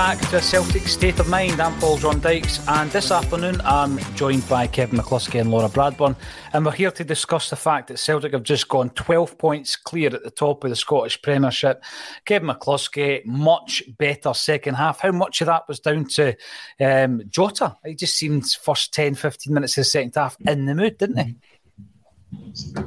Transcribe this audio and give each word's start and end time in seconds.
Back 0.00 0.30
to 0.30 0.40
Celtic 0.40 0.88
State 0.88 1.20
of 1.20 1.28
Mind. 1.28 1.60
I'm 1.60 1.78
Paul 1.78 1.98
John 1.98 2.20
Dykes, 2.20 2.66
and 2.66 2.90
this 2.90 3.10
afternoon 3.10 3.60
I'm 3.66 3.98
joined 4.14 4.48
by 4.48 4.66
Kevin 4.66 4.98
McCluskie 4.98 5.38
and 5.38 5.50
Laura 5.50 5.68
Bradburn, 5.68 6.16
and 6.54 6.64
we're 6.64 6.72
here 6.72 6.90
to 6.92 7.04
discuss 7.04 7.50
the 7.50 7.56
fact 7.56 7.88
that 7.88 7.98
Celtic 7.98 8.32
have 8.32 8.42
just 8.42 8.66
gone 8.66 8.88
12 8.88 9.36
points 9.36 9.76
clear 9.76 10.06
at 10.06 10.24
the 10.24 10.30
top 10.30 10.64
of 10.64 10.70
the 10.70 10.76
Scottish 10.76 11.20
Premiership. 11.20 11.84
Kevin 12.24 12.48
McCluskie, 12.48 13.26
much 13.26 13.82
better 13.98 14.32
second 14.32 14.76
half. 14.76 15.00
How 15.00 15.12
much 15.12 15.42
of 15.42 15.48
that 15.48 15.68
was 15.68 15.80
down 15.80 16.06
to 16.06 16.34
um, 16.80 17.20
Jota? 17.28 17.76
He 17.84 17.94
just 17.94 18.16
seemed 18.16 18.46
first 18.50 18.94
10, 18.94 19.16
15 19.16 19.52
minutes 19.52 19.76
of 19.76 19.82
the 19.82 19.84
second 19.84 20.14
half 20.16 20.34
in 20.40 20.64
the 20.64 20.74
mood, 20.74 20.96
didn't 20.96 21.18
he? 21.18 21.36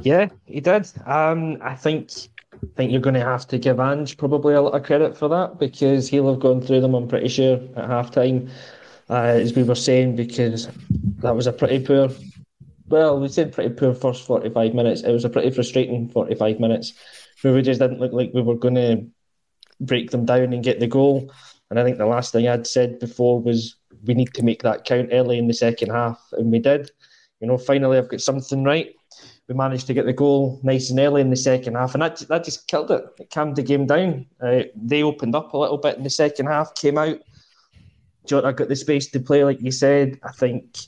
Yeah, 0.02 0.30
he 0.46 0.60
did. 0.60 0.90
Um, 1.06 1.58
I 1.62 1.76
think 1.76 2.10
I 2.64 2.76
think 2.76 2.92
you're 2.92 3.00
going 3.00 3.14
to 3.14 3.24
have 3.24 3.46
to 3.48 3.58
give 3.58 3.78
Ange 3.78 4.16
probably 4.16 4.54
a 4.54 4.62
lot 4.62 4.74
of 4.74 4.84
credit 4.84 5.16
for 5.16 5.28
that 5.28 5.58
because 5.58 6.08
he'll 6.08 6.30
have 6.30 6.40
gone 6.40 6.60
through 6.60 6.80
them, 6.80 6.94
I'm 6.94 7.08
pretty 7.08 7.28
sure, 7.28 7.60
at 7.76 7.90
half 7.90 8.10
time, 8.10 8.50
uh, 9.10 9.14
as 9.14 9.54
we 9.54 9.62
were 9.62 9.74
saying, 9.74 10.16
because 10.16 10.68
that 11.18 11.36
was 11.36 11.46
a 11.46 11.52
pretty 11.52 11.84
poor, 11.84 12.08
well, 12.88 13.20
we 13.20 13.28
said 13.28 13.52
pretty 13.52 13.74
poor 13.74 13.94
first 13.94 14.26
45 14.26 14.74
minutes. 14.74 15.02
It 15.02 15.12
was 15.12 15.24
a 15.24 15.30
pretty 15.30 15.50
frustrating 15.50 16.08
45 16.08 16.58
minutes 16.60 16.94
where 17.42 17.52
we 17.52 17.62
just 17.62 17.80
didn't 17.80 18.00
look 18.00 18.12
like 18.12 18.30
we 18.32 18.42
were 18.42 18.56
going 18.56 18.76
to 18.76 19.06
break 19.80 20.10
them 20.10 20.24
down 20.24 20.52
and 20.52 20.64
get 20.64 20.80
the 20.80 20.86
goal. 20.86 21.32
And 21.70 21.78
I 21.78 21.84
think 21.84 21.98
the 21.98 22.06
last 22.06 22.32
thing 22.32 22.48
I'd 22.48 22.66
said 22.66 22.98
before 22.98 23.40
was 23.40 23.76
we 24.04 24.14
need 24.14 24.32
to 24.34 24.42
make 24.44 24.62
that 24.62 24.84
count 24.84 25.10
early 25.12 25.38
in 25.38 25.48
the 25.48 25.54
second 25.54 25.90
half, 25.90 26.22
and 26.32 26.50
we 26.50 26.58
did. 26.58 26.90
You 27.40 27.48
know, 27.48 27.58
finally, 27.58 27.98
I've 27.98 28.08
got 28.08 28.20
something 28.20 28.64
right 28.64 28.94
we 29.48 29.54
managed 29.54 29.86
to 29.88 29.94
get 29.94 30.06
the 30.06 30.12
goal 30.12 30.58
nice 30.62 30.90
and 30.90 30.98
early 30.98 31.20
in 31.20 31.30
the 31.30 31.36
second 31.36 31.74
half, 31.74 31.94
and 31.94 32.02
that 32.02 32.18
that 32.28 32.44
just 32.44 32.66
killed 32.66 32.90
it. 32.90 33.04
It 33.18 33.30
calmed 33.30 33.56
the 33.56 33.62
game 33.62 33.86
down. 33.86 34.26
Uh, 34.40 34.62
they 34.74 35.02
opened 35.02 35.34
up 35.34 35.52
a 35.52 35.58
little 35.58 35.78
bit 35.78 35.96
in 35.96 36.04
the 36.04 36.10
second 36.10 36.46
half, 36.46 36.74
came 36.74 36.98
out. 36.98 37.18
Jota 38.26 38.52
got 38.52 38.68
the 38.68 38.76
space 38.76 39.10
to 39.10 39.20
play, 39.20 39.44
like 39.44 39.60
you 39.60 39.70
said. 39.70 40.18
I 40.22 40.32
think, 40.32 40.78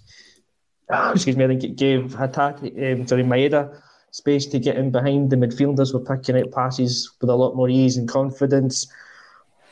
excuse 0.88 1.36
me, 1.36 1.44
I 1.44 1.48
think 1.48 1.64
it 1.64 1.76
gave 1.76 2.14
Hatate, 2.14 2.92
um, 2.92 3.06
sorry, 3.06 3.24
Maeda 3.24 3.78
space 4.10 4.46
to 4.46 4.58
get 4.58 4.76
in 4.76 4.90
behind. 4.90 5.28
The 5.28 5.36
midfielders 5.36 5.92
were 5.92 6.00
picking 6.00 6.38
out 6.38 6.50
passes 6.52 7.12
with 7.20 7.28
a 7.28 7.34
lot 7.34 7.54
more 7.54 7.68
ease 7.68 7.98
and 7.98 8.08
confidence. 8.08 8.86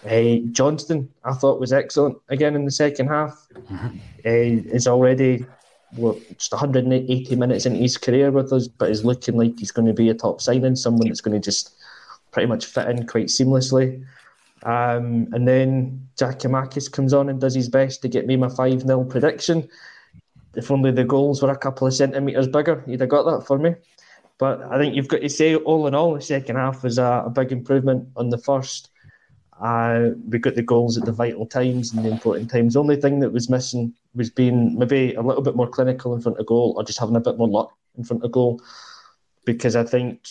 Uh, 0.05 0.41
Johnston, 0.53 1.09
I 1.25 1.33
thought, 1.33 1.59
was 1.59 1.73
excellent 1.73 2.19
again 2.29 2.55
in 2.55 2.67
the 2.67 2.71
second 2.71 3.09
half. 3.09 3.47
Mm-hmm. 3.55 3.97
Uh, 4.27 4.75
is 4.75 4.87
already 4.87 5.47
what, 5.97 6.17
just 6.39 6.53
180 6.53 7.37
minutes 7.37 7.67
into 7.67 7.79
his 7.79 7.97
career 7.97 8.31
with 8.31 8.53
us, 8.53 8.69
but 8.69 8.91
is 8.91 9.05
looking 9.05 9.37
like 9.37 9.59
he's 9.59 9.71
going 9.71 9.87
to 9.87 9.93
be 9.93 10.09
a 10.11 10.15
top 10.15 10.41
signing, 10.41 10.77
someone 10.77 11.09
that's 11.09 11.21
going 11.21 11.41
to 11.41 11.45
just 11.45 11.75
pretty 12.31 12.47
much 12.47 12.67
fit 12.67 12.89
in 12.89 13.07
quite 13.07 13.27
seamlessly. 13.27 14.05
Um, 14.65 15.29
and 15.33 15.47
then 15.47 16.09
Giakoumakis 16.17 16.91
comes 16.91 17.13
on 17.13 17.29
and 17.29 17.41
does 17.41 17.55
his 17.55 17.69
best 17.69 18.03
to 18.03 18.09
get 18.09 18.27
me 18.27 18.37
my 18.37 18.49
5 18.49 18.83
0 18.83 19.05
prediction. 19.05 19.69
If 20.55 20.71
only 20.71 20.91
the 20.91 21.05
goals 21.05 21.43
were 21.43 21.51
a 21.51 21.59
couple 21.59 21.87
of 21.87 21.95
centimetres 21.95 22.49
bigger, 22.49 22.83
he'd 22.87 23.01
have 23.01 23.09
got 23.09 23.25
that 23.25 23.47
for 23.47 23.59
me. 23.59 23.75
But 24.39 24.63
I 24.63 24.79
think 24.79 24.95
you've 24.95 25.09
got 25.09 25.21
to 25.21 25.29
say, 25.29 25.55
all 25.55 25.87
in 25.87 25.95
all, 25.95 26.15
the 26.15 26.21
second 26.21 26.57
half 26.57 26.83
was 26.83 26.99
a, 26.99 27.25
a 27.27 27.31
big 27.31 27.53
improvement 27.53 28.09
on 28.17 28.31
the 28.31 28.39
first. 28.39 28.91
Uh, 29.61 30.11
we 30.29 30.39
got 30.39 30.57
the 30.57 30.63
goals 30.63 30.99
at 30.99 31.05
the 31.05 31.13
vital 31.13 31.47
times 31.47 31.93
and 31.93 32.05
the 32.05 32.11
important 32.11 32.51
times. 32.51 32.75
The 32.75 32.81
only 32.81 32.97
thing 32.97 33.21
that 33.21 33.33
was 33.33 33.49
missing 33.49 33.95
was 34.15 34.29
being 34.31 34.77
maybe 34.79 35.15
a 35.15 35.23
little 35.23 35.43
bit 35.43 35.57
more 35.57 35.69
clinical 35.69 36.15
in 36.15 36.21
front 36.21 36.39
of 36.39 36.47
goal, 36.47 36.75
or 36.77 36.85
just 36.85 36.99
having 36.99 37.17
a 37.17 37.21
bit 37.21 37.39
more 37.39 37.49
luck 37.49 37.73
in 37.97 38.05
front 38.05 38.25
of 38.25 38.33
goal. 38.33 38.61
Because 39.45 39.77
I 39.77 39.85
think, 39.85 40.27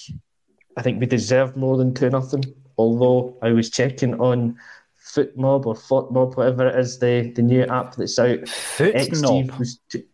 I 0.76 0.82
think 0.82 1.00
we 1.00 1.06
deserved 1.06 1.56
more 1.56 1.78
than 1.78 1.94
two 1.94 2.10
nothing. 2.10 2.44
Although 2.78 3.38
I 3.42 3.52
was 3.52 3.70
checking 3.70 4.20
on 4.20 4.58
Foot 4.98 5.38
Mob 5.38 5.68
or 5.68 5.76
Foot 5.76 6.12
Mob, 6.12 6.36
whatever 6.36 6.68
it 6.68 6.80
is, 6.80 7.00
the, 7.00 7.32
the 7.36 7.42
new 7.42 7.64
app 7.64 7.96
that's 7.96 8.18
out. 8.20 8.48
Foot 8.48 9.22
Mob. 9.22 9.52
was 9.60 9.80
t- 9.90 10.06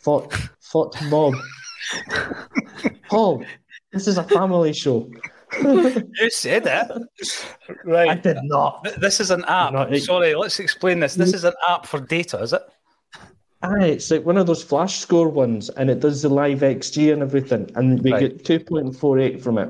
Foot 0.00 0.32
Foot 0.60 0.94
Mob. 1.04 1.34
Paul, 3.08 3.44
this 3.92 4.06
is 4.06 4.18
a 4.18 4.24
family 4.24 4.72
show. 4.72 5.10
You 5.62 6.30
said 6.30 6.66
it. 6.66 7.02
Right. 7.84 8.08
I 8.10 8.14
did 8.14 8.38
not. 8.44 8.86
This 9.00 9.20
is 9.20 9.30
an 9.30 9.44
app. 9.48 9.72
Not- 9.72 9.94
Sorry, 9.98 10.34
let's 10.34 10.60
explain 10.60 11.00
this. 11.00 11.14
This 11.14 11.34
is 11.34 11.44
an 11.44 11.54
app 11.68 11.86
for 11.86 12.00
data, 12.00 12.38
is 12.38 12.52
it? 12.52 12.62
Aye, 13.62 13.84
it's 13.88 14.10
like 14.10 14.24
one 14.24 14.38
of 14.38 14.46
those 14.46 14.62
flash 14.62 14.98
score 15.00 15.28
ones, 15.28 15.68
and 15.70 15.90
it 15.90 16.00
does 16.00 16.22
the 16.22 16.30
live 16.30 16.60
XG 16.60 17.12
and 17.12 17.20
everything, 17.20 17.70
and 17.74 18.00
we 18.02 18.10
Right. 18.10 18.20
get 18.20 18.44
two 18.44 18.58
point 18.58 18.96
four 18.96 19.18
eight 19.18 19.42
from 19.42 19.58
it. 19.58 19.68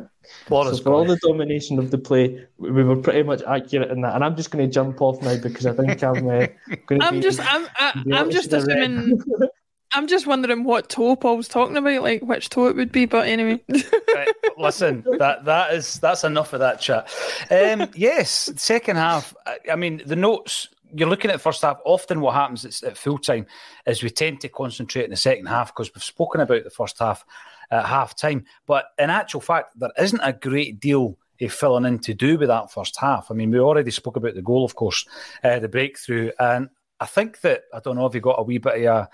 Laura's 0.48 0.76
so 0.78 0.84
for 0.84 0.92
all 0.92 1.04
the 1.04 1.16
domination 1.26 1.76
of 1.78 1.90
the 1.90 1.98
play, 1.98 2.46
we 2.58 2.70
we 2.70 2.84
were 2.84 2.94
pretty 2.94 3.24
much 3.24 3.42
accurate 3.42 3.90
in 3.90 4.00
that. 4.02 4.14
And 4.14 4.22
I'm 4.22 4.36
just 4.36 4.52
going 4.52 4.64
to 4.64 4.72
jump 4.72 5.00
off 5.00 5.20
now 5.22 5.36
because 5.38 5.66
I 5.66 5.72
think 5.72 6.04
I'm 6.04 6.28
uh, 6.28 6.46
going 6.86 7.00
to. 7.00 7.06
I'm 7.06 7.20
just, 7.20 7.40
I'm, 7.52 7.66
I, 7.80 8.00
be 8.04 8.12
I'm 8.14 8.30
just 8.30 8.52
honest 8.52 8.68
with 8.68 8.68
the 8.68 8.74
red. 8.74 8.90
assuming. 8.92 9.48
I'm 9.92 10.06
just 10.06 10.26
wondering 10.26 10.64
what 10.64 10.88
toe 10.88 11.16
Paul's 11.16 11.48
talking 11.48 11.76
about, 11.76 12.02
like 12.02 12.22
which 12.22 12.48
toe 12.48 12.66
it 12.66 12.76
would 12.76 12.92
be. 12.92 13.06
But 13.06 13.26
anyway, 13.26 13.60
Right, 13.68 14.28
listen, 14.56 15.04
that 15.18 15.44
that 15.44 15.74
is 15.74 15.98
that's 15.98 16.24
enough 16.24 16.52
of 16.52 16.60
that 16.60 16.80
chat. 16.80 17.10
Um, 17.50 17.88
yes, 17.94 18.50
second 18.56 18.96
half. 18.96 19.34
I, 19.46 19.58
I 19.72 19.76
mean, 19.76 20.02
the 20.04 20.16
notes. 20.16 20.68
You're 20.92 21.08
looking 21.08 21.30
at 21.30 21.40
first 21.40 21.62
half. 21.62 21.78
Often, 21.84 22.20
what 22.20 22.34
happens 22.34 22.82
at 22.82 22.98
full 22.98 23.18
time 23.18 23.46
is 23.86 24.02
we 24.02 24.10
tend 24.10 24.40
to 24.40 24.48
concentrate 24.48 25.04
in 25.04 25.10
the 25.10 25.16
second 25.16 25.46
half 25.46 25.68
because 25.68 25.94
we've 25.94 26.02
spoken 26.02 26.40
about 26.40 26.64
the 26.64 26.70
first 26.70 26.98
half 26.98 27.24
at 27.70 27.86
half 27.86 28.16
time. 28.16 28.44
But 28.66 28.86
in 28.98 29.08
actual 29.08 29.40
fact, 29.40 29.78
there 29.78 29.92
isn't 29.98 30.20
a 30.20 30.32
great 30.32 30.80
deal 30.80 31.16
of 31.40 31.52
filling 31.52 31.84
in 31.84 31.98
to 32.00 32.14
do 32.14 32.38
with 32.38 32.48
that 32.48 32.72
first 32.72 32.98
half. 32.98 33.30
I 33.30 33.34
mean, 33.34 33.50
we 33.50 33.60
already 33.60 33.90
spoke 33.90 34.16
about 34.16 34.34
the 34.34 34.42
goal, 34.42 34.64
of 34.64 34.74
course, 34.74 35.06
uh, 35.44 35.58
the 35.58 35.68
breakthrough, 35.68 36.32
and 36.38 36.68
I 37.00 37.06
think 37.06 37.40
that 37.40 37.62
I 37.72 37.80
don't 37.80 37.96
know 37.96 38.06
if 38.06 38.14
you 38.14 38.20
got 38.20 38.38
a 38.38 38.42
wee 38.42 38.58
bit 38.58 38.84
of 38.86 39.08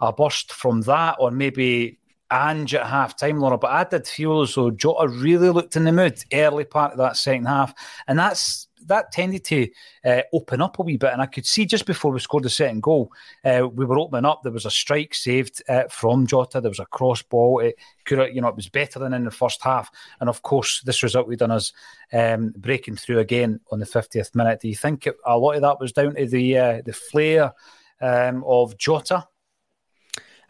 a, 0.00 0.06
a 0.06 0.12
burst 0.12 0.52
from 0.52 0.82
that, 0.82 1.16
or 1.18 1.30
maybe 1.30 1.99
Ange 2.30 2.74
at 2.74 2.86
half 2.86 3.16
time, 3.16 3.38
Laura. 3.38 3.58
But 3.58 3.70
I 3.70 3.84
did 3.84 4.06
feel 4.06 4.42
as 4.42 4.54
though 4.54 4.70
Jota 4.70 5.08
really 5.08 5.50
looked 5.50 5.76
in 5.76 5.84
the 5.84 5.92
mood 5.92 6.22
early 6.32 6.64
part 6.64 6.92
of 6.92 6.98
that 6.98 7.16
second 7.16 7.46
half, 7.46 7.74
and 8.06 8.18
that's 8.18 8.68
that 8.86 9.12
tended 9.12 9.44
to 9.44 9.68
uh, 10.04 10.22
open 10.32 10.60
up 10.60 10.78
a 10.78 10.82
wee 10.82 10.96
bit. 10.96 11.12
And 11.12 11.22
I 11.22 11.26
could 11.26 11.46
see 11.46 11.64
just 11.64 11.86
before 11.86 12.12
we 12.12 12.20
scored 12.20 12.44
the 12.44 12.50
second 12.50 12.82
goal, 12.82 13.12
uh, 13.44 13.68
we 13.72 13.84
were 13.84 13.98
opening 13.98 14.24
up. 14.24 14.42
There 14.42 14.52
was 14.52 14.66
a 14.66 14.70
strike 14.70 15.14
saved 15.14 15.62
uh, 15.68 15.84
from 15.90 16.26
Jota. 16.26 16.60
There 16.60 16.70
was 16.70 16.78
a 16.78 16.86
cross 16.86 17.22
ball. 17.22 17.60
It 17.60 17.76
could, 18.04 18.34
you 18.34 18.40
know, 18.40 18.48
it 18.48 18.56
was 18.56 18.68
better 18.68 18.98
than 18.98 19.12
in 19.12 19.24
the 19.24 19.30
first 19.30 19.62
half. 19.62 19.90
And 20.20 20.28
of 20.28 20.42
course, 20.42 20.82
this 20.82 21.02
result 21.02 21.28
we 21.28 21.36
done 21.36 21.50
us 21.50 21.72
um, 22.12 22.52
breaking 22.56 22.96
through 22.96 23.18
again 23.18 23.60
on 23.70 23.78
the 23.78 23.86
50th 23.86 24.34
minute. 24.34 24.60
Do 24.60 24.68
you 24.68 24.76
think 24.76 25.06
it, 25.06 25.16
a 25.24 25.38
lot 25.38 25.56
of 25.56 25.62
that 25.62 25.80
was 25.80 25.92
down 25.92 26.14
to 26.14 26.26
the 26.26 26.58
uh, 26.58 26.82
the 26.84 26.92
flair 26.92 27.52
um, 28.00 28.44
of 28.46 28.76
Jota? 28.76 29.26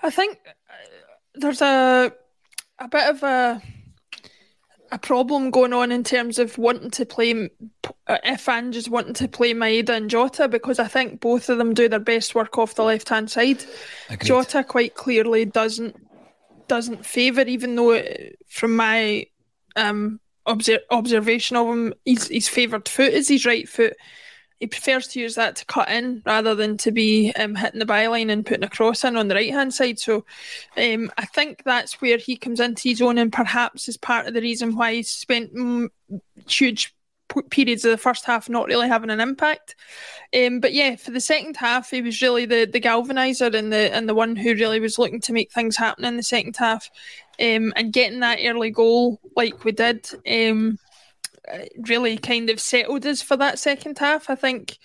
I 0.02 0.10
think 0.10 0.38
there's 1.34 1.62
a 1.62 2.12
a 2.78 2.88
bit 2.88 3.08
of 3.08 3.22
a 3.22 3.62
a 4.92 4.98
problem 4.98 5.50
going 5.50 5.72
on 5.72 5.92
in 5.92 6.02
terms 6.02 6.38
of 6.38 6.58
wanting 6.58 6.90
to 6.90 7.06
play 7.06 7.48
uh, 8.08 8.18
if 8.24 8.48
Ange 8.48 8.76
is 8.76 8.88
wanting 8.88 9.14
to 9.14 9.28
play 9.28 9.54
Maeda 9.54 9.90
and 9.90 10.10
Jota 10.10 10.48
because 10.48 10.78
I 10.78 10.88
think 10.88 11.20
both 11.20 11.48
of 11.48 11.58
them 11.58 11.74
do 11.74 11.88
their 11.88 12.00
best 12.00 12.34
work 12.34 12.58
off 12.58 12.74
the 12.74 12.82
left 12.82 13.08
hand 13.08 13.30
side. 13.30 13.64
Agreed. 14.08 14.26
Jota 14.26 14.64
quite 14.64 14.94
clearly 14.94 15.44
doesn't 15.44 15.96
doesn't 16.66 17.06
favour, 17.06 17.42
even 17.42 17.74
though 17.76 17.92
uh, 17.92 18.02
from 18.48 18.76
my 18.76 19.26
um, 19.76 20.20
obser- 20.46 20.80
observation 20.90 21.56
of 21.56 21.68
him, 21.68 21.94
his 22.04 22.28
his 22.28 22.48
favoured 22.48 22.88
foot 22.88 23.12
is 23.12 23.28
his 23.28 23.46
right 23.46 23.68
foot. 23.68 23.96
He 24.60 24.66
prefers 24.66 25.08
to 25.08 25.20
use 25.20 25.34
that 25.34 25.56
to 25.56 25.64
cut 25.64 25.90
in 25.90 26.22
rather 26.24 26.54
than 26.54 26.76
to 26.78 26.92
be 26.92 27.32
um, 27.32 27.54
hitting 27.54 27.80
the 27.80 27.86
byline 27.86 28.30
and 28.30 28.46
putting 28.46 28.64
a 28.64 28.68
cross 28.68 29.04
in 29.04 29.16
on 29.16 29.28
the 29.28 29.34
right 29.34 29.52
hand 29.52 29.74
side. 29.74 29.98
So 29.98 30.24
um, 30.76 31.10
I 31.18 31.24
think 31.26 31.62
that's 31.64 32.00
where 32.00 32.18
he 32.18 32.36
comes 32.36 32.60
into 32.60 32.88
his 32.88 33.02
own, 33.02 33.18
and 33.18 33.32
perhaps 33.32 33.88
is 33.88 33.96
part 33.96 34.26
of 34.26 34.34
the 34.34 34.42
reason 34.42 34.76
why 34.76 34.94
he 34.94 35.02
spent 35.02 35.54
mm, 35.54 35.88
huge 36.46 36.94
periods 37.50 37.84
of 37.84 37.90
the 37.90 37.96
first 37.96 38.24
half 38.24 38.48
not 38.48 38.66
really 38.66 38.88
having 38.88 39.10
an 39.10 39.20
impact. 39.20 39.76
Um, 40.36 40.60
but 40.60 40.72
yeah, 40.72 40.96
for 40.96 41.10
the 41.10 41.20
second 41.20 41.56
half, 41.56 41.90
he 41.90 42.02
was 42.02 42.20
really 42.20 42.44
the 42.44 42.66
the 42.66 42.80
galvanizer 42.80 43.54
and 43.54 43.72
the 43.72 43.94
and 43.94 44.08
the 44.08 44.14
one 44.14 44.36
who 44.36 44.54
really 44.54 44.80
was 44.80 44.98
looking 44.98 45.20
to 45.22 45.32
make 45.32 45.52
things 45.52 45.76
happen 45.76 46.04
in 46.04 46.16
the 46.16 46.22
second 46.22 46.56
half, 46.56 46.90
um, 47.40 47.72
and 47.76 47.92
getting 47.92 48.20
that 48.20 48.40
early 48.44 48.70
goal 48.70 49.20
like 49.36 49.64
we 49.64 49.72
did. 49.72 50.06
Um, 50.30 50.78
really 51.76 52.18
kind 52.18 52.50
of 52.50 52.60
settled 52.60 53.06
us 53.06 53.22
for 53.22 53.36
that 53.36 53.58
second 53.58 53.98
half. 53.98 54.30
I 54.30 54.34
think, 54.34 54.78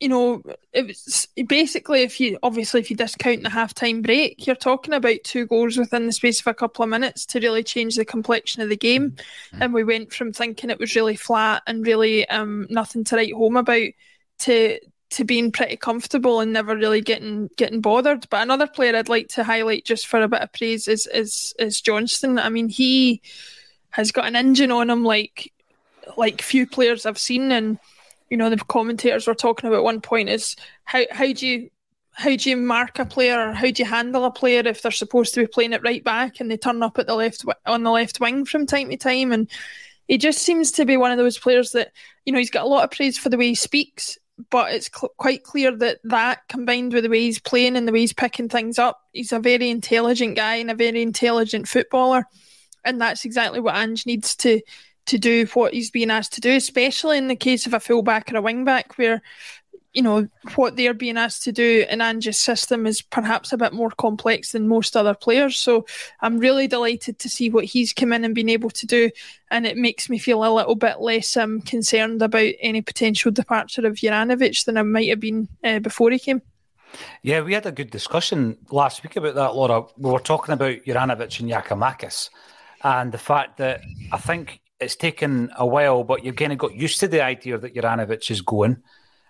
you 0.00 0.08
know, 0.08 0.42
it 0.72 0.86
was 0.86 1.26
basically 1.46 2.02
if 2.02 2.20
you 2.20 2.38
obviously 2.42 2.80
if 2.80 2.90
you 2.90 2.96
discount 2.96 3.42
the 3.42 3.50
half 3.50 3.74
time 3.74 4.02
break, 4.02 4.46
you're 4.46 4.56
talking 4.56 4.94
about 4.94 5.24
two 5.24 5.46
goals 5.46 5.76
within 5.76 6.06
the 6.06 6.12
space 6.12 6.40
of 6.40 6.46
a 6.46 6.54
couple 6.54 6.82
of 6.82 6.90
minutes 6.90 7.26
to 7.26 7.40
really 7.40 7.62
change 7.62 7.96
the 7.96 8.04
complexion 8.04 8.62
of 8.62 8.68
the 8.68 8.76
game. 8.76 9.12
Mm-hmm. 9.12 9.62
And 9.62 9.74
we 9.74 9.84
went 9.84 10.12
from 10.12 10.32
thinking 10.32 10.70
it 10.70 10.78
was 10.78 10.94
really 10.94 11.16
flat 11.16 11.62
and 11.66 11.86
really 11.86 12.28
um, 12.28 12.66
nothing 12.70 13.04
to 13.04 13.16
write 13.16 13.32
home 13.32 13.56
about 13.56 13.88
to 14.40 14.78
to 15.08 15.24
being 15.24 15.52
pretty 15.52 15.76
comfortable 15.76 16.40
and 16.40 16.52
never 16.52 16.76
really 16.76 17.00
getting 17.00 17.48
getting 17.56 17.80
bothered. 17.80 18.28
But 18.28 18.42
another 18.42 18.66
player 18.66 18.96
I'd 18.96 19.08
like 19.08 19.28
to 19.28 19.44
highlight 19.44 19.84
just 19.84 20.06
for 20.06 20.20
a 20.20 20.28
bit 20.28 20.42
of 20.42 20.52
praise 20.52 20.88
is 20.88 21.06
is 21.06 21.54
is 21.58 21.80
Johnston. 21.80 22.38
I 22.38 22.48
mean, 22.48 22.68
he 22.68 23.22
has 23.90 24.12
got 24.12 24.26
an 24.26 24.36
engine 24.36 24.70
on 24.72 24.90
him 24.90 25.04
like 25.04 25.52
like 26.16 26.42
few 26.42 26.66
players 26.66 27.06
I've 27.06 27.18
seen, 27.18 27.52
and 27.52 27.78
you 28.30 28.36
know 28.36 28.50
the 28.50 28.56
commentators 28.56 29.26
were 29.26 29.34
talking 29.34 29.68
about 29.68 29.84
one 29.84 30.00
point 30.00 30.28
is 30.28 30.56
how 30.84 31.04
how 31.10 31.32
do 31.32 31.46
you 31.46 31.70
how 32.12 32.34
do 32.34 32.48
you 32.48 32.56
mark 32.56 32.98
a 32.98 33.04
player 33.04 33.52
how 33.52 33.70
do 33.70 33.82
you 33.82 33.84
handle 33.84 34.24
a 34.24 34.30
player 34.30 34.62
if 34.64 34.80
they're 34.80 34.90
supposed 34.90 35.34
to 35.34 35.40
be 35.40 35.46
playing 35.46 35.74
it 35.74 35.82
right 35.82 36.02
back 36.02 36.40
and 36.40 36.50
they 36.50 36.56
turn 36.56 36.82
up 36.82 36.98
at 36.98 37.06
the 37.06 37.14
left 37.14 37.44
on 37.66 37.82
the 37.82 37.90
left 37.90 38.20
wing 38.20 38.44
from 38.44 38.66
time 38.66 38.90
to 38.90 38.96
time? 38.96 39.32
And 39.32 39.50
he 40.08 40.18
just 40.18 40.42
seems 40.42 40.72
to 40.72 40.84
be 40.84 40.96
one 40.96 41.12
of 41.12 41.18
those 41.18 41.38
players 41.38 41.72
that 41.72 41.92
you 42.24 42.32
know 42.32 42.38
he's 42.38 42.50
got 42.50 42.64
a 42.64 42.68
lot 42.68 42.84
of 42.84 42.90
praise 42.90 43.18
for 43.18 43.28
the 43.28 43.38
way 43.38 43.48
he 43.48 43.54
speaks 43.54 44.18
but 44.50 44.70
it's 44.72 44.90
cl- 44.94 45.12
quite 45.16 45.44
clear 45.44 45.74
that 45.74 45.98
that 46.04 46.46
combined 46.48 46.92
with 46.92 47.04
the 47.04 47.10
way 47.10 47.20
he's 47.20 47.40
playing 47.40 47.74
and 47.74 47.88
the 47.88 47.92
way 47.92 48.00
he's 48.00 48.12
picking 48.12 48.48
things 48.48 48.78
up 48.78 49.00
he's 49.16 49.32
a 49.32 49.38
very 49.38 49.70
intelligent 49.70 50.36
guy 50.36 50.56
and 50.56 50.70
a 50.70 50.74
very 50.74 51.02
intelligent 51.02 51.66
footballer. 51.66 52.26
And 52.84 53.00
that's 53.00 53.24
exactly 53.24 53.58
what 53.58 53.74
Ange 53.74 54.06
needs 54.06 54.36
to 54.36 54.60
to 55.06 55.18
do 55.18 55.46
what 55.54 55.72
he's 55.72 55.90
being 55.90 56.10
asked 56.10 56.34
to 56.34 56.40
do, 56.40 56.52
especially 56.52 57.18
in 57.18 57.28
the 57.28 57.36
case 57.36 57.66
of 57.66 57.74
a 57.74 57.80
fullback 57.80 58.32
or 58.32 58.38
a 58.38 58.42
wingback, 58.42 58.94
where 58.96 59.22
you 59.96 60.02
know 60.02 60.28
what 60.56 60.76
they're 60.76 60.92
being 60.92 61.16
asked 61.16 61.42
to 61.44 61.52
do 61.52 61.86
in 61.88 62.02
Ange's 62.02 62.38
system 62.38 62.86
is 62.86 63.00
perhaps 63.00 63.50
a 63.50 63.56
bit 63.56 63.72
more 63.72 63.90
complex 63.90 64.52
than 64.52 64.68
most 64.68 64.94
other 64.94 65.14
players. 65.14 65.56
So 65.56 65.86
I'm 66.20 66.38
really 66.38 66.66
delighted 66.66 67.18
to 67.20 67.30
see 67.30 67.48
what 67.48 67.64
he's 67.64 67.94
come 67.94 68.12
in 68.12 68.22
and 68.22 68.34
been 68.34 68.50
able 68.50 68.68
to 68.70 68.86
do, 68.86 69.10
and 69.50 69.66
it 69.66 69.78
makes 69.78 70.10
me 70.10 70.18
feel 70.18 70.44
a 70.44 70.52
little 70.52 70.74
bit 70.74 71.00
less 71.00 71.34
um, 71.34 71.62
concerned 71.62 72.20
about 72.20 72.52
any 72.60 72.82
potential 72.82 73.30
departure 73.30 73.86
of 73.86 73.94
Juranovic 73.94 74.66
than 74.66 74.76
I 74.76 74.82
might 74.82 75.08
have 75.08 75.20
been 75.20 75.48
uh, 75.64 75.78
before 75.78 76.10
he 76.10 76.18
came. 76.18 76.42
Yeah, 77.22 77.40
we 77.40 77.54
had 77.54 77.66
a 77.66 77.72
good 77.72 77.90
discussion 77.90 78.58
last 78.70 79.02
week 79.02 79.16
about 79.16 79.34
that, 79.34 79.54
Laura. 79.54 79.86
We 79.96 80.10
were 80.10 80.18
talking 80.18 80.52
about 80.52 80.84
Juranovic 80.84 81.40
and 81.40 81.50
Giakoumakis 81.50 82.28
and 82.84 83.12
the 83.12 83.18
fact 83.18 83.56
that 83.58 83.80
I 84.12 84.18
think 84.18 84.60
it's 84.80 84.96
taken 84.96 85.50
a 85.56 85.66
while, 85.66 86.04
but 86.04 86.24
you've 86.24 86.36
kind 86.36 86.52
of 86.52 86.58
got 86.58 86.74
used 86.74 87.00
to 87.00 87.08
the 87.08 87.22
idea 87.22 87.58
that 87.58 87.74
Juranovic 87.74 88.30
is 88.30 88.42
going. 88.42 88.82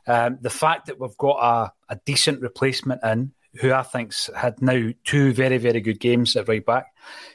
Um, 0.06 0.38
the 0.40 0.50
fact 0.50 0.86
that 0.86 1.00
we've 1.00 1.16
got 1.16 1.38
a, 1.88 1.94
a 1.94 2.00
decent 2.04 2.40
replacement 2.40 3.02
in, 3.04 3.32
who 3.60 3.72
I 3.72 3.82
think's 3.82 4.28
had 4.36 4.60
now 4.60 4.90
two 5.04 5.32
very, 5.32 5.58
very 5.58 5.80
good 5.80 5.98
games 5.98 6.36
at 6.36 6.48
right 6.48 6.64
back, 6.64 6.86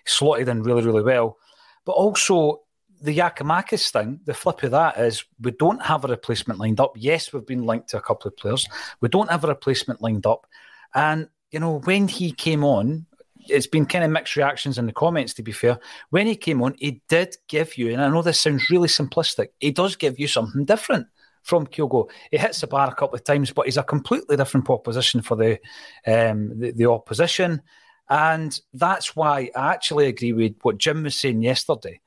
slotted 0.05 0.49
in 0.49 0.63
really, 0.63 0.83
really 0.83 1.03
well. 1.03 1.37
But 1.85 1.93
also 1.93 2.61
the 3.01 3.17
Giakoumakis 3.17 3.91
thing, 3.91 4.19
the 4.25 4.33
flip 4.33 4.61
of 4.63 4.71
that 4.71 4.99
is 4.99 5.25
we 5.39 5.51
don't 5.51 5.81
have 5.81 6.05
a 6.05 6.09
replacement 6.09 6.59
lined 6.59 6.79
up. 6.79 6.93
Yes, 6.95 7.33
we've 7.33 7.45
been 7.45 7.65
linked 7.65 7.89
to 7.89 7.97
a 7.97 8.01
couple 8.01 8.27
of 8.27 8.37
players. 8.37 8.67
We 8.99 9.09
don't 9.09 9.31
have 9.31 9.43
a 9.43 9.47
replacement 9.47 10.01
lined 10.01 10.27
up. 10.27 10.45
And, 10.93 11.27
you 11.49 11.59
know, 11.59 11.79
when 11.79 12.07
he 12.07 12.31
came 12.31 12.63
on, 12.63 13.07
it's 13.51 13.67
been 13.67 13.85
kind 13.85 14.03
of 14.03 14.11
mixed 14.11 14.35
reactions 14.35 14.77
in 14.77 14.85
the 14.85 14.93
comments, 14.93 15.33
to 15.35 15.43
be 15.43 15.51
fair. 15.51 15.79
When 16.09 16.27
he 16.27 16.35
came 16.35 16.61
on, 16.61 16.75
he 16.79 17.01
did 17.09 17.35
give 17.47 17.77
you, 17.77 17.91
and 17.91 18.01
I 18.01 18.09
know 18.09 18.21
this 18.21 18.39
sounds 18.39 18.69
really 18.69 18.87
simplistic, 18.87 19.49
he 19.59 19.71
does 19.71 19.95
give 19.95 20.19
you 20.19 20.27
something 20.27 20.65
different 20.65 21.07
from 21.43 21.67
Kyogo. 21.67 22.09
He 22.29 22.37
hits 22.37 22.61
the 22.61 22.67
bar 22.67 22.89
a 22.89 22.95
couple 22.95 23.15
of 23.15 23.23
times, 23.23 23.51
but 23.51 23.65
he's 23.65 23.77
a 23.77 23.83
completely 23.83 24.37
different 24.37 24.65
proposition 24.65 25.21
for 25.21 25.35
the 25.35 25.59
um, 26.05 26.59
the, 26.59 26.71
the 26.71 26.85
opposition. 26.85 27.61
And 28.09 28.59
that's 28.73 29.15
why 29.15 29.49
I 29.55 29.73
actually 29.73 30.07
agree 30.07 30.33
with 30.33 30.55
what 30.61 30.77
Jim 30.77 31.03
was 31.03 31.15
saying 31.15 31.41
yesterday. 31.41 32.01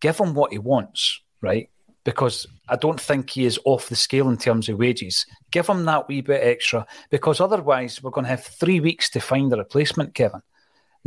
Give 0.00 0.18
him 0.18 0.34
what 0.34 0.52
he 0.52 0.58
wants, 0.58 1.20
right? 1.40 1.70
Because 2.04 2.46
I 2.68 2.76
don't 2.76 3.00
think 3.00 3.30
he 3.30 3.44
is 3.44 3.58
off 3.64 3.88
the 3.88 3.96
scale 3.96 4.28
in 4.28 4.36
terms 4.36 4.68
of 4.68 4.78
wages. 4.78 5.26
Give 5.50 5.66
him 5.66 5.84
that 5.84 6.08
wee 6.08 6.22
bit 6.22 6.42
extra, 6.42 6.86
because 7.10 7.40
otherwise 7.40 8.02
we're 8.02 8.10
going 8.10 8.24
to 8.24 8.30
have 8.30 8.44
three 8.44 8.80
weeks 8.80 9.10
to 9.10 9.20
find 9.20 9.52
a 9.52 9.56
replacement, 9.56 10.14
Kevin. 10.14 10.42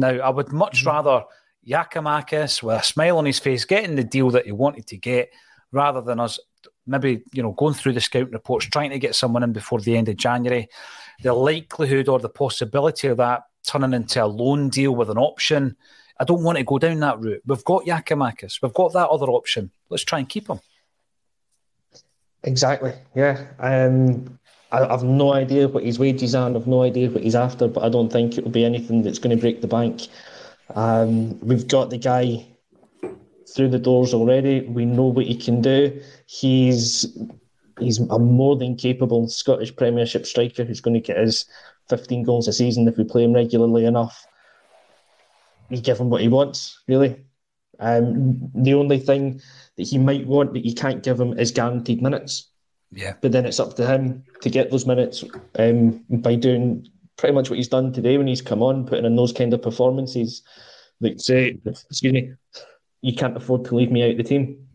Now, 0.02 0.18
I 0.20 0.30
would 0.30 0.52
much 0.52 0.86
rather 0.86 1.24
Giakoumakis 1.68 2.64
with 2.64 2.82
a 2.82 2.84
smile 2.84 3.18
on 3.18 3.26
his 3.26 3.40
face 3.40 3.66
getting 3.66 3.96
the 3.96 4.04
deal 4.04 4.32
that 4.32 4.46
he 4.46 4.52
wanted 4.52 4.88
to 4.88 4.98
get 4.98 5.32
rather 5.72 6.02
than 6.02 6.20
us 6.20 6.40
maybe 6.86 7.24
you 7.34 7.44
know 7.44 7.52
going 7.52 7.74
through 7.74 7.94
the 7.94 8.02
scouting 8.02 8.34
reports, 8.34 8.66
trying 8.66 8.90
to 8.90 9.00
get 9.00 9.16
someone 9.16 9.44
in 9.44 9.54
before 9.54 9.80
the 9.80 9.96
end 9.98 10.10
of 10.10 10.18
January. 10.18 10.68
The 11.24 11.34
likelihood 11.34 12.10
or 12.10 12.20
the 12.20 12.30
possibility 12.30 13.08
of 13.08 13.18
that 13.18 13.44
turning 13.64 13.94
into 13.94 14.24
a 14.24 14.26
loan 14.26 14.70
deal 14.70 14.96
with 14.96 15.10
an 15.10 15.18
option. 15.18 15.78
I 16.20 16.24
don't 16.24 16.44
want 16.44 16.58
to 16.58 16.64
go 16.64 16.78
down 16.78 17.00
that 17.00 17.20
route. 17.20 17.44
We've 17.46 17.64
got 17.64 17.86
Giakoumakis. 17.86 18.62
We've 18.62 18.74
got 18.74 18.94
that 18.94 19.10
other 19.10 19.28
option. 19.28 19.72
Let's 19.90 20.04
try 20.04 20.20
and 20.20 20.30
keep 20.30 20.48
him. 20.48 20.60
Exactly. 22.44 22.94
Yeah. 23.16 23.46
Um, 23.60 24.40
I, 24.72 24.88
have 24.92 25.04
no 25.04 25.34
idea 25.34 25.68
what 25.68 25.84
his 25.84 26.00
wages 26.00 26.34
are. 26.34 26.54
I've 26.56 26.68
no 26.68 26.84
idea 26.84 27.10
what 27.10 27.24
he's 27.24 27.36
after, 27.36 27.68
but 27.68 27.84
I 27.84 27.90
don't 27.90 28.12
think 28.12 28.38
it 28.38 28.44
will 28.44 28.52
be 28.52 28.66
anything 28.66 29.04
that's 29.04 29.20
going 29.20 29.36
to 29.36 29.42
break 29.42 29.62
the 29.62 29.68
bank. 29.68 30.08
Um, 30.76 31.40
we've 31.42 31.68
got 31.68 31.90
the 31.90 31.98
guy 31.98 32.46
through 33.54 33.70
the 33.70 33.80
doors 33.80 34.14
already. 34.14 34.62
We 34.62 34.86
know 34.86 35.06
what 35.06 35.26
he 35.26 35.36
can 35.36 35.62
do. 35.62 36.02
He's 36.26 37.18
he's 37.80 38.00
a 38.00 38.20
more 38.20 38.56
than 38.56 38.76
capable 38.76 39.28
Scottish 39.28 39.76
Premiership 39.76 40.26
striker 40.26 40.64
who's 40.64 40.82
going 40.82 40.94
to 40.94 41.00
get 41.00 41.18
us 41.18 41.46
15 41.90 42.24
goals 42.24 42.48
a 42.48 42.54
season 42.54 42.88
if 42.88 42.98
we 42.98 43.04
play 43.04 43.24
him 43.24 43.34
regularly 43.34 43.86
enough. 43.86 44.26
You 45.70 45.82
give 45.82 46.00
him 46.00 46.10
what 46.10 46.22
he 46.22 46.28
wants, 46.28 46.80
really. 46.88 47.26
Um, 47.80 48.52
the 48.54 48.76
only 48.76 49.00
thing 49.00 49.42
that 49.78 49.88
he 49.88 49.98
might 49.98 50.28
want 50.28 50.54
that 50.54 50.66
you 50.66 50.76
can't 50.76 51.02
give 51.02 51.20
him 51.20 51.38
is 51.40 51.52
guaranteed 51.52 52.02
minutes. 52.02 52.51
Yeah. 52.92 53.14
But 53.22 53.32
then 53.32 53.46
it's 53.46 53.60
up 53.60 53.76
to 53.76 53.88
him 53.88 54.24
to 54.42 54.50
get 54.50 54.70
those 54.70 54.86
minutes 54.86 55.24
um, 55.58 56.04
by 56.10 56.36
doing 56.36 56.88
pretty 57.18 57.34
much 57.34 57.50
what 57.50 57.58
he's 57.58 57.68
done 57.68 57.94
today 57.94 58.18
when 58.18 58.28
he's 58.28 58.42
come 58.42 58.62
on, 58.62 58.86
putting 58.86 59.06
in 59.06 59.16
those 59.16 59.32
kind 59.34 59.54
of 59.54 59.62
performances. 59.62 60.42
Like 61.00 61.20
say, 61.20 61.58
excuse 61.66 62.14
me, 62.14 62.34
you 63.02 63.16
can't 63.16 63.38
afford 63.38 63.66
to 63.66 63.76
leave 63.76 63.92
me 63.92 64.10
out 64.10 64.18
the 64.18 64.24
team. 64.24 64.68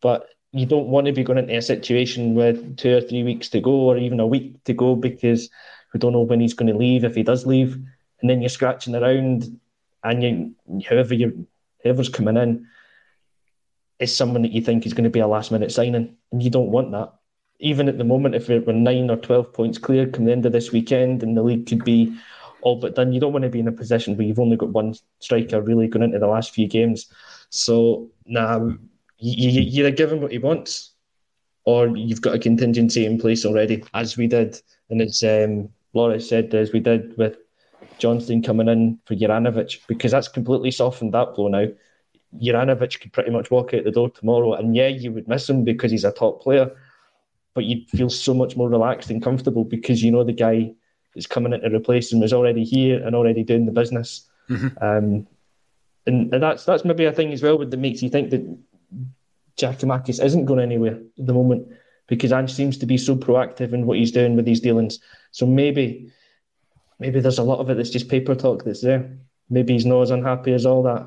But 0.00 0.28
you 0.52 0.66
don't 0.66 0.88
want 0.88 1.06
to 1.06 1.12
be 1.12 1.22
going 1.22 1.38
into 1.38 1.56
a 1.56 1.62
situation 1.62 2.34
with 2.34 2.76
two 2.76 2.96
or 2.96 3.00
three 3.00 3.22
weeks 3.22 3.48
to 3.50 3.60
go, 3.60 3.70
or 3.70 3.98
even 3.98 4.18
a 4.20 4.26
week 4.26 4.62
to 4.64 4.72
go, 4.72 4.96
because 4.96 5.48
we 5.92 6.00
don't 6.00 6.12
know 6.12 6.22
when 6.22 6.40
he's 6.40 6.54
going 6.54 6.72
to 6.72 6.78
leave 6.78 7.04
if 7.04 7.14
he 7.14 7.22
does 7.22 7.46
leave, 7.46 7.74
and 8.20 8.28
then 8.28 8.40
you're 8.40 8.48
scratching 8.48 8.94
around, 8.94 9.58
and 10.02 10.22
you 10.22 10.54
whoever 10.88 11.14
you 11.14 11.46
whoever's 11.82 12.08
coming 12.08 12.36
in 12.36 12.66
is 14.00 14.16
someone 14.16 14.42
that 14.42 14.52
you 14.52 14.62
think 14.62 14.86
is 14.86 14.94
going 14.94 15.04
to 15.04 15.10
be 15.10 15.20
a 15.20 15.26
last 15.26 15.52
minute 15.52 15.70
signing, 15.70 16.16
and 16.32 16.42
you 16.42 16.50
don't 16.50 16.70
want 16.70 16.90
that. 16.92 17.12
Even 17.60 17.88
at 17.88 17.98
the 17.98 18.04
moment, 18.04 18.34
if 18.34 18.48
we're 18.48 18.72
nine 18.72 19.10
or 19.10 19.16
twelve 19.16 19.52
points 19.52 19.78
clear 19.78 20.08
come 20.08 20.24
the 20.24 20.32
end 20.32 20.46
of 20.46 20.52
this 20.52 20.72
weekend, 20.72 21.22
and 21.22 21.36
the 21.36 21.42
league 21.42 21.66
could 21.66 21.84
be 21.84 22.16
all 22.62 22.80
but 22.80 22.94
done. 22.94 23.12
You 23.12 23.20
don't 23.20 23.32
want 23.32 23.44
to 23.44 23.50
be 23.50 23.60
in 23.60 23.68
a 23.68 23.72
position 23.72 24.16
where 24.16 24.26
you've 24.26 24.38
only 24.38 24.56
got 24.56 24.70
one 24.70 24.94
striker 25.20 25.60
really 25.60 25.86
going 25.86 26.02
into 26.02 26.18
the 26.18 26.26
last 26.26 26.52
few 26.52 26.66
games. 26.66 27.06
So, 27.50 28.10
now 28.26 28.76
you, 29.18 29.50
you 29.50 29.80
either 29.80 29.90
give 29.90 30.10
him 30.12 30.22
what 30.22 30.32
he 30.32 30.38
wants, 30.38 30.92
or 31.64 31.94
you've 31.96 32.22
got 32.22 32.34
a 32.34 32.38
contingency 32.38 33.04
in 33.04 33.18
place 33.18 33.44
already, 33.44 33.84
as 33.92 34.16
we 34.16 34.26
did, 34.26 34.60
and 34.88 35.02
as 35.02 35.22
um, 35.22 35.68
Laura 35.92 36.20
said, 36.20 36.54
as 36.54 36.72
we 36.72 36.80
did 36.80 37.16
with 37.18 37.36
Johnston 37.98 38.42
coming 38.42 38.68
in 38.68 38.98
for 39.04 39.14
Juranovic, 39.14 39.86
because 39.86 40.12
that's 40.12 40.28
completely 40.28 40.70
softened 40.70 41.12
that 41.12 41.34
blow 41.34 41.48
now. 41.48 41.66
Juranovic 42.36 43.00
could 43.00 43.12
pretty 43.12 43.30
much 43.30 43.50
walk 43.50 43.74
out 43.74 43.84
the 43.84 43.90
door 43.90 44.10
tomorrow, 44.10 44.54
and 44.54 44.76
yeah, 44.76 44.88
you 44.88 45.12
would 45.12 45.28
miss 45.28 45.48
him 45.48 45.64
because 45.64 45.90
he's 45.90 46.04
a 46.04 46.12
top 46.12 46.42
player, 46.42 46.70
but 47.54 47.64
you'd 47.64 47.88
feel 47.90 48.10
so 48.10 48.34
much 48.34 48.56
more 48.56 48.68
relaxed 48.68 49.10
and 49.10 49.22
comfortable 49.22 49.64
because 49.64 50.02
you 50.02 50.10
know 50.10 50.24
the 50.24 50.32
guy 50.32 50.72
that's 51.14 51.26
coming 51.26 51.52
in 51.52 51.60
to 51.60 51.74
replace 51.74 52.12
him 52.12 52.22
is 52.22 52.32
already 52.32 52.64
here 52.64 53.04
and 53.04 53.16
already 53.16 53.42
doing 53.42 53.66
the 53.66 53.72
business. 53.72 54.28
Mm-hmm. 54.48 54.82
Um, 54.82 55.26
and, 56.06 56.32
and 56.32 56.42
that's 56.42 56.64
that's 56.64 56.84
maybe 56.84 57.04
a 57.04 57.12
thing 57.12 57.32
as 57.32 57.42
well 57.42 57.58
that 57.58 57.76
makes 57.76 58.02
you 58.02 58.08
think 58.08 58.30
that 58.30 58.58
Giakoumakis 59.56 60.24
isn't 60.24 60.46
going 60.46 60.60
anywhere 60.60 60.94
at 61.18 61.26
the 61.26 61.34
moment 61.34 61.68
because 62.06 62.32
Ange 62.32 62.52
seems 62.52 62.78
to 62.78 62.86
be 62.86 62.96
so 62.96 63.16
proactive 63.16 63.72
in 63.72 63.86
what 63.86 63.98
he's 63.98 64.12
doing 64.12 64.36
with 64.36 64.44
these 64.44 64.60
dealings. 64.60 64.98
So 65.32 65.46
maybe 65.46 66.12
maybe 66.98 67.20
there's 67.20 67.38
a 67.38 67.42
lot 67.42 67.58
of 67.58 67.70
it 67.70 67.76
that's 67.76 67.90
just 67.90 68.08
paper 68.08 68.34
talk 68.34 68.64
that's 68.64 68.82
there. 68.82 69.16
Maybe 69.48 69.72
he's 69.72 69.86
not 69.86 70.02
as 70.02 70.10
unhappy 70.10 70.52
as 70.52 70.66
all 70.66 70.82
that. 70.84 71.06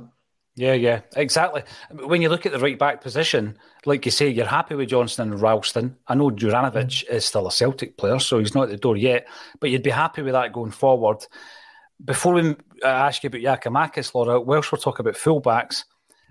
Yeah, 0.55 0.73
yeah, 0.73 1.01
exactly. 1.15 1.63
When 1.91 2.21
you 2.21 2.29
look 2.29 2.45
at 2.45 2.51
the 2.51 2.59
right 2.59 2.77
back 2.77 3.01
position, 3.01 3.57
like 3.85 4.05
you 4.05 4.11
say, 4.11 4.29
you're 4.29 4.45
happy 4.45 4.75
with 4.75 4.89
Johnston 4.89 5.31
and 5.31 5.41
Ralston. 5.41 5.97
I 6.07 6.13
know 6.13 6.29
Juranovic 6.29 7.05
mm. 7.05 7.09
is 7.09 7.25
still 7.25 7.47
a 7.47 7.51
Celtic 7.51 7.97
player, 7.97 8.19
so 8.19 8.37
he's 8.37 8.53
not 8.53 8.65
at 8.65 8.69
the 8.69 8.77
door 8.77 8.95
yet, 8.95 9.27
but 9.59 9.71
you'd 9.71 9.81
be 9.81 9.89
happy 9.89 10.21
with 10.21 10.33
that 10.33 10.53
going 10.53 10.71
forward. 10.71 11.25
Before 12.05 12.33
we 12.33 12.51
uh, 12.51 12.87
ask 12.87 13.23
you 13.23 13.29
about 13.29 13.41
Giakoumakis, 13.41 14.13
Laura, 14.13 14.39
whilst 14.39 14.71
we're 14.71 14.77
talking 14.77 15.03
about 15.03 15.15
fullbacks, 15.15 15.85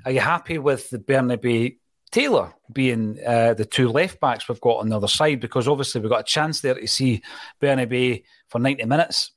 are 0.04 0.12
you 0.12 0.20
happy 0.20 0.58
with 0.58 0.88
the 0.90 0.98
Bernabei 0.98 1.78
Taylor 2.12 2.54
being 2.72 3.18
uh, 3.26 3.54
the 3.54 3.64
two 3.64 3.88
left 3.88 4.20
backs 4.20 4.48
we've 4.48 4.60
got 4.60 4.78
on 4.78 4.88
the 4.88 4.96
other 4.96 5.08
side? 5.08 5.40
Because 5.40 5.66
obviously 5.66 6.00
we've 6.00 6.10
got 6.10 6.20
a 6.20 6.24
chance 6.24 6.60
there 6.60 6.74
to 6.74 6.86
see 6.86 7.22
Bernabei 7.60 8.22
for 8.48 8.60
90 8.60 8.84
minutes. 8.84 9.32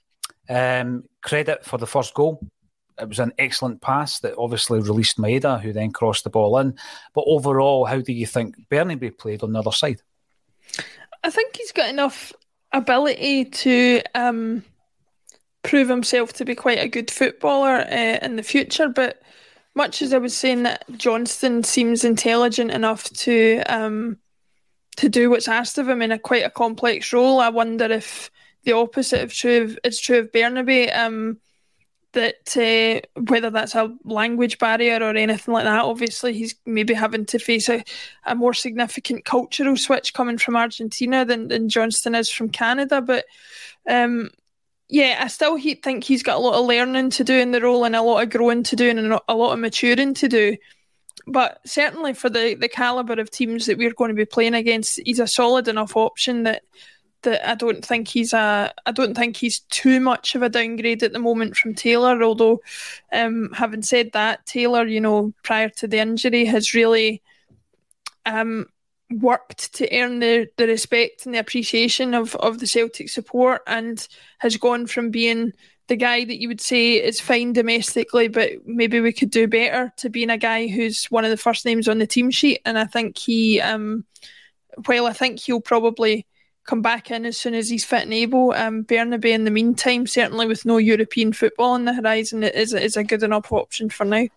Um, 0.48 1.06
credit 1.24 1.65
for 1.65 1.80
the 1.80 1.88
first 1.88 2.13
goal. 2.13 2.39
It 2.99 3.09
was 3.09 3.19
an 3.19 3.33
excellent 3.37 3.81
pass 3.81 4.19
that 4.19 4.37
obviously 4.37 4.79
released 4.79 5.17
Maeda, 5.17 5.61
who 5.61 5.73
then 5.73 5.91
crossed 5.91 6.23
the 6.23 6.29
ball 6.29 6.57
in. 6.59 6.75
But 7.13 7.25
overall, 7.27 7.85
how 7.85 7.99
do 7.99 8.13
you 8.13 8.25
think 8.25 8.55
Bernabei 8.69 9.17
played 9.17 9.43
on 9.43 9.51
the 9.51 9.59
other 9.59 9.71
side? 9.71 10.01
I 11.23 11.29
think 11.29 11.57
he's 11.57 11.71
got 11.71 11.89
enough 11.89 12.31
ability 12.71 13.45
to 13.45 14.01
um, 14.13 14.63
prove 15.63 15.89
himself 15.89 16.33
to 16.33 16.45
be 16.45 16.55
quite 16.55 16.79
a 16.79 16.87
good 16.87 17.11
footballer 17.11 17.79
uh, 17.79 18.19
in 18.21 18.35
the 18.35 18.43
future. 18.43 18.87
But 18.87 19.21
much 19.73 20.01
as 20.01 20.13
I 20.13 20.17
was 20.17 20.35
saying 20.35 20.63
that 20.63 20.85
Johnston 20.91 21.63
seems 21.63 22.05
intelligent 22.05 22.71
enough 22.71 23.09
to 23.11 23.61
um, 23.67 24.17
to 24.97 25.09
do 25.09 25.29
what's 25.29 25.49
asked 25.49 25.77
of 25.77 25.89
him 25.89 26.01
in 26.01 26.11
a 26.11 26.19
quite 26.19 26.45
a 26.45 26.49
complex 26.49 27.11
role, 27.11 27.39
I 27.39 27.49
wonder 27.49 27.85
if 27.85 28.31
the 28.63 28.71
opposite 28.71 29.21
of 29.21 29.33
true 29.33 29.63
of, 29.63 29.79
is 29.83 29.99
true 29.99 30.19
of 30.19 30.31
Bernabei. 30.31 30.95
Um, 30.95 31.39
that 32.15 32.57
uh, 32.57 33.22
whether 33.29 33.50
that's 33.50 33.75
a 33.75 33.95
language 34.03 34.57
barrier 34.57 34.98
or 34.98 35.15
anything 35.15 35.53
like 35.53 35.65
that, 35.65 35.86
obviously 35.86 36.34
he's 36.34 36.55
maybe 36.65 36.93
having 36.93 37.25
to 37.27 37.39
face 37.39 37.69
a, 37.69 37.84
a 38.25 38.36
more 38.36 38.53
significant 38.53 39.24
cultural 39.24 39.77
switch 39.77 40.13
coming 40.13 40.38
from 40.38 40.55
Argentina 40.55 41.24
than, 41.24 41.48
than 41.48 41.69
Johnston 41.69 42.15
is 42.15 42.29
from 42.29 42.50
Canada. 42.50 43.01
But 43.01 43.25
um, 43.88 44.31
yeah, 44.89 45.19
I 45.22 45.27
still 45.27 45.55
he, 45.55 45.75
think 45.75 46.03
he's 46.03 46.24
got 46.24 46.38
a 46.38 46.39
lot 46.39 46.60
of 46.60 46.65
learning 46.65 47.12
to 47.12 47.24
do 47.24 47.36
in 47.36 47.51
the 47.51 47.62
role 47.62 47.86
and 47.86 47.95
a 47.95 48.01
lot 48.01 48.24
of 48.24 48.29
growing 48.29 48.63
to 48.63 48.75
do 48.75 48.89
and 48.89 49.00
a 49.27 49.36
lot 49.36 49.53
of 49.53 49.60
maturing 49.60 50.13
to 50.15 50.27
do. 50.27 50.57
But 51.27 51.60
certainly 51.65 52.13
for 52.13 52.29
the, 52.29 52.55
the 52.55 52.69
caliber 52.69 53.13
of 53.13 53.31
teams 53.31 53.65
that 53.65 53.77
we're 53.77 53.93
going 53.93 54.10
to 54.10 54.15
be 54.15 54.25
playing 54.25 54.53
against, 54.53 55.00
he's 55.05 55.19
a 55.19 55.27
solid 55.27 55.67
enough 55.67 55.95
option 55.95 56.43
that 56.43 56.63
that 57.25 57.48
I 57.48 57.55
don't 57.55 57.86
think 57.86 58.08
he's 58.08 58.34
a 58.34 58.74
I 58.86 58.91
don't 58.91 59.15
think 59.15 59.38
he's 59.38 59.60
too 59.70 60.00
much 60.00 60.34
of 60.34 60.41
a 60.41 60.50
downgrade 60.50 61.03
at 61.03 61.13
the 61.13 61.20
moment 61.20 61.58
from 61.58 61.75
Taylor. 61.75 62.24
Although, 62.24 62.62
um, 63.12 63.51
having 63.53 63.84
said 63.84 64.12
that, 64.13 64.46
Taylor, 64.46 64.88
you 64.88 65.01
know, 65.01 65.34
prior 65.44 65.70
to 65.70 65.88
the 65.88 66.00
injury, 66.00 66.46
has 66.46 66.74
really 66.74 67.22
um, 68.25 68.67
worked 69.12 69.74
to 69.75 69.88
earn 69.96 70.20
the, 70.20 70.48
the 70.58 70.67
respect 70.67 71.25
and 71.25 71.36
the 71.36 71.39
appreciation 71.39 72.13
of, 72.13 72.36
of 72.38 72.60
the 72.60 72.67
Celtic 72.67 73.10
support 73.10 73.62
and 73.67 74.08
has 74.39 74.58
gone 74.58 74.88
from 74.88 75.12
being 75.12 75.53
the 75.88 75.96
guy 75.96 76.25
that 76.25 76.41
you 76.41 76.48
would 76.48 76.62
say 76.62 76.94
is 76.96 77.22
fine 77.22 77.53
domestically, 77.53 78.27
but 78.27 78.51
maybe 78.65 79.00
we 79.00 79.13
could 79.13 79.29
do 79.29 79.48
better 79.48 79.94
to 79.98 80.10
being 80.10 80.32
a 80.32 80.38
guy 80.38 80.67
who's 80.67 81.05
one 81.05 81.24
of 81.24 81.29
the 81.29 81.38
first 81.38 81.63
names 81.63 81.88
on 81.88 82.00
the 82.00 82.08
team 82.08 82.32
sheet. 82.32 82.60
And 82.65 82.77
I 82.79 82.86
think 82.86 83.17
he, 83.17 83.62
um, 83.62 84.03
well, 84.88 85.05
I 85.05 85.13
think 85.13 85.39
he'll 85.39 85.62
probably 85.62 86.25
come 86.65 86.81
back 86.81 87.12
in 87.12 87.25
as 87.25 87.38
soon 87.38 87.53
as 87.53 87.69
he's 87.69 87.86
fit 87.86 88.03
and 88.03 88.13
able. 88.13 88.51
Um, 88.51 88.84
Bernabei, 88.84 89.34
in 89.34 89.45
the 89.45 89.51
meantime, 89.51 90.07
certainly 90.07 90.48
with 90.48 90.65
no 90.65 90.77
European 90.77 91.34
football 91.34 91.72
on 91.72 91.86
the 91.86 91.93
horizon, 91.93 92.43
is, 92.43 92.74
is 92.74 92.98
a 92.98 93.03
good 93.03 93.24
enough 93.24 93.51
option 93.51 93.89
for 93.89 94.05
now. 94.05 94.27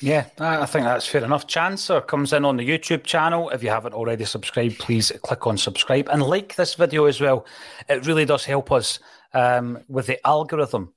Yeah, 0.00 0.26
I 0.38 0.66
think 0.66 0.84
that's 0.84 1.06
fair 1.06 1.24
enough. 1.24 1.46
Chancer 1.46 2.06
comes 2.06 2.34
in 2.34 2.44
on 2.44 2.58
the 2.58 2.68
YouTube 2.68 3.04
channel. 3.04 3.48
If 3.50 3.62
you 3.62 3.70
haven't 3.70 3.94
already 3.94 4.26
subscribed, 4.26 4.78
please 4.78 5.10
click 5.22 5.46
on 5.46 5.56
subscribe 5.56 6.08
and 6.10 6.22
like 6.22 6.54
this 6.56 6.74
video 6.74 7.06
as 7.06 7.18
well. 7.20 7.46
It 7.88 8.06
really 8.06 8.26
does 8.26 8.44
help 8.44 8.70
us 8.72 8.98
um, 9.32 9.78
with 9.88 10.06
the 10.06 10.24
algorithm, 10.26 10.92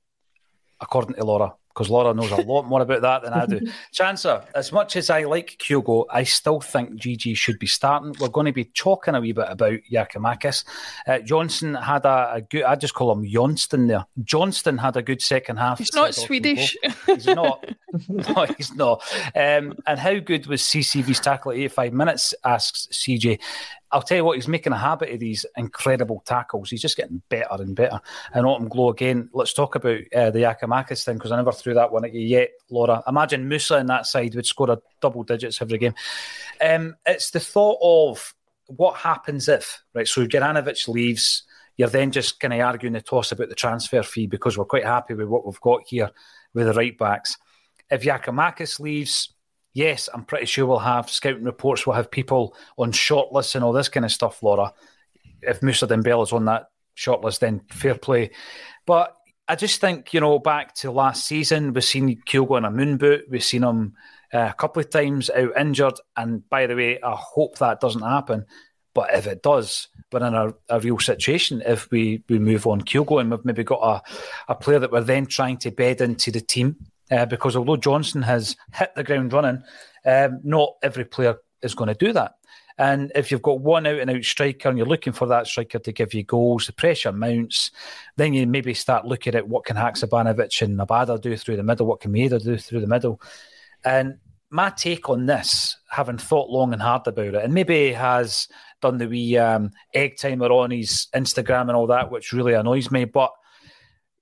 according 0.80 1.14
to 1.14 1.24
Laura 1.24 1.54
because 1.72 1.88
Laura 1.88 2.12
knows 2.12 2.32
a 2.32 2.42
lot 2.42 2.66
more 2.66 2.82
about 2.82 3.02
that 3.02 3.22
than 3.22 3.32
I 3.32 3.46
do. 3.46 3.60
Chancer, 3.94 4.44
as 4.54 4.72
much 4.72 4.96
as 4.96 5.08
I 5.08 5.22
like 5.22 5.56
Kyogo, 5.58 6.04
I 6.10 6.24
still 6.24 6.60
think 6.60 7.00
GG 7.00 7.36
should 7.36 7.58
be 7.58 7.68
starting. 7.68 8.14
We're 8.18 8.28
going 8.28 8.46
to 8.46 8.52
be 8.52 8.64
talking 8.64 9.14
a 9.14 9.20
wee 9.20 9.32
bit 9.32 9.46
about 9.48 9.78
Giakoumakis. 9.90 10.64
Uh, 11.06 11.20
Johnson 11.20 11.74
had 11.74 12.04
a, 12.04 12.34
a, 12.34 12.40
good, 12.40 12.64
I 12.64 12.74
just 12.74 12.94
call 12.94 13.12
him 13.12 13.24
Johnston 13.24 13.86
there. 13.86 14.04
Johnston 14.24 14.78
had 14.78 14.96
a 14.96 15.02
good 15.02 15.22
second 15.22 15.58
half. 15.58 15.78
He's 15.78 15.94
not 15.94 16.14
Swedish. 16.14 16.76
He's 17.06 17.26
not. 17.26 17.64
no, 18.08 18.46
he's 18.56 18.74
not. 18.74 19.02
Um, 19.36 19.74
and 19.86 19.98
how 19.98 20.18
good 20.18 20.46
was 20.46 20.62
CCV's 20.62 21.20
tackle 21.20 21.52
at 21.52 21.58
85 21.58 21.92
minutes, 21.92 22.34
asks 22.44 22.88
CJ. 22.92 23.38
I'll 23.92 24.02
tell 24.02 24.16
you 24.16 24.24
what, 24.24 24.36
he's 24.36 24.48
making 24.48 24.72
a 24.72 24.78
habit 24.78 25.12
of 25.12 25.18
these 25.18 25.44
incredible 25.56 26.22
tackles. 26.24 26.70
He's 26.70 26.82
just 26.82 26.96
getting 26.96 27.22
better 27.28 27.48
and 27.50 27.74
better. 27.74 28.00
And 28.32 28.46
Autumn 28.46 28.68
Glow 28.68 28.90
again, 28.90 29.28
let's 29.32 29.52
talk 29.52 29.74
about 29.74 30.00
uh, 30.14 30.30
the 30.30 30.40
Giakoumakis 30.40 31.04
thing 31.04 31.16
because 31.16 31.32
I 31.32 31.36
never 31.36 31.52
threw 31.52 31.74
that 31.74 31.92
one 31.92 32.04
at 32.04 32.14
you 32.14 32.20
yet, 32.20 32.50
Laura. 32.70 33.02
Imagine 33.08 33.48
Musa 33.48 33.78
in 33.78 33.86
that 33.86 34.06
side 34.06 34.34
would 34.34 34.46
score 34.46 34.70
a 34.70 34.78
double 35.00 35.24
digits 35.24 35.60
every 35.60 35.78
game. 35.78 35.94
Um, 36.60 36.96
it's 37.04 37.30
the 37.30 37.40
thought 37.40 37.78
of 37.82 38.34
what 38.66 38.96
happens 38.96 39.48
if, 39.48 39.82
right? 39.94 40.06
So 40.06 40.26
Juranovic 40.26 40.86
leaves, 40.86 41.42
you're 41.76 41.88
then 41.88 42.12
just 42.12 42.38
kind 42.38 42.54
of 42.54 42.60
arguing 42.60 42.92
the 42.92 43.00
toss 43.00 43.32
about 43.32 43.48
the 43.48 43.54
transfer 43.54 44.02
fee 44.02 44.26
because 44.26 44.56
we're 44.56 44.64
quite 44.64 44.84
happy 44.84 45.14
with 45.14 45.28
what 45.28 45.44
we've 45.44 45.60
got 45.60 45.80
here 45.86 46.10
with 46.54 46.66
the 46.66 46.74
right 46.74 46.96
backs. 46.96 47.36
If 47.90 48.02
Giakoumakis 48.02 48.78
leaves, 48.78 49.32
yes, 49.72 50.08
I'm 50.12 50.24
pretty 50.24 50.46
sure 50.46 50.66
we'll 50.66 50.78
have 50.78 51.10
scouting 51.10 51.44
reports, 51.44 51.86
we'll 51.86 51.96
have 51.96 52.10
people 52.10 52.56
on 52.78 52.92
shortlists 52.92 53.54
and 53.54 53.64
all 53.64 53.72
this 53.72 53.88
kind 53.88 54.04
of 54.04 54.12
stuff, 54.12 54.42
Laura. 54.42 54.72
If 55.42 55.62
Moussa 55.62 55.86
is 55.86 56.32
on 56.32 56.44
that 56.46 56.70
shortlist, 56.96 57.38
then 57.38 57.62
fair 57.70 57.94
play. 57.94 58.30
But 58.86 59.16
I 59.48 59.56
just 59.56 59.80
think, 59.80 60.12
you 60.14 60.20
know, 60.20 60.38
back 60.38 60.74
to 60.76 60.90
last 60.90 61.26
season, 61.26 61.72
we've 61.72 61.82
seen 61.82 62.22
Kyogo 62.26 62.58
in 62.58 62.64
a 62.64 62.70
moon 62.70 62.98
boot. 62.98 63.24
We've 63.28 63.42
seen 63.42 63.64
him 63.64 63.94
uh, 64.32 64.48
a 64.50 64.54
couple 64.54 64.80
of 64.80 64.90
times 64.90 65.30
out 65.30 65.58
injured. 65.58 65.98
And 66.16 66.48
by 66.48 66.66
the 66.66 66.76
way, 66.76 67.00
I 67.02 67.16
hope 67.16 67.58
that 67.58 67.80
doesn't 67.80 68.02
happen. 68.02 68.46
But 68.94 69.14
if 69.14 69.26
it 69.26 69.42
does, 69.42 69.88
we're 70.12 70.26
in 70.26 70.34
a, 70.34 70.54
a 70.68 70.80
real 70.80 70.98
situation 70.98 71.62
if 71.64 71.90
we, 71.90 72.22
we 72.28 72.38
move 72.38 72.66
on 72.66 72.82
Kyogo 72.82 73.20
and 73.20 73.30
we've 73.30 73.44
maybe 73.44 73.64
got 73.64 73.80
a, 73.82 74.52
a 74.52 74.54
player 74.54 74.80
that 74.80 74.92
we're 74.92 75.00
then 75.00 75.26
trying 75.26 75.58
to 75.58 75.70
bed 75.70 76.00
into 76.00 76.30
the 76.30 76.40
team. 76.40 76.76
Uh, 77.10 77.26
because 77.26 77.56
although 77.56 77.76
Johnson 77.76 78.22
has 78.22 78.56
hit 78.72 78.94
the 78.94 79.04
ground 79.04 79.32
running, 79.32 79.62
um, 80.04 80.40
not 80.44 80.74
every 80.82 81.04
player 81.04 81.36
is 81.62 81.74
going 81.74 81.88
to 81.88 81.94
do 81.94 82.12
that. 82.12 82.34
And 82.78 83.12
if 83.14 83.30
you've 83.30 83.42
got 83.42 83.60
one 83.60 83.86
out 83.86 83.98
and 83.98 84.10
out 84.10 84.24
striker 84.24 84.68
and 84.68 84.78
you're 84.78 84.86
looking 84.86 85.12
for 85.12 85.26
that 85.26 85.46
striker 85.46 85.78
to 85.78 85.92
give 85.92 86.14
you 86.14 86.22
goals, 86.22 86.66
the 86.66 86.72
pressure 86.72 87.12
mounts, 87.12 87.70
then 88.16 88.32
you 88.32 88.46
maybe 88.46 88.72
start 88.72 89.04
looking 89.04 89.34
at 89.34 89.48
what 89.48 89.66
can 89.66 89.76
Haksabanovic 89.76 90.62
and 90.62 90.78
Abada 90.78 91.20
do 91.20 91.36
through 91.36 91.56
the 91.56 91.62
middle, 91.62 91.86
what 91.86 92.00
can 92.00 92.10
Maeda 92.10 92.42
do 92.42 92.56
through 92.56 92.80
the 92.80 92.86
middle. 92.86 93.20
And 93.84 94.16
my 94.48 94.70
take 94.70 95.10
on 95.10 95.26
this, 95.26 95.76
having 95.90 96.16
thought 96.16 96.48
long 96.48 96.72
and 96.72 96.80
hard 96.80 97.06
about 97.06 97.34
it, 97.34 97.44
and 97.44 97.52
maybe 97.52 97.92
has 97.92 98.48
done 98.80 98.96
the 98.96 99.08
wee 99.08 99.36
um, 99.36 99.72
egg 99.92 100.16
timer 100.16 100.46
on 100.46 100.70
his 100.70 101.08
Instagram 101.14 101.62
and 101.62 101.72
all 101.72 101.86
that, 101.88 102.10
which 102.10 102.32
really 102.32 102.54
annoys 102.54 102.90
me. 102.90 103.04
But 103.04 103.30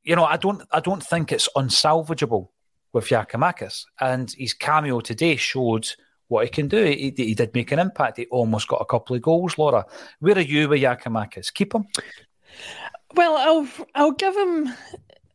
you 0.03 0.17
know, 0.17 0.25
I 0.25 0.37
don't, 0.37 0.63
I 0.73 0.81
don't 0.81 1.03
think 1.03 1.31
it's 1.31 1.49
unsalvageable 1.57 2.49
with 2.93 3.07
Giakoumakis, 3.07 3.85
and 4.01 4.31
his 4.33 4.55
cameo 4.55 5.01
today 5.01 5.37
showed 5.37 5.89
what 6.29 6.45
he 6.45 6.51
can 6.51 6.69
do. 6.69 6.85
He, 6.85 7.13
he, 7.17 7.35
did 7.35 7.55
make 7.55 7.73
an 7.73 7.79
impact. 7.79 8.19
He 8.19 8.27
almost 8.27 8.69
got 8.69 8.83
a 8.83 8.87
couple 8.87 9.17
of 9.17 9.23
goals. 9.23 9.59
Laura, 9.59 9.85
where 10.21 10.37
are 10.37 10.41
you 10.41 10.69
with 10.69 10.83
Giakoumakis? 10.83 11.53
Keep 11.53 11.75
him. 11.75 11.87
Well, 13.15 13.37
I'll 13.37 13.87
I'll 13.95 14.13
give 14.13 14.37
him 14.37 14.73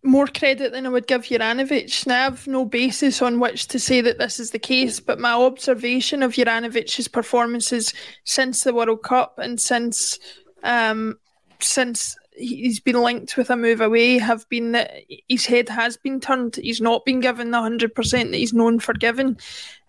more 0.04 0.28
credit 0.28 0.74
than 0.74 0.86
I 0.86 0.90
would 0.90 1.08
give 1.08 1.24
Juranovic. 1.24 2.06
Now, 2.06 2.16
I 2.16 2.24
have 2.24 2.46
no 2.46 2.66
basis 2.66 3.22
on 3.22 3.40
which 3.40 3.68
to 3.68 3.80
say 3.80 4.02
that 4.02 4.20
this 4.20 4.40
is 4.40 4.52
the 4.52 4.60
case, 4.60 5.00
but 5.00 5.20
my 5.20 5.34
observation 5.34 6.22
of 6.22 6.34
Juranovic's 6.34 7.08
performances 7.08 7.94
since 8.26 8.64
the 8.64 8.74
World 8.74 9.02
Cup 9.02 9.40
and 9.40 9.60
since 9.60 10.20
um, 10.64 11.18
since 11.60 12.16
he's 12.36 12.80
been 12.80 13.02
linked 13.02 13.38
with 13.38 13.50
a 13.50 13.56
move 13.56 13.82
away 13.82 14.18
have 14.18 14.48
been 14.50 14.72
that 14.72 14.92
his 15.28 15.46
head 15.46 15.70
has 15.70 15.98
been 15.98 16.20
turned. 16.20 16.56
He's 16.56 16.82
not 16.82 17.06
been 17.06 17.20
given 17.20 17.52
the 17.52 17.60
hundred 17.60 17.94
percent 17.96 18.32
that 18.32 18.38
he's 18.38 18.54
known 18.54 18.80
for 18.80 18.94
giving, 18.94 19.38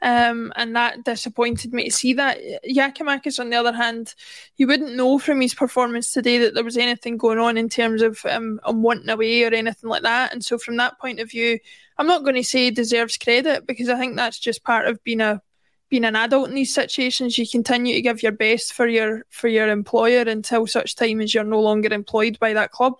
um, 0.02 0.52
and 0.56 0.74
that 0.76 1.04
disappointed 1.04 1.72
me 1.72 1.84
to 1.84 1.90
see 1.90 2.12
that. 2.14 2.38
Giakoumakis, 2.68 3.38
on 3.40 3.50
the 3.50 3.56
other 3.56 3.72
hand, 3.72 4.14
you 4.56 4.66
wouldn't 4.66 4.96
know 4.96 5.18
from 5.18 5.40
his 5.40 5.54
performance 5.54 6.12
today 6.12 6.38
that 6.38 6.54
there 6.54 6.64
was 6.64 6.76
anything 6.76 7.16
going 7.16 7.38
on 7.38 7.56
in 7.56 7.68
terms 7.68 8.02
of 8.02 8.24
um, 8.26 8.60
um 8.64 8.82
wanting 8.82 9.08
away 9.08 9.44
or 9.44 9.52
anything 9.52 9.90
like 9.90 10.02
that. 10.02 10.32
And 10.32 10.44
so, 10.44 10.58
from 10.58 10.76
that 10.76 10.98
point 10.98 11.20
of 11.20 11.30
view, 11.30 11.58
I'm 11.98 12.06
not 12.06 12.24
going 12.24 12.36
to 12.36 12.44
say 12.44 12.70
deserves 12.70 13.16
credit 13.16 13.66
because 13.66 13.88
I 13.88 13.98
think 13.98 14.16
that's 14.16 14.38
just 14.38 14.64
part 14.64 14.86
of 14.86 15.02
being 15.04 15.20
a 15.20 15.40
being 15.88 16.04
an 16.04 16.16
adult 16.16 16.48
in 16.48 16.54
these 16.54 16.74
situations, 16.74 17.38
you 17.38 17.46
continue 17.46 17.94
to 17.94 18.02
give 18.02 18.22
your 18.22 18.32
best 18.32 18.72
for 18.72 18.86
your 18.86 19.24
for 19.30 19.48
your 19.48 19.68
employer 19.68 20.22
until 20.22 20.66
such 20.66 20.96
time 20.96 21.20
as 21.20 21.34
you're 21.34 21.44
no 21.44 21.60
longer 21.60 21.92
employed 21.92 22.38
by 22.38 22.54
that 22.54 22.72
club. 22.72 22.94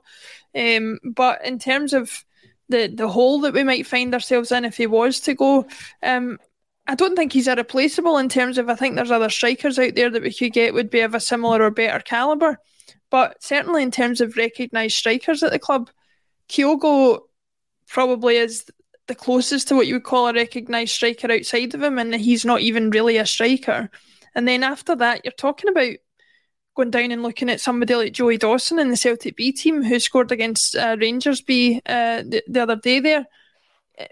Um, 0.55 0.99
but 1.05 1.45
in 1.45 1.59
terms 1.59 1.93
of 1.93 2.25
the 2.69 2.87
the 2.87 3.09
hole 3.09 3.41
that 3.41 3.55
we 3.55 3.65
might 3.65 3.87
find 3.87 4.15
ourselves 4.15 4.53
in 4.53 4.65
if 4.65 4.77
he 4.77 4.87
was 4.87 5.21
to 5.21 5.35
go, 5.35 5.67
um, 6.03 6.39
I 6.87 6.95
don't 6.95 7.17
think 7.17 7.33
he's 7.33 7.49
irreplaceable 7.49 8.19
in 8.19 8.29
terms 8.29 8.59
of 8.59 8.69
I 8.69 8.75
think 8.75 8.95
there's 8.95 9.11
other 9.11 9.31
strikers 9.31 9.79
out 9.79 9.95
there 9.95 10.11
that 10.11 10.23
we 10.23 10.33
could 10.33 10.53
get 10.53 10.75
would 10.75 10.91
be 10.91 11.01
of 11.01 11.15
a 11.15 11.21
similar 11.21 11.63
or 11.63 11.71
better 11.71 12.01
caliber. 12.01 12.59
But 13.11 13.43
certainly 13.43 13.83
in 13.83 13.91
terms 13.91 14.21
of 14.21 14.37
recognised 14.37 14.97
strikers 14.97 15.43
at 15.43 15.53
the 15.53 15.59
club, 15.59 15.91
Kyogo 16.49 17.21
probably 17.87 18.37
is 18.37 18.67
the 19.07 19.15
closest 19.15 19.69
to 19.69 19.77
what 19.77 19.87
you 19.87 19.95
would 19.95 20.05
call 20.05 20.29
a 20.29 20.33
recognised 20.33 20.93
striker 20.93 21.31
outside 21.31 21.75
of 21.75 21.83
him, 21.83 21.99
and 21.99 22.15
he's 22.15 22.45
not 22.45 22.61
even 22.61 22.91
really 22.91 23.17
a 23.17 23.27
striker. 23.27 23.91
And 24.35 24.49
then 24.49 24.63
after 24.63 24.97
that, 24.97 25.25
you're 25.25 25.33
talking 25.33 25.71
about 25.71 25.97
going 26.75 26.91
down 26.91 27.13
and 27.13 27.23
looking 27.23 27.51
at 27.51 27.61
somebody 27.61 27.95
like 27.95 28.13
Joey 28.13 28.37
Dawson 28.37 28.79
in 28.79 28.91
the 28.91 28.97
Celtic 28.97 29.37
B 29.37 29.53
team 29.53 29.83
who 29.83 30.01
scored 30.01 30.33
against 30.33 30.75
uh, 30.75 30.97
Rangers 30.99 31.41
B 31.41 31.81
uh, 31.87 32.23
the, 32.23 32.43
the 32.49 32.63
other 32.63 32.77
day 32.77 33.01
there. 33.01 33.27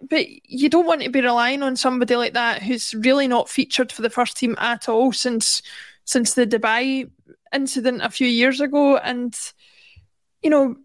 But 0.09 0.27
you 0.45 0.69
don't 0.69 0.87
want 0.87 1.03
to 1.03 1.11
be 1.11 1.21
relying 1.21 1.63
on 1.65 1.75
somebody 1.75 2.15
like 2.15 2.35
that 2.35 2.63
who's 2.63 2.95
really 2.95 3.27
not 3.27 3.49
featured 3.49 3.91
for 3.91 4.03
the 4.03 4.11
first 4.11 4.37
team 4.37 4.55
at 4.59 4.89
all 4.89 5.13
since 5.13 5.61
since 6.05 6.35
the 6.35 6.47
Dubai 6.47 7.11
incident 7.53 8.03
a 8.03 8.11
few 8.11 8.27
years 8.27 8.61
ago, 8.61 8.97
and 8.97 9.37
you 10.43 10.51
know, 10.51 10.77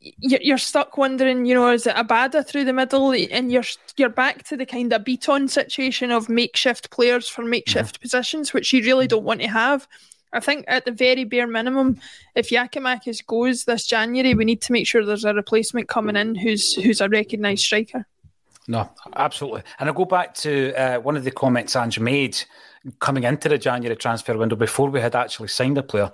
you're 0.00 0.58
stuck 0.58 0.96
wondering, 0.96 1.44
you 1.44 1.54
know, 1.54 1.70
is 1.70 1.86
it 1.86 1.94
Abada 1.96 2.46
through 2.46 2.64
the 2.64 2.72
middle, 2.72 3.12
and 3.12 3.52
you're 3.52 3.64
you're 3.96 4.08
back 4.08 4.44
to 4.44 4.56
the 4.56 4.66
kind 4.66 4.92
of 4.92 5.02
Bitton 5.02 5.50
situation 5.50 6.10
of 6.10 6.28
makeshift 6.28 6.90
players 6.90 7.28
for 7.28 7.42
makeshift 7.42 7.96
mm-hmm. 7.96 8.02
positions, 8.02 8.52
which 8.52 8.72
you 8.72 8.82
really 8.82 9.06
don't 9.06 9.24
want 9.24 9.40
to 9.40 9.48
have. 9.48 9.86
I 10.32 10.40
think 10.40 10.64
at 10.66 10.86
the 10.86 10.92
very 10.92 11.24
bare 11.24 11.46
minimum, 11.46 12.00
if 12.34 12.48
Giakoumakis 12.48 13.26
goes 13.26 13.64
this 13.64 13.86
January, 13.86 14.34
we 14.34 14.46
need 14.46 14.62
to 14.62 14.72
make 14.72 14.86
sure 14.86 15.04
there's 15.04 15.26
a 15.26 15.34
replacement 15.34 15.88
coming 15.88 16.16
in 16.16 16.34
who's 16.34 16.74
who's 16.74 17.02
a 17.02 17.08
recognised 17.08 17.62
striker. 17.62 18.06
No, 18.66 18.88
absolutely. 19.16 19.62
And 19.78 19.90
I 19.90 19.92
go 19.92 20.04
back 20.04 20.34
to 20.36 20.72
uh, 20.74 21.00
one 21.00 21.16
of 21.16 21.24
the 21.24 21.30
comments 21.32 21.76
Ange 21.76 21.98
made 21.98 22.42
coming 23.00 23.24
into 23.24 23.48
the 23.48 23.58
January 23.58 23.96
transfer 23.96 24.36
window 24.38 24.56
before 24.56 24.88
we 24.88 25.00
had 25.00 25.14
actually 25.14 25.48
signed 25.48 25.78
a 25.78 25.82
player 25.82 26.10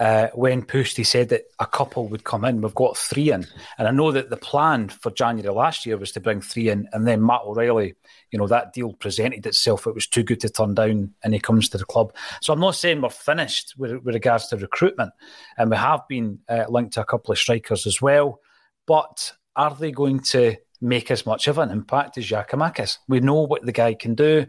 uh, 0.00 0.28
when 0.32 0.64
pushed, 0.64 0.96
he 0.96 1.04
said 1.04 1.28
that 1.28 1.42
a 1.58 1.66
couple 1.66 2.08
would 2.08 2.24
come 2.24 2.46
in. 2.46 2.62
We've 2.62 2.74
got 2.74 2.96
three 2.96 3.30
in. 3.30 3.46
And 3.76 3.86
I 3.86 3.90
know 3.90 4.10
that 4.12 4.30
the 4.30 4.36
plan 4.38 4.88
for 4.88 5.10
January 5.10 5.54
last 5.54 5.84
year 5.84 5.98
was 5.98 6.10
to 6.12 6.20
bring 6.20 6.40
three 6.40 6.70
in. 6.70 6.88
And 6.92 7.06
then 7.06 7.24
Matt 7.24 7.42
O'Reilly, 7.44 7.94
you 8.30 8.38
know, 8.38 8.46
that 8.46 8.72
deal 8.72 8.94
presented 8.94 9.44
itself. 9.44 9.86
It 9.86 9.94
was 9.94 10.06
too 10.06 10.22
good 10.22 10.40
to 10.40 10.48
turn 10.48 10.74
down. 10.74 11.12
And 11.22 11.34
he 11.34 11.38
comes 11.38 11.68
to 11.68 11.78
the 11.78 11.84
club. 11.84 12.14
So 12.40 12.54
I'm 12.54 12.60
not 12.60 12.76
saying 12.76 13.02
we're 13.02 13.10
finished 13.10 13.74
with, 13.76 13.92
with 14.02 14.14
regards 14.14 14.46
to 14.48 14.56
recruitment. 14.56 15.12
And 15.58 15.70
we 15.70 15.76
have 15.76 16.08
been 16.08 16.38
uh, 16.48 16.64
linked 16.70 16.94
to 16.94 17.02
a 17.02 17.04
couple 17.04 17.32
of 17.32 17.38
strikers 17.38 17.86
as 17.86 18.00
well. 18.00 18.40
But 18.86 19.34
are 19.54 19.74
they 19.74 19.92
going 19.92 20.20
to 20.20 20.56
make 20.80 21.10
as 21.10 21.26
much 21.26 21.48
of 21.48 21.58
an 21.58 21.70
impact 21.70 22.18
as 22.18 22.26
Giakoumakis? 22.26 22.98
We 23.08 23.20
know 23.20 23.42
what 23.42 23.64
the 23.64 23.72
guy 23.72 23.94
can 23.94 24.14
do. 24.14 24.46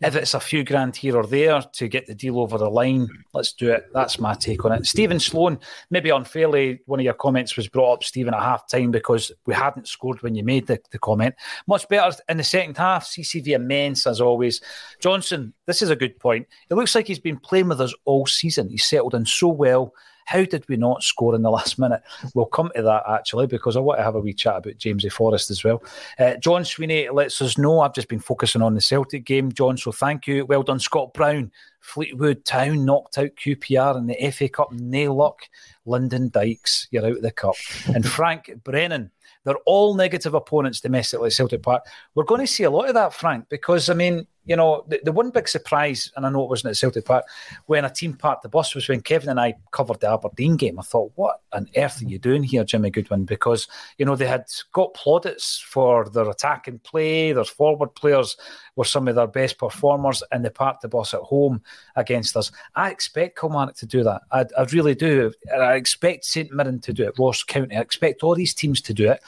If 0.00 0.16
it's 0.16 0.34
a 0.34 0.40
few 0.40 0.64
grand 0.64 0.96
here 0.96 1.16
or 1.16 1.26
there 1.26 1.62
to 1.62 1.88
get 1.88 2.06
the 2.06 2.14
deal 2.14 2.38
over 2.38 2.58
the 2.58 2.68
line, 2.68 3.08
let's 3.32 3.52
do 3.52 3.70
it. 3.70 3.86
That's 3.94 4.18
my 4.18 4.34
take 4.34 4.64
on 4.64 4.72
it. 4.72 4.86
Stephen 4.86 5.20
Sloan, 5.20 5.58
maybe 5.90 6.10
unfairly, 6.10 6.80
one 6.86 7.00
of 7.00 7.04
your 7.04 7.14
comments 7.14 7.56
was 7.56 7.68
brought 7.68 7.92
up, 7.94 8.04
Stephen, 8.04 8.34
at 8.34 8.42
half 8.42 8.68
time 8.68 8.90
because 8.90 9.32
we 9.46 9.54
hadn't 9.54 9.88
scored 9.88 10.22
when 10.22 10.34
you 10.34 10.44
made 10.44 10.66
the, 10.66 10.78
the 10.90 10.98
comment. 10.98 11.34
Much 11.66 11.88
better 11.88 12.14
in 12.28 12.36
the 12.36 12.44
second 12.44 12.76
half. 12.76 13.06
CCV 13.06 13.48
immense 13.48 14.06
as 14.06 14.20
always. 14.20 14.60
Johnson, 15.00 15.54
this 15.66 15.80
is 15.80 15.90
a 15.90 15.96
good 15.96 16.18
point. 16.18 16.46
It 16.68 16.74
looks 16.74 16.94
like 16.94 17.06
he's 17.06 17.18
been 17.18 17.38
playing 17.38 17.68
with 17.68 17.80
us 17.80 17.94
all 18.04 18.26
season. 18.26 18.68
He's 18.68 18.84
settled 18.84 19.14
in 19.14 19.24
so 19.24 19.48
well. 19.48 19.94
How 20.24 20.44
did 20.44 20.68
we 20.68 20.76
not 20.76 21.02
score 21.02 21.34
in 21.34 21.42
the 21.42 21.50
last 21.58 21.78
minute? 21.78 22.02
We'll 22.34 22.46
come 22.46 22.70
to 22.74 22.82
that 22.82 23.02
actually 23.08 23.46
because 23.46 23.76
I 23.76 23.80
want 23.80 23.98
to 23.98 24.04
have 24.04 24.14
a 24.14 24.20
wee 24.20 24.34
chat 24.34 24.56
about 24.56 24.78
James 24.78 25.04
A. 25.04 25.10
Forrest 25.10 25.50
as 25.50 25.64
well. 25.64 25.82
Uh, 26.18 26.36
John 26.36 26.64
Sweeney 26.64 27.08
lets 27.10 27.40
us 27.42 27.58
know 27.58 27.80
I've 27.80 27.94
just 27.94 28.08
been 28.08 28.20
focusing 28.20 28.62
on 28.62 28.74
the 28.74 28.80
Celtic 28.80 29.24
game, 29.24 29.52
John. 29.52 29.76
So 29.76 29.92
thank 29.92 30.26
you. 30.26 30.46
Well 30.46 30.62
done, 30.62 30.80
Scott 30.80 31.14
Brown. 31.14 31.50
Fleetwood 31.84 32.46
Town 32.46 32.86
knocked 32.86 33.18
out 33.18 33.36
QPR 33.36 33.98
in 33.98 34.06
the 34.06 34.30
FA 34.30 34.48
Cup. 34.48 34.72
Nail 34.72 35.14
luck. 35.14 35.42
Lyndon 35.84 36.30
Dykes, 36.30 36.88
you're 36.90 37.04
out 37.04 37.18
of 37.18 37.22
the 37.22 37.30
cup. 37.30 37.56
And 37.94 38.08
Frank 38.08 38.50
Brennan 38.64 39.10
they're 39.44 39.56
all 39.66 39.94
negative 39.94 40.34
opponents 40.34 40.80
domestically 40.80 41.30
Celtic 41.30 41.62
Park. 41.62 41.84
We're 42.14 42.24
going 42.24 42.40
to 42.40 42.46
see 42.46 42.64
a 42.64 42.70
lot 42.70 42.88
of 42.88 42.94
that, 42.94 43.12
Frank, 43.12 43.48
because 43.48 43.90
I 43.90 43.94
mean, 43.94 44.26
you 44.46 44.56
know, 44.56 44.84
the, 44.88 45.00
the 45.04 45.12
one 45.12 45.30
big 45.30 45.48
surprise, 45.48 46.10
and 46.16 46.26
I 46.26 46.30
know 46.30 46.42
it 46.42 46.50
wasn't 46.50 46.70
at 46.70 46.76
Celtic 46.76 47.04
Park, 47.04 47.24
when 47.66 47.84
a 47.84 47.90
team 47.90 48.14
parked 48.14 48.42
the 48.42 48.48
bus 48.48 48.74
was 48.74 48.88
when 48.88 49.00
Kevin 49.00 49.30
and 49.30 49.40
I 49.40 49.54
covered 49.70 50.00
the 50.00 50.10
Aberdeen 50.10 50.56
game. 50.56 50.78
I 50.78 50.82
thought, 50.82 51.12
what 51.14 51.40
on 51.52 51.68
earth 51.76 52.02
are 52.02 52.06
you 52.06 52.18
doing 52.18 52.42
here, 52.42 52.64
Jimmy 52.64 52.90
Goodwin? 52.90 53.24
Because, 53.24 53.68
you 53.96 54.04
know, 54.04 54.16
they 54.16 54.26
had 54.26 54.44
got 54.72 54.94
plaudits 54.94 55.62
for 55.66 56.08
their 56.10 56.28
attack 56.28 56.66
and 56.68 56.82
play, 56.82 57.32
their 57.32 57.44
forward 57.44 57.94
players 57.94 58.36
were 58.76 58.84
some 58.84 59.08
of 59.08 59.14
their 59.14 59.26
best 59.26 59.58
performers, 59.58 60.22
and 60.30 60.44
they 60.44 60.50
parked 60.50 60.82
the 60.82 60.88
bus 60.88 61.14
at 61.14 61.20
home 61.20 61.62
against 61.96 62.36
us. 62.36 62.50
I 62.74 62.90
expect 62.90 63.38
Kilmarnock 63.38 63.76
to 63.76 63.86
do 63.86 64.02
that. 64.04 64.22
I, 64.30 64.46
I 64.56 64.64
really 64.72 64.94
do. 64.94 65.32
I 65.52 65.74
expect 65.74 66.24
St 66.24 66.52
Mirren 66.52 66.80
to 66.80 66.92
do 66.92 67.04
it, 67.04 67.18
Ross 67.18 67.42
County. 67.42 67.76
I 67.76 67.80
expect 67.80 68.22
all 68.22 68.34
these 68.34 68.54
teams 68.54 68.80
to 68.82 68.94
do 68.94 69.10
it. 69.10 69.20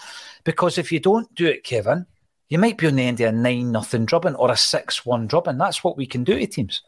Because 0.45 0.79
if 0.79 0.93
you 0.93 1.01
don't 1.01 1.33
do 1.35 1.47
it, 1.47 1.65
Kevin, 1.65 2.07
you 2.49 2.59
might 2.59 2.79
be 2.79 2.87
on 2.87 2.97
the 2.97 3.03
end 3.03 3.21
of 3.21 3.29
a 3.29 3.37
9 3.37 3.73
nothing 3.73 4.07
drubbing 4.07 4.37
or 4.37 4.51
a 4.51 4.57
6 4.57 5.07
1 5.07 5.27
drubbing. 5.27 5.59
That's 5.59 5.83
what 5.83 5.97
we 5.97 6.07
can 6.07 6.25
do 6.25 6.39
to 6.39 6.47
teams. 6.47 6.83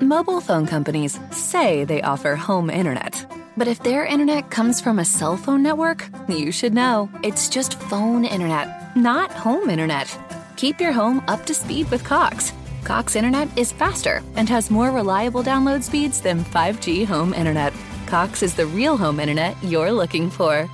Mobile 0.00 0.40
phone 0.40 0.66
companies 0.66 1.18
say 1.30 1.84
they 1.84 2.02
offer 2.02 2.36
home 2.36 2.70
internet. 2.70 3.26
But 3.56 3.68
if 3.68 3.82
their 3.82 4.06
internet 4.06 4.50
comes 4.50 4.80
from 4.80 4.98
a 4.98 5.04
cell 5.04 5.36
phone 5.36 5.62
network, 5.62 6.08
you 6.28 6.52
should 6.52 6.72
know. 6.72 7.10
It's 7.22 7.48
just 7.48 7.78
phone 7.80 8.24
internet, 8.24 8.96
not 8.96 9.30
home 9.30 9.68
internet. 9.68 10.16
Keep 10.56 10.80
your 10.80 10.92
home 10.92 11.22
up 11.28 11.44
to 11.46 11.54
speed 11.54 11.90
with 11.90 12.04
Cox. 12.04 12.52
Cox 12.84 13.16
internet 13.16 13.48
is 13.56 13.72
faster 13.72 14.22
and 14.36 14.48
has 14.48 14.70
more 14.70 14.90
reliable 14.90 15.42
download 15.42 15.82
speeds 15.82 16.20
than 16.20 16.44
5G 16.44 17.06
home 17.06 17.32
internet. 17.32 17.72
Cox 18.06 18.42
is 18.42 18.54
the 18.54 18.66
real 18.66 18.96
home 18.96 19.20
internet 19.20 19.56
you're 19.62 19.92
looking 19.92 20.28
for. 20.28 20.68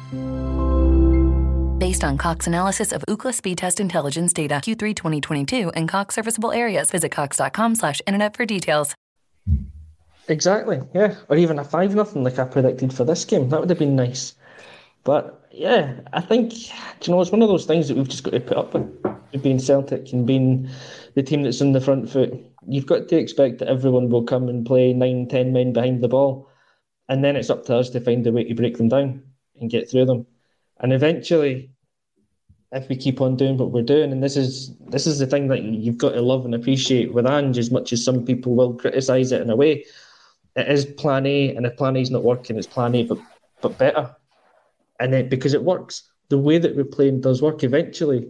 Based 1.79 2.03
on 2.03 2.19
Cox 2.19 2.47
analysis 2.49 2.93
of 2.93 3.05
Ookla 3.09 3.33
speed 3.33 3.59
test 3.59 3.79
intelligence 3.79 4.33
data 4.33 4.55
Q3 4.55 4.97
2022 4.97 5.71
and 5.71 5.89
Cox 5.89 6.17
serviceable 6.17 6.51
areas, 6.51 6.91
visit 6.91 7.13
cox.com 7.13 7.77
slash 7.77 8.03
internet 8.07 8.37
for 8.37 8.45
details. 8.45 8.95
Exactly, 10.27 10.81
yeah. 10.95 11.15
Or 11.29 11.37
even 11.37 11.59
a 11.59 11.65
5 11.65 11.95
nothing 11.95 12.25
like 12.25 12.39
I 12.39 12.45
predicted 12.45 12.93
for 12.93 13.05
this 13.05 13.25
game. 13.25 13.49
That 13.49 13.61
would 13.61 13.71
have 13.71 13.79
been 13.79 13.97
nice. 13.97 14.35
But 15.05 15.49
yeah, 15.53 16.01
I 16.13 16.21
think, 16.21 16.69
you 17.07 17.13
know, 17.13 17.21
it's 17.21 17.31
one 17.31 17.43
of 17.43 17.49
those 17.49 17.65
things 17.65 17.89
that 17.89 17.97
we've 17.97 18.09
just 18.09 18.25
got 18.25 18.33
to 18.33 18.41
put 18.41 18.57
up 18.57 18.75
with. 18.75 19.43
Being 19.43 19.59
Celtic 19.59 20.13
and 20.13 20.27
being 20.27 20.71
the 21.19 21.23
team 21.25 21.43
that's 21.43 21.61
in 21.61 21.73
the 21.73 21.81
front 21.81 22.09
foot, 22.09 22.33
you've 22.69 22.87
got 22.87 23.09
to 23.09 23.17
expect 23.17 23.59
that 23.59 23.67
everyone 23.67 24.09
will 24.09 24.23
come 24.23 24.49
and 24.49 24.65
play 24.65 24.93
nine, 24.93 25.27
ten 25.27 25.53
men 25.53 25.73
behind 25.73 26.01
the 26.01 26.07
ball. 26.07 26.49
And 27.09 27.25
then 27.25 27.35
it's 27.35 27.51
up 27.51 27.67
to 27.67 27.77
us 27.77 27.91
to 27.91 28.01
find 28.01 28.25
a 28.25 28.31
way 28.31 28.45
to 28.45 28.55
break 28.55 28.77
them 28.77 28.89
down 28.89 29.25
and 29.61 29.69
get 29.69 29.91
through 29.91 30.05
them. 30.05 30.29
And 30.79 30.93
eventually, 30.93 31.73
if 32.71 32.89
we 32.89 32.95
keep 32.95 33.21
on 33.21 33.35
doing 33.35 33.57
what 33.57 33.73
we're 33.73 33.83
doing, 33.83 34.13
and 34.13 34.23
this 34.23 34.37
is 34.37 34.77
this 34.91 35.09
is 35.09 35.19
the 35.19 35.27
thing 35.27 35.49
that 35.49 35.65
you've 35.65 35.99
got 35.99 36.13
to 36.13 36.23
love 36.23 36.45
and 36.45 36.55
appreciate 36.55 37.13
with 37.13 37.27
Ange, 37.27 37.59
as 37.59 37.73
much 37.73 37.93
as 37.93 38.05
some 38.05 38.25
people 38.25 38.55
will 38.55 38.75
criticise 38.75 39.33
it 39.33 39.43
in 39.43 39.51
a 39.51 39.57
way, 39.57 39.85
it 40.55 40.69
is 40.69 40.87
Plan 40.87 41.27
A, 41.27 41.53
and 41.57 41.67
if 41.67 41.77
Plan 41.77 41.97
A 41.97 42.01
is 42.01 42.13
not 42.13 42.23
working, 42.23 42.57
it's 42.57 42.69
Plan 42.69 42.95
A, 42.95 43.03
but 43.03 43.19
but 43.61 43.77
better. 43.77 44.15
And 45.01 45.13
then 45.13 45.29
because 45.29 45.53
it 45.53 45.65
works, 45.65 46.09
the 46.29 46.39
way 46.39 46.59
that 46.59 46.77
we're 46.77 46.85
playing 46.85 47.23
does 47.23 47.43
work. 47.43 47.65
Eventually, 47.65 48.29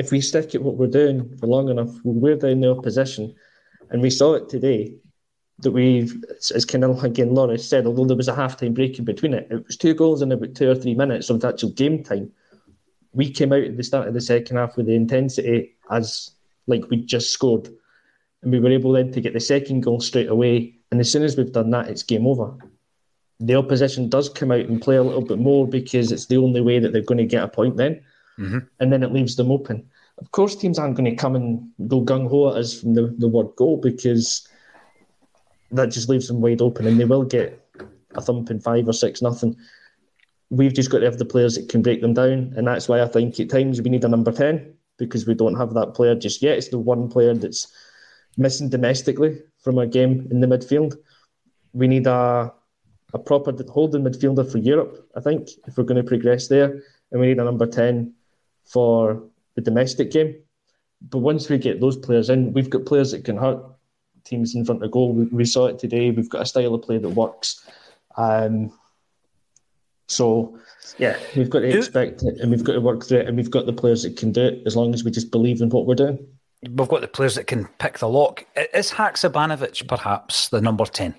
if 0.00 0.10
we 0.10 0.20
stick 0.20 0.54
at 0.54 0.62
what 0.62 0.76
we're 0.76 0.86
doing 0.86 1.36
for 1.38 1.46
long 1.46 1.68
enough, 1.68 1.90
we're 2.04 2.36
down 2.36 2.60
the 2.60 2.70
opposition, 2.70 3.34
and 3.90 4.02
we 4.02 4.10
saw 4.10 4.34
it 4.34 4.48
today. 4.48 4.94
That 5.62 5.72
we've, 5.72 6.24
as 6.54 6.64
kind 6.64 6.84
of 6.84 7.04
again 7.04 7.34
Laura 7.34 7.58
said, 7.58 7.84
although 7.84 8.06
there 8.06 8.16
was 8.16 8.28
a 8.28 8.34
half 8.34 8.56
time 8.56 8.72
break 8.72 8.98
in 8.98 9.04
between 9.04 9.34
it, 9.34 9.46
it 9.50 9.66
was 9.66 9.76
two 9.76 9.92
goals 9.92 10.22
in 10.22 10.32
about 10.32 10.54
two 10.54 10.70
or 10.70 10.74
three 10.74 10.94
minutes 10.94 11.28
of 11.28 11.44
actual 11.44 11.68
game 11.72 12.02
time 12.02 12.32
we 13.12 13.30
came 13.30 13.52
out 13.52 13.64
at 13.64 13.76
the 13.76 13.82
start 13.82 14.08
of 14.08 14.14
the 14.14 14.20
second 14.20 14.56
half 14.56 14.76
with 14.76 14.86
the 14.86 14.94
intensity 14.94 15.76
as 15.90 16.30
like 16.66 16.88
we 16.90 16.98
just 16.98 17.32
scored. 17.32 17.68
And 18.42 18.52
we 18.52 18.60
were 18.60 18.70
able 18.70 18.92
then 18.92 19.12
to 19.12 19.20
get 19.20 19.32
the 19.32 19.40
second 19.40 19.82
goal 19.82 20.00
straight 20.00 20.28
away. 20.28 20.74
And 20.90 21.00
as 21.00 21.10
soon 21.10 21.24
as 21.24 21.36
we've 21.36 21.52
done 21.52 21.70
that, 21.70 21.88
it's 21.88 22.02
game 22.02 22.26
over. 22.26 22.56
The 23.40 23.56
opposition 23.56 24.08
does 24.08 24.28
come 24.28 24.52
out 24.52 24.60
and 24.60 24.80
play 24.80 24.96
a 24.96 25.02
little 25.02 25.24
bit 25.24 25.38
more 25.38 25.66
because 25.66 26.12
it's 26.12 26.26
the 26.26 26.36
only 26.36 26.60
way 26.60 26.78
that 26.78 26.92
they're 26.92 27.02
going 27.02 27.18
to 27.18 27.24
get 27.24 27.42
a 27.42 27.48
point 27.48 27.76
then. 27.76 28.02
Mm-hmm. 28.40 28.58
And 28.80 28.92
then 28.92 29.02
it 29.02 29.12
leaves 29.12 29.36
them 29.36 29.52
open. 29.52 29.88
Of 30.18 30.30
course, 30.32 30.56
teams 30.56 30.78
aren't 30.78 30.96
going 30.96 31.10
to 31.10 31.16
come 31.16 31.36
and 31.36 31.68
go 31.88 32.02
gung 32.02 32.28
ho 32.28 32.50
at 32.50 32.56
us 32.56 32.80
from 32.80 32.94
the, 32.94 33.14
the 33.18 33.28
word 33.28 33.48
go 33.56 33.76
because 33.76 34.48
that 35.72 35.90
just 35.90 36.08
leaves 36.08 36.26
them 36.26 36.40
wide 36.40 36.60
open 36.60 36.86
and 36.86 36.98
they 36.98 37.04
will 37.04 37.24
get 37.24 37.56
a 38.14 38.20
thumping 38.20 38.58
five 38.58 38.88
or 38.88 38.92
six 38.92 39.22
nothing 39.22 39.56
we've 40.50 40.74
just 40.74 40.90
got 40.90 40.98
to 40.98 41.04
have 41.04 41.18
the 41.18 41.24
players 41.24 41.54
that 41.54 41.68
can 41.68 41.80
break 41.80 42.00
them 42.00 42.14
down, 42.14 42.52
and 42.56 42.66
that's 42.66 42.88
why 42.88 43.00
I 43.00 43.06
think 43.06 43.38
at 43.40 43.48
times 43.48 43.80
we 43.80 43.90
need 43.90 44.04
a 44.04 44.08
number 44.08 44.32
ten 44.32 44.74
because 44.98 45.26
we 45.26 45.34
don't 45.34 45.56
have 45.56 45.72
that 45.74 45.94
player 45.94 46.14
just 46.14 46.42
yet. 46.42 46.58
It's 46.58 46.68
the 46.68 46.78
one 46.78 47.08
player 47.08 47.32
that's 47.34 47.72
missing 48.36 48.68
domestically 48.68 49.40
from 49.62 49.78
our 49.78 49.86
game 49.86 50.28
in 50.30 50.40
the 50.40 50.46
midfield. 50.46 50.96
We 51.72 51.88
need 51.88 52.06
a 52.06 52.52
a 53.12 53.18
proper 53.18 53.52
holding 53.68 54.04
midfielder 54.04 54.50
for 54.50 54.58
Europe, 54.58 55.08
I 55.16 55.20
think, 55.20 55.48
if 55.66 55.76
we're 55.76 55.84
going 55.84 56.02
to 56.02 56.08
progress 56.08 56.46
there, 56.46 56.80
and 57.10 57.20
we 57.20 57.28
need 57.28 57.38
a 57.38 57.44
number 57.44 57.66
ten 57.66 58.12
for 58.70 59.22
the 59.54 59.60
domestic 59.60 60.10
game. 60.10 60.34
But 61.08 61.18
once 61.18 61.48
we 61.48 61.58
get 61.58 61.80
those 61.80 61.96
players 61.96 62.30
in, 62.30 62.52
we've 62.52 62.70
got 62.70 62.86
players 62.86 63.10
that 63.12 63.24
can 63.24 63.36
hurt 63.36 63.62
teams 64.24 64.54
in 64.54 64.64
front 64.64 64.82
of 64.82 64.90
goal. 64.90 65.12
We, 65.12 65.24
we 65.26 65.44
saw 65.44 65.66
it 65.66 65.78
today. 65.78 66.10
We've 66.10 66.28
got 66.28 66.42
a 66.42 66.46
style 66.46 66.74
of 66.74 66.82
play 66.82 66.98
that 66.98 67.08
works. 67.08 67.66
Um, 68.16 68.72
so, 70.08 70.58
yeah, 70.98 71.16
we've 71.36 71.50
got 71.50 71.60
to 71.60 71.76
expect 71.76 72.22
it 72.22 72.38
and 72.40 72.50
we've 72.50 72.64
got 72.64 72.74
to 72.74 72.80
work 72.80 73.04
through 73.04 73.20
it 73.20 73.28
and 73.28 73.36
we've 73.36 73.50
got 73.50 73.66
the 73.66 73.72
players 73.72 74.02
that 74.02 74.16
can 74.16 74.32
do 74.32 74.42
it 74.42 74.62
as 74.66 74.76
long 74.76 74.92
as 74.92 75.04
we 75.04 75.10
just 75.10 75.30
believe 75.30 75.60
in 75.62 75.70
what 75.70 75.86
we're 75.86 75.94
doing. 75.94 76.18
We've 76.62 76.88
got 76.88 77.00
the 77.00 77.08
players 77.08 77.36
that 77.36 77.46
can 77.46 77.66
pick 77.78 77.98
the 77.98 78.08
lock. 78.08 78.44
Is 78.74 78.90
Haksabanovic 78.90 79.88
perhaps 79.88 80.48
the 80.48 80.60
number 80.60 80.84
10? 80.84 81.14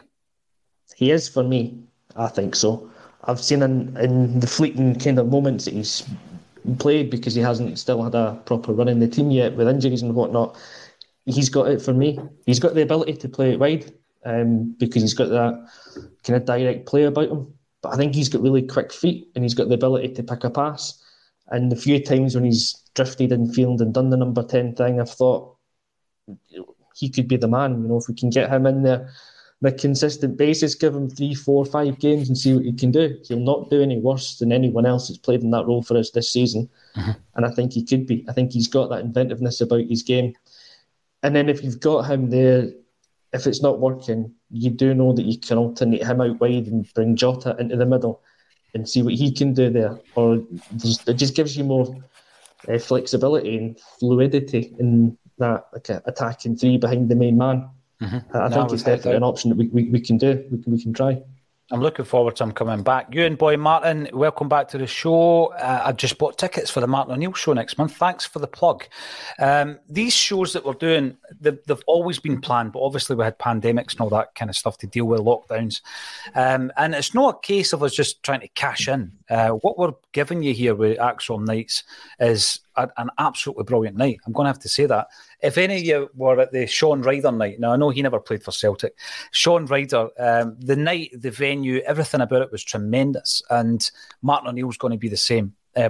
He 0.96 1.10
is 1.12 1.28
for 1.28 1.44
me. 1.44 1.80
I 2.16 2.28
think 2.28 2.56
so. 2.56 2.92
I've 3.24 3.40
seen 3.40 3.64
in, 3.64 3.98
in 3.98 4.40
the 4.40 4.48
fleeting 4.48 5.00
kind 5.00 5.18
of 5.18 5.30
moments 5.30 5.66
that 5.66 5.74
he's 5.74 6.04
played 6.80 7.10
because 7.10 7.36
he 7.36 7.41
hasn't 7.41 7.78
still 7.80 8.04
had 8.04 8.15
a 8.15 8.41
proper 8.45 8.74
run 8.74 8.88
in 8.88 9.00
the 9.00 9.08
team 9.08 9.32
yet 9.32 9.56
with 9.56 9.67
injuries 9.67 10.02
and 10.02 10.15
whatnot. 10.15 10.58
He's 11.26 11.50
got 11.50 11.69
it 11.69 11.82
for 11.82 11.93
me. 11.93 12.19
He's 12.45 12.60
got 12.60 12.74
the 12.74 12.82
ability 12.82 13.13
to 13.17 13.30
play 13.30 13.54
it 13.54 13.60
wide 13.60 13.91
um, 14.26 14.76
because 14.80 15.02
he's 15.02 15.13
got 15.13 15.30
that 15.30 15.67
kind 16.24 16.38
of 16.38 16.45
direct 16.45 16.86
play 16.86 17.04
about 17.04 17.30
him. 17.30 17.54
But 17.82 17.93
I 17.93 17.97
think 17.97 18.13
he's 18.13 18.30
got 18.30 18.41
really 18.41 18.62
quick 18.62 18.91
feet 18.91 19.30
and 19.36 19.43
he's 19.43 19.54
got 19.54 19.67
the 19.67 19.76
ability 19.76 20.13
to 20.13 20.24
pick 20.24 20.43
a 20.43 20.50
pass. 20.50 21.04
And 21.47 21.71
the 21.71 21.76
few 21.76 22.04
times 22.04 22.36
when 22.36 22.45
he's 22.45 22.76
drifted 22.95 23.32
in 23.32 23.52
field 23.52 23.82
and 23.82 23.93
done 23.93 24.10
the 24.10 24.17
number 24.17 24.43
10 24.43 24.76
thing, 24.76 25.02
I've 25.02 25.10
thought 25.10 25.56
he 26.95 27.10
could 27.10 27.28
be 27.28 27.38
the 27.38 27.47
man. 27.47 27.82
You 27.82 27.89
know, 27.89 27.97
if 27.97 28.08
we 28.08 28.15
can 28.15 28.30
get 28.30 28.50
him 28.50 28.65
in 28.65 28.84
there 28.84 29.10
on 29.63 29.71
a 29.71 29.76
consistent 29.76 30.38
basis, 30.38 30.76
give 30.76 30.95
him 30.95 31.10
three, 31.10 31.36
four, 31.36 31.65
five 31.65 32.00
games 32.00 32.28
and 32.28 32.38
see 32.38 32.54
what 32.54 32.65
he 32.65 32.74
can 32.74 32.91
do. 32.91 33.17
He'll 33.28 33.39
not 33.39 33.69
do 33.69 33.82
any 33.82 34.00
worse 34.00 34.39
than 34.39 34.52
anyone 34.52 34.86
else 34.86 35.08
that's 35.08 35.19
played 35.19 35.43
in 35.43 35.52
that 35.52 35.67
role 35.67 35.84
for 35.84 35.97
us 35.97 36.12
this 36.12 36.32
season. 36.32 36.69
Mm-hmm. 36.95 37.12
And 37.36 37.45
I 37.45 37.52
think 37.52 37.74
he 37.74 37.86
could 37.86 38.08
be. 38.08 38.26
I 38.28 38.34
think 38.34 38.52
he's 38.52 38.67
got 38.67 38.89
that 38.89 39.02
inventiveness 39.02 39.62
about 39.62 39.86
his 39.86 40.04
game. 40.04 40.34
And 41.24 41.36
then 41.36 41.47
if 41.47 41.63
you've 41.63 41.80
got 41.80 42.10
him 42.10 42.30
there, 42.32 42.71
if 43.34 43.45
it's 43.45 43.62
not 43.62 43.80
working, 43.80 44.34
you 44.50 44.71
do 44.71 44.93
know 44.93 45.13
that 45.13 45.26
you 45.26 45.38
can 45.39 45.58
alternate 45.58 46.04
him 46.04 46.21
out 46.21 46.39
wide 46.39 46.67
and 46.67 46.91
bring 46.93 47.15
Jota 47.15 47.56
into 47.60 47.78
the 47.78 47.86
middle 47.86 48.21
and 48.74 48.89
see 48.89 49.04
what 49.04 49.13
he 49.13 49.32
can 49.32 49.54
do 49.54 49.69
there. 49.69 50.00
Or 50.15 50.36
it 50.36 51.13
just 51.13 51.36
gives 51.36 51.56
you 51.56 51.63
more 51.63 51.95
uh, 52.67 52.80
flexibility 52.80 53.58
and 53.58 53.80
fluidity 54.00 54.76
in 54.80 55.17
that 55.38 55.67
like 55.74 55.89
attacking 56.06 56.58
three 56.58 56.78
behind 56.78 57.10
the 57.10 57.15
main 57.15 57.38
man. 57.38 57.69
Mm-hmm. 58.02 58.36
I 58.36 58.48
no, 58.48 58.56
think 58.56 58.74
it's 58.74 58.84
definitely 58.84 59.16
an 59.16 59.24
option 59.24 59.50
that 59.50 59.58
we, 59.58 59.68
we, 59.68 59.84
we 59.90 60.02
can 60.02 60.18
do. 60.18 60.44
We 60.52 60.62
can, 60.62 60.72
we 60.72 60.82
can 60.82 60.94
try. 60.94 61.22
I'm 61.72 61.80
looking 61.80 62.04
forward 62.04 62.36
to 62.36 62.44
him 62.44 62.52
coming 62.52 62.84
back. 62.84 63.16
You 63.16 63.24
and 63.24 63.38
boy 63.38 63.56
Martin, 63.56 64.10
welcome 64.12 64.50
back 64.50 64.68
to 64.70 64.78
the 64.78 64.88
show. 64.88 65.54
Uh, 65.54 65.84
I 65.86 65.94
just 65.94 66.18
bought 66.18 66.38
tickets 66.38 66.70
for 66.70 66.82
the 66.82 66.88
Martin 66.88 67.14
O'Neill 67.14 67.32
show 67.32 67.54
next 67.54 67.78
month. 67.78 67.96
Thanks 67.96 68.26
for 68.26 68.40
the 68.40 68.48
plug. 68.48 68.84
Um, 69.40 69.80
these 69.88 70.14
shows 70.14 70.52
that 70.52 70.66
we're 70.66 70.74
doing, 70.74 71.16
they've, 71.40 71.58
they've, 71.68 71.82
always 71.88 72.20
been 72.20 72.42
planned, 72.42 72.74
but 72.74 72.82
obviously 72.82 73.16
we 73.16 73.24
had 73.24 73.40
pandemics 73.40 73.94
and 73.94 74.02
all 74.02 74.10
that 74.10 74.36
kind 74.36 74.50
of 74.50 74.58
stuff 74.58 74.78
to 74.80 74.88
deal 74.88 75.06
with, 75.06 75.22
lockdowns. 75.22 75.80
Um, 76.36 76.74
and 76.76 76.94
it's 76.94 77.14
not 77.14 77.36
a 77.36 77.40
case 77.40 77.72
of 77.72 77.84
us 77.84 77.94
just 77.94 78.22
trying 78.22 78.42
to 78.42 78.50
cash 78.50 78.90
in. 78.90 79.14
Uh, 79.30 79.52
what 79.52 79.80
we're 79.80 79.94
giving 80.12 80.44
you 80.44 80.54
here 80.54 80.76
with 80.76 80.98
ACSOM 80.98 81.46
Nights 81.46 81.84
is 82.20 82.60
a, 82.76 82.90
an 82.98 83.10
absolutely 83.18 83.64
brilliant 83.64 83.98
night. 83.98 84.20
I'm 84.26 84.34
going 84.34 84.46
to 84.46 84.50
have 84.50 84.60
to 84.60 84.70
say 84.70 84.86
that. 84.86 85.08
If 85.42 85.58
any 85.58 85.78
of 85.78 85.84
you 85.84 86.10
were 86.16 86.40
at 86.40 86.52
the 86.52 86.68
Shaun 86.68 87.02
Ryder 87.02 87.32
night, 87.32 87.60
now 87.60 87.74
I 87.74 87.78
know 87.78 87.90
he 87.90 88.02
never 88.02 88.20
played 88.20 88.44
for 88.44 88.52
Celtic. 88.52 88.98
Shaun 89.32 89.66
Ryder, 89.66 90.10
um, 90.20 90.56
the 90.60 90.76
night, 90.76 91.12
the 91.14 91.32
venue, 91.32 91.80
everything 91.80 92.22
about 92.22 92.42
it 92.42 92.52
was 92.52 92.64
tremendous. 92.64 93.42
And 93.50 93.90
Martin 94.22 94.50
O'Neill's 94.50 94.78
going 94.78 94.92
to 94.92 94.98
be 94.98 95.10
the 95.10 95.18
same. 95.18 95.54
Uh, 95.76 95.90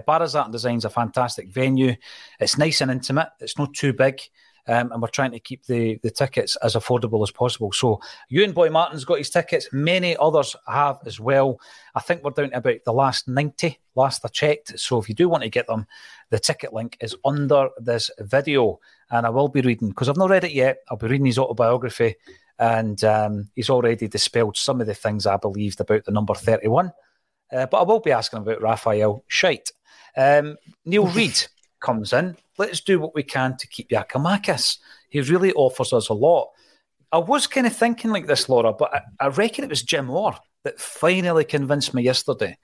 Design's 0.52 0.86
a 0.86 0.90
fantastic 0.90 1.50
venue. 1.50 1.96
It's 2.40 2.58
nice 2.58 2.82
and 2.82 2.92
intimate. 2.92 3.30
It's 3.40 3.58
not 3.58 3.74
too 3.74 3.94
big. 3.94 4.22
Um, 4.68 4.92
and 4.92 5.02
we're 5.02 5.08
trying 5.08 5.32
to 5.32 5.40
keep 5.40 5.66
the, 5.66 6.00
the 6.04 6.12
tickets 6.12 6.56
as 6.58 6.76
affordable 6.76 7.24
as 7.24 7.32
possible. 7.32 7.72
So, 7.72 8.00
you 8.30 8.44
and 8.44 8.54
Boy 8.54 8.70
Martin's 8.70 9.06
got 9.06 9.18
his 9.18 9.30
tickets. 9.30 9.68
Many 9.72 10.16
others 10.18 10.56
have 10.68 11.00
as 11.06 11.20
well. 11.20 11.60
I 11.96 12.00
think 12.00 12.24
we're 12.24 12.32
down 12.32 12.52
to 12.52 12.58
about 12.58 12.84
the 12.86 12.94
last 12.94 13.28
90, 13.28 13.80
last 13.96 14.24
I 14.24 14.28
checked. 14.30 14.80
So, 14.80 15.00
if 15.00 15.10
you 15.10 15.16
do 15.16 15.30
want 15.30 15.44
to 15.44 15.50
get 15.50 15.68
them, 15.68 15.88
the 16.30 16.40
ticket 16.40 16.74
link 16.74 16.98
is 17.02 17.16
under 17.26 17.70
this 17.80 18.12
video. 18.20 18.80
And 19.10 19.26
I 19.26 19.30
will 19.30 19.50
be 19.50 19.62
reading, 19.62 19.90
because 19.90 20.10
I've 20.10 20.18
not 20.18 20.30
read 20.30 20.44
it 20.44 20.54
yet, 20.54 20.80
I'll 20.90 20.98
be 20.98 21.08
reading 21.08 21.26
his 21.26 21.40
autobiography. 21.40 22.16
And 22.60 23.04
um, 23.04 23.50
he's 23.56 23.72
already 23.72 24.08
dispelled 24.08 24.56
some 24.56 24.82
of 24.82 24.88
the 24.88 24.94
things 24.94 25.26
I 25.26 25.38
believed 25.38 25.82
about 25.82 26.06
the 26.06 26.12
number 26.12 26.36
31. 26.36 26.92
Uh, 27.52 27.66
but 27.66 27.80
I 27.80 27.84
will 27.84 28.00
be 28.00 28.12
asking 28.12 28.40
about 28.40 28.62
Rafael 28.62 29.26
Scheidt. 29.30 29.72
Um, 30.16 30.58
Neil 30.86 31.08
Reid 31.14 31.48
comes 31.80 32.14
in 32.14 32.38
let's 32.62 32.80
do 32.80 33.00
what 33.00 33.16
we 33.16 33.24
can 33.24 33.58
to 33.58 33.68
keep 33.68 33.90
Giakoumakis. 33.90 34.78
He 35.10 35.20
really 35.22 35.52
offers 35.54 35.94
us 35.94 36.10
a 36.10 36.14
lot. 36.14 36.50
I 37.12 37.18
was 37.18 37.48
kind 37.48 37.68
of 37.68 37.76
thinking 37.76 38.12
like 38.12 38.28
this, 38.28 38.48
Laura, 38.48 38.72
but 38.72 38.94
I, 38.94 39.02
I 39.20 39.28
reckon 39.28 39.64
it 39.64 39.70
was 39.70 39.84
Jim 39.84 40.10
Orr 40.10 40.38
that 40.64 40.80
finally 40.80 41.44
convinced 41.44 41.94
me 41.94 42.04
yesterday 42.04 42.58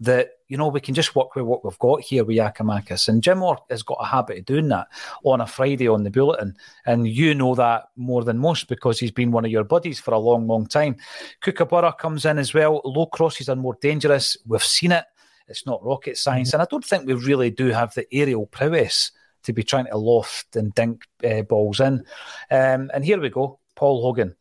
that 0.00 0.30
you 0.48 0.56
know 0.56 0.66
we 0.66 0.80
can 0.80 0.94
just 0.94 1.14
work 1.14 1.36
with 1.36 1.44
what 1.44 1.64
we've 1.64 1.78
got 1.78 2.00
here 2.00 2.24
with 2.24 2.36
Giakoumakis. 2.36 3.08
And 3.08 3.22
Jim 3.22 3.42
Orr 3.42 3.58
has 3.70 3.82
got 3.82 3.98
a 4.00 4.06
habit 4.06 4.38
of 4.38 4.44
doing 4.46 4.68
that 4.68 4.88
on 5.22 5.42
a 5.42 5.46
Friday 5.46 5.86
on 5.86 6.02
the 6.02 6.10
bulletin, 6.10 6.56
and 6.86 7.06
you 7.06 7.34
know 7.34 7.54
that 7.54 7.84
more 7.94 8.24
than 8.24 8.38
most 8.38 8.68
because 8.68 8.98
he's 8.98 9.12
been 9.12 9.30
one 9.30 9.44
of 9.44 9.50
your 9.50 9.64
buddies 9.64 10.00
for 10.00 10.14
a 10.14 10.18
long, 10.18 10.48
long 10.48 10.66
time. 10.66 10.96
Kookaburra 11.42 11.92
comes 11.92 12.24
in 12.24 12.38
as 12.38 12.54
well. 12.54 12.80
Low 12.84 13.06
crosses 13.06 13.50
are 13.50 13.56
more 13.56 13.76
dangerous. 13.82 14.36
We've 14.46 14.64
seen 14.64 14.92
it. 14.92 15.04
It's 15.46 15.66
not 15.66 15.84
rocket 15.84 16.16
science, 16.16 16.48
mm-hmm. 16.48 16.56
and 16.56 16.62
I 16.62 16.70
don't 16.70 16.84
think 16.84 17.06
we 17.06 17.14
really 17.14 17.50
do 17.50 17.68
have 17.68 17.92
the 17.94 18.06
aerial 18.12 18.46
prowess 18.46 19.12
to 19.44 19.52
be 19.52 19.62
trying 19.62 19.86
to 19.86 19.96
loft 19.96 20.56
and 20.56 20.74
dink 20.74 21.04
uh, 21.24 21.42
balls 21.42 21.80
in. 21.80 22.04
Um, 22.50 22.90
and 22.94 23.04
here 23.04 23.20
we 23.20 23.30
go, 23.30 23.58
Paul 23.74 24.02
Hogan. 24.02 24.36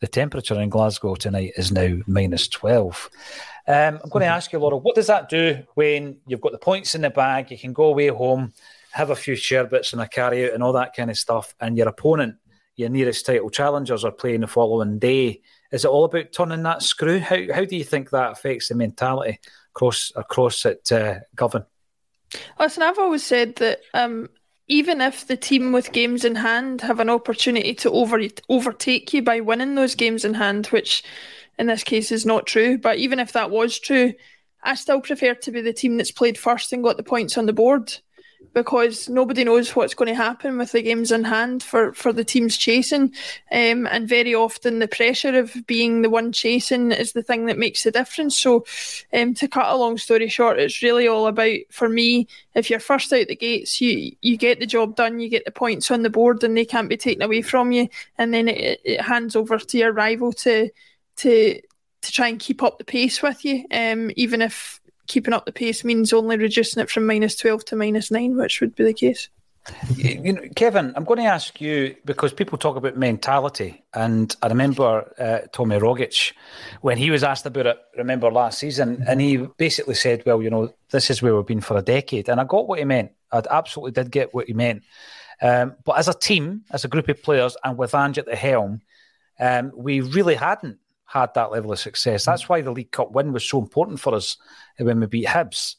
The 0.00 0.08
temperature 0.08 0.58
in 0.58 0.70
Glasgow 0.70 1.14
tonight 1.14 1.52
is 1.56 1.72
now 1.72 1.98
minus 2.06 2.48
12. 2.48 3.10
Um, 3.66 3.74
I'm 3.76 3.90
going 3.92 4.00
to 4.00 4.08
mm-hmm. 4.08 4.22
ask 4.22 4.52
you, 4.52 4.58
Laura, 4.58 4.78
what 4.78 4.94
does 4.94 5.08
that 5.08 5.28
do 5.28 5.62
when 5.74 6.18
you've 6.26 6.40
got 6.40 6.52
the 6.52 6.58
points 6.58 6.94
in 6.94 7.02
the 7.02 7.10
bag? 7.10 7.50
You 7.50 7.58
can 7.58 7.74
go 7.74 7.84
away 7.84 8.08
home, 8.08 8.54
have 8.92 9.10
a 9.10 9.16
few 9.16 9.36
sherbets 9.36 9.92
and 9.92 10.00
a 10.00 10.08
carry 10.08 10.46
out 10.46 10.54
and 10.54 10.62
all 10.62 10.72
that 10.72 10.96
kind 10.96 11.10
of 11.10 11.18
stuff, 11.18 11.54
and 11.60 11.76
your 11.76 11.88
opponent, 11.88 12.36
your 12.76 12.88
nearest 12.88 13.26
title 13.26 13.50
challengers, 13.50 14.04
are 14.04 14.10
playing 14.10 14.40
the 14.40 14.46
following 14.46 14.98
day. 14.98 15.42
Is 15.70 15.84
it 15.84 15.88
all 15.88 16.06
about 16.06 16.32
turning 16.32 16.62
that 16.62 16.82
screw? 16.82 17.18
How, 17.18 17.38
how 17.52 17.64
do 17.64 17.76
you 17.76 17.84
think 17.84 18.10
that 18.10 18.32
affects 18.32 18.68
the 18.68 18.74
mentality 18.74 19.38
across 19.74 20.12
across 20.16 20.64
at 20.64 20.90
uh, 20.90 21.16
Govan? 21.36 21.64
Listen, 22.58 22.82
I've 22.82 22.98
always 22.98 23.24
said 23.24 23.56
that 23.56 23.80
um, 23.94 24.28
even 24.68 25.00
if 25.00 25.26
the 25.26 25.36
team 25.36 25.72
with 25.72 25.92
games 25.92 26.24
in 26.24 26.36
hand 26.36 26.80
have 26.82 27.00
an 27.00 27.10
opportunity 27.10 27.74
to 27.74 27.90
over 27.90 28.20
overtake 28.48 29.12
you 29.12 29.22
by 29.22 29.40
winning 29.40 29.74
those 29.74 29.94
games 29.94 30.24
in 30.24 30.34
hand, 30.34 30.66
which 30.66 31.02
in 31.58 31.66
this 31.66 31.82
case 31.82 32.12
is 32.12 32.24
not 32.24 32.46
true, 32.46 32.78
but 32.78 32.98
even 32.98 33.18
if 33.18 33.32
that 33.32 33.50
was 33.50 33.78
true, 33.78 34.14
I 34.62 34.74
still 34.74 35.00
prefer 35.00 35.34
to 35.34 35.50
be 35.50 35.60
the 35.60 35.72
team 35.72 35.96
that's 35.96 36.12
played 36.12 36.38
first 36.38 36.72
and 36.72 36.82
got 36.84 36.96
the 36.96 37.02
points 37.02 37.36
on 37.36 37.46
the 37.46 37.52
board 37.52 37.98
because 38.52 39.08
nobody 39.08 39.44
knows 39.44 39.74
what's 39.76 39.94
going 39.94 40.08
to 40.08 40.14
happen 40.14 40.58
with 40.58 40.72
the 40.72 40.82
games 40.82 41.12
in 41.12 41.24
hand 41.24 41.62
for, 41.62 41.92
for 41.92 42.12
the 42.12 42.24
teams 42.24 42.56
chasing. 42.56 43.14
Um, 43.52 43.86
and 43.86 44.08
very 44.08 44.34
often 44.34 44.80
the 44.80 44.88
pressure 44.88 45.38
of 45.38 45.56
being 45.66 46.02
the 46.02 46.10
one 46.10 46.32
chasing 46.32 46.90
is 46.90 47.12
the 47.12 47.22
thing 47.22 47.46
that 47.46 47.58
makes 47.58 47.84
the 47.84 47.90
difference. 47.90 48.36
So, 48.36 48.64
um, 49.12 49.34
to 49.34 49.48
cut 49.48 49.72
a 49.72 49.76
long 49.76 49.98
story 49.98 50.28
short, 50.28 50.58
it's 50.58 50.82
really 50.82 51.06
all 51.06 51.26
about, 51.26 51.58
for 51.70 51.88
me, 51.88 52.26
if 52.54 52.70
you're 52.70 52.80
first 52.80 53.12
out 53.12 53.28
the 53.28 53.36
gates, 53.36 53.80
you, 53.80 54.12
you 54.20 54.36
get 54.36 54.58
the 54.58 54.66
job 54.66 54.96
done, 54.96 55.20
you 55.20 55.28
get 55.28 55.44
the 55.44 55.52
points 55.52 55.90
on 55.90 56.02
the 56.02 56.10
board, 56.10 56.42
and 56.42 56.56
they 56.56 56.64
can't 56.64 56.88
be 56.88 56.96
taken 56.96 57.22
away 57.22 57.42
from 57.42 57.70
you. 57.70 57.88
And 58.18 58.34
then 58.34 58.48
it, 58.48 58.80
it 58.84 59.00
hands 59.00 59.36
over 59.36 59.58
to 59.58 59.78
your 59.78 59.92
rival 59.92 60.32
to, 60.32 60.70
to, 61.18 61.60
to 62.02 62.12
try 62.12 62.28
and 62.28 62.40
keep 62.40 62.62
up 62.62 62.78
the 62.78 62.84
pace 62.84 63.22
with 63.22 63.44
you, 63.44 63.64
um, 63.70 64.10
even 64.16 64.42
if 64.42 64.79
keeping 65.10 65.34
up 65.34 65.44
the 65.44 65.52
pace 65.52 65.84
means 65.84 66.12
only 66.12 66.38
reducing 66.38 66.82
it 66.82 66.88
from 66.88 67.04
minus 67.04 67.34
12 67.36 67.64
to 67.66 67.76
minus 67.76 68.10
9, 68.10 68.36
which 68.36 68.60
would 68.60 68.76
be 68.76 68.84
the 68.84 68.94
case. 68.94 69.28
You 69.96 70.32
know, 70.32 70.42
Kevin, 70.56 70.92
I'm 70.96 71.04
going 71.04 71.18
to 71.18 71.26
ask 71.26 71.60
you 71.60 71.94
because 72.04 72.32
people 72.32 72.56
talk 72.56 72.76
about 72.76 72.96
mentality, 72.96 73.84
and 73.92 74.34
I 74.40 74.48
remember 74.48 75.12
uh, 75.18 75.46
Tommy 75.52 75.76
Rogic 75.76 76.32
when 76.80 76.96
he 76.96 77.10
was 77.10 77.22
asked 77.22 77.44
about 77.44 77.66
it. 77.66 77.78
Remember 77.98 78.30
last 78.30 78.58
season, 78.58 79.04
and 79.06 79.20
he 79.20 79.36
basically 79.58 79.96
said, 79.96 80.22
"Well, 80.24 80.42
you 80.42 80.48
know, 80.48 80.72
this 80.90 81.10
is 81.10 81.20
where 81.20 81.36
we've 81.36 81.46
been 81.46 81.60
for 81.60 81.76
a 81.76 81.82
decade," 81.82 82.30
and 82.30 82.40
I 82.40 82.44
got 82.44 82.68
what 82.68 82.78
he 82.78 82.84
meant. 82.86 83.12
I 83.30 83.42
absolutely 83.50 83.92
did 83.92 84.10
get 84.10 84.32
what 84.32 84.46
he 84.46 84.54
meant. 84.54 84.82
Um, 85.42 85.74
but 85.84 85.98
as 85.98 86.08
a 86.08 86.14
team, 86.14 86.62
as 86.70 86.84
a 86.84 86.88
group 86.88 87.08
of 87.08 87.22
players, 87.22 87.56
and 87.62 87.76
with 87.76 87.94
Ange 87.94 88.18
at 88.18 88.26
the 88.26 88.36
helm, 88.36 88.80
um, 89.38 89.72
we 89.76 90.00
really 90.00 90.36
hadn't 90.36 90.78
had 91.10 91.34
that 91.34 91.50
level 91.50 91.72
of 91.72 91.78
success. 91.80 92.24
That's 92.24 92.48
why 92.48 92.60
the 92.60 92.70
League 92.70 92.92
Cup 92.92 93.10
win 93.10 93.32
was 93.32 93.44
so 93.44 93.58
important 93.58 93.98
for 93.98 94.14
us 94.14 94.36
when 94.78 95.00
we 95.00 95.06
beat 95.06 95.26
Hibs. 95.26 95.74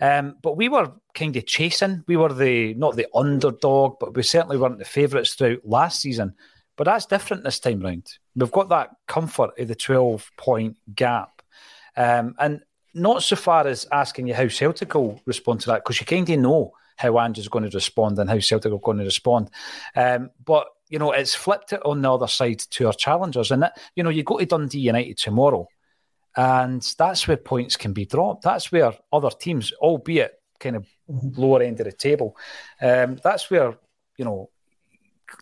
Um, 0.00 0.34
but 0.42 0.56
we 0.56 0.68
were 0.68 0.90
kind 1.14 1.36
of 1.36 1.46
chasing. 1.46 2.02
We 2.08 2.16
were 2.16 2.32
the 2.32 2.74
not 2.74 2.96
the 2.96 3.06
underdog, 3.14 4.00
but 4.00 4.14
we 4.16 4.24
certainly 4.24 4.56
weren't 4.56 4.80
the 4.80 4.84
favourites 4.84 5.34
throughout 5.34 5.64
last 5.64 6.00
season. 6.00 6.34
But 6.76 6.84
that's 6.84 7.06
different 7.06 7.44
this 7.44 7.60
time 7.60 7.80
round. 7.80 8.12
We've 8.34 8.50
got 8.50 8.70
that 8.70 8.90
comfort 9.06 9.56
of 9.56 9.68
the 9.68 9.76
twelve 9.76 10.28
point 10.36 10.78
gap, 10.96 11.42
um, 11.96 12.34
and 12.40 12.62
not 12.92 13.22
so 13.22 13.36
far 13.36 13.68
as 13.68 13.86
asking 13.92 14.26
you 14.26 14.34
how 14.34 14.48
Celtic 14.48 14.94
will 14.94 15.20
respond 15.26 15.60
to 15.60 15.66
that 15.68 15.84
because 15.84 16.00
you 16.00 16.06
kind 16.06 16.28
of 16.28 16.40
know 16.40 16.72
how 16.96 17.20
Ange 17.20 17.38
is 17.38 17.48
going 17.48 17.70
to 17.70 17.76
respond 17.76 18.18
and 18.18 18.28
how 18.28 18.40
Celtic 18.40 18.72
are 18.72 18.78
going 18.78 18.98
to 18.98 19.04
respond. 19.04 19.50
Um, 19.94 20.30
but 20.44 20.66
you 20.92 20.98
know, 20.98 21.10
it's 21.10 21.34
flipped 21.34 21.72
it 21.72 21.80
on 21.86 22.02
the 22.02 22.12
other 22.12 22.28
side 22.28 22.58
to 22.58 22.86
our 22.86 22.92
challengers. 22.92 23.50
And, 23.50 23.62
that, 23.62 23.80
you 23.96 24.02
know, 24.02 24.10
you 24.10 24.22
go 24.22 24.38
to 24.38 24.44
Dundee 24.44 24.78
United 24.78 25.16
tomorrow, 25.16 25.66
and 26.36 26.82
that's 26.98 27.26
where 27.26 27.38
points 27.38 27.78
can 27.78 27.94
be 27.94 28.04
dropped. 28.04 28.44
That's 28.44 28.70
where 28.70 28.92
other 29.10 29.30
teams, 29.30 29.72
albeit 29.80 30.34
kind 30.60 30.76
of 30.76 30.86
lower 31.08 31.62
end 31.62 31.80
of 31.80 31.86
the 31.86 31.92
table, 31.92 32.36
um, 32.82 33.18
that's 33.24 33.50
where, 33.50 33.74
you 34.18 34.26
know, 34.26 34.50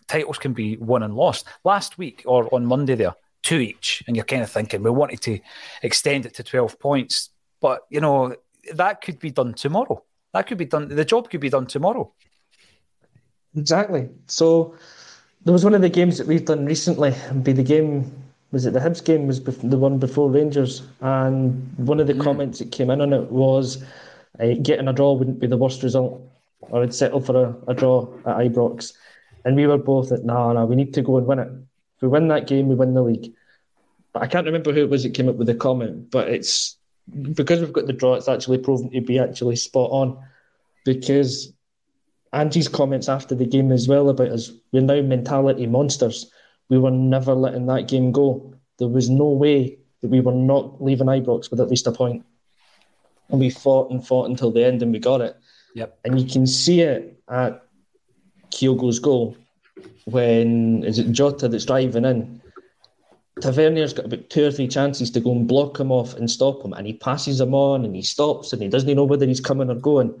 titles 0.07 0.37
can 0.37 0.53
be 0.53 0.77
won 0.77 1.03
and 1.03 1.15
lost. 1.15 1.45
Last 1.65 1.97
week 1.97 2.23
or 2.25 2.47
on 2.55 2.65
Monday 2.65 2.95
there, 2.95 3.15
two 3.43 3.59
each, 3.59 4.03
and 4.07 4.15
you're 4.15 4.23
kind 4.23 4.43
of 4.43 4.49
thinking 4.49 4.81
we 4.81 4.89
wanted 4.89 5.19
to 5.23 5.37
extend 5.83 6.25
it 6.25 6.33
to 6.35 6.43
12 6.43 6.79
points. 6.79 7.29
But, 7.59 7.81
you 7.89 7.99
know, 7.99 8.37
that 8.73 9.01
could 9.01 9.19
be 9.19 9.31
done 9.31 9.53
tomorrow. 9.53 10.01
That 10.33 10.47
could 10.47 10.57
be 10.57 10.65
done, 10.65 10.87
the 10.87 11.03
job 11.03 11.29
could 11.29 11.41
be 11.41 11.49
done 11.49 11.65
tomorrow. 11.65 12.13
Exactly. 13.53 14.07
So, 14.27 14.75
there 15.43 15.53
was 15.53 15.63
one 15.63 15.73
of 15.73 15.81
the 15.81 15.89
games 15.89 16.17
that 16.17 16.27
we've 16.27 16.45
done 16.45 16.65
recently. 16.65 17.13
Be 17.43 17.51
the 17.53 17.63
game 17.63 18.11
was 18.51 18.65
it 18.65 18.73
the 18.73 18.79
Hibs 18.79 19.03
game 19.03 19.27
was 19.27 19.41
the 19.43 19.77
one 19.77 19.97
before 19.97 20.29
Rangers, 20.29 20.83
and 20.99 21.73
one 21.77 21.99
of 21.99 22.07
the 22.07 22.13
mm. 22.13 22.21
comments 22.21 22.59
that 22.59 22.71
came 22.71 22.89
in 22.89 23.01
on 23.01 23.13
it 23.13 23.31
was 23.31 23.83
uh, 24.39 24.53
getting 24.61 24.87
a 24.87 24.93
draw 24.93 25.13
wouldn't 25.13 25.39
be 25.39 25.47
the 25.47 25.57
worst 25.57 25.83
result. 25.83 26.21
Or 26.59 26.77
I 26.77 26.79
would 26.81 26.93
settle 26.93 27.21
for 27.21 27.43
a, 27.43 27.71
a 27.71 27.73
draw 27.73 28.07
at 28.25 28.37
Ibrox, 28.37 28.93
and 29.45 29.55
we 29.55 29.67
were 29.67 29.77
both 29.77 30.11
at 30.11 30.23
no, 30.23 30.51
no, 30.51 30.65
we 30.65 30.75
need 30.75 30.93
to 30.95 31.01
go 31.01 31.17
and 31.17 31.25
win 31.25 31.39
it. 31.39 31.47
If 31.47 32.01
we 32.01 32.07
win 32.09 32.27
that 32.27 32.47
game, 32.47 32.67
we 32.67 32.75
win 32.75 32.93
the 32.93 33.01
league. 33.01 33.33
But 34.13 34.23
I 34.23 34.27
can't 34.27 34.45
remember 34.45 34.73
who 34.73 34.83
it 34.83 34.89
was 34.89 35.03
that 35.03 35.13
came 35.13 35.29
up 35.29 35.35
with 35.35 35.47
the 35.47 35.55
comment. 35.55 36.11
But 36.11 36.27
it's 36.27 36.75
because 37.33 37.61
we've 37.61 37.73
got 37.73 37.87
the 37.87 37.93
draw, 37.93 38.15
it's 38.15 38.27
actually 38.27 38.57
proven 38.57 38.91
to 38.91 39.01
be 39.01 39.17
actually 39.17 39.55
spot 39.55 39.89
on 39.91 40.21
because 40.85 41.53
Ange's 42.33 42.67
comments 42.67 43.09
after 43.09 43.35
the 43.35 43.45
game 43.45 43.71
as 43.71 43.87
well 43.87 44.09
about 44.09 44.29
us, 44.29 44.51
we're 44.71 44.81
now 44.81 45.01
mentality 45.01 45.67
monsters. 45.67 46.31
We 46.69 46.77
were 46.77 46.91
never 46.91 47.33
letting 47.33 47.65
that 47.67 47.87
game 47.87 48.11
go. 48.11 48.53
There 48.79 48.87
was 48.87 49.09
no 49.09 49.29
way 49.29 49.77
that 50.01 50.09
we 50.09 50.21
were 50.21 50.33
not 50.33 50.81
leaving 50.81 51.07
Ibrox 51.07 51.51
with 51.51 51.59
at 51.59 51.69
least 51.69 51.87
a 51.87 51.91
point. 51.91 52.25
And 53.29 53.39
we 53.39 53.49
fought 53.49 53.91
and 53.91 54.05
fought 54.05 54.29
until 54.29 54.51
the 54.51 54.65
end 54.65 54.81
and 54.81 54.91
we 54.91 54.99
got 54.99 55.21
it. 55.21 55.37
Yep. 55.75 55.99
And 56.05 56.19
you 56.19 56.27
can 56.27 56.47
see 56.47 56.81
it 56.81 57.21
at 57.29 57.63
Kyogo's 58.49 58.99
goal 58.99 59.37
when 60.05 60.83
is 60.83 60.99
it 60.99 61.11
Jota 61.11 61.47
that's 61.47 61.65
driving 61.65 62.05
in. 62.05 62.41
Tavernier's 63.39 63.93
got 63.93 64.05
about 64.05 64.29
two 64.29 64.45
or 64.45 64.51
three 64.51 64.67
chances 64.67 65.09
to 65.11 65.19
go 65.19 65.31
and 65.31 65.47
block 65.47 65.79
him 65.79 65.91
off 65.91 66.13
and 66.15 66.29
stop 66.29 66.63
him, 66.63 66.73
and 66.73 66.85
he 66.85 66.93
passes 66.93 67.39
him 67.39 67.55
on 67.55 67.85
and 67.85 67.95
he 67.95 68.01
stops 68.01 68.53
and 68.53 68.61
he 68.61 68.67
doesn't 68.67 68.89
even 68.89 68.97
know 68.97 69.05
whether 69.05 69.25
he's 69.25 69.39
coming 69.39 69.69
or 69.69 69.75
going. 69.75 70.13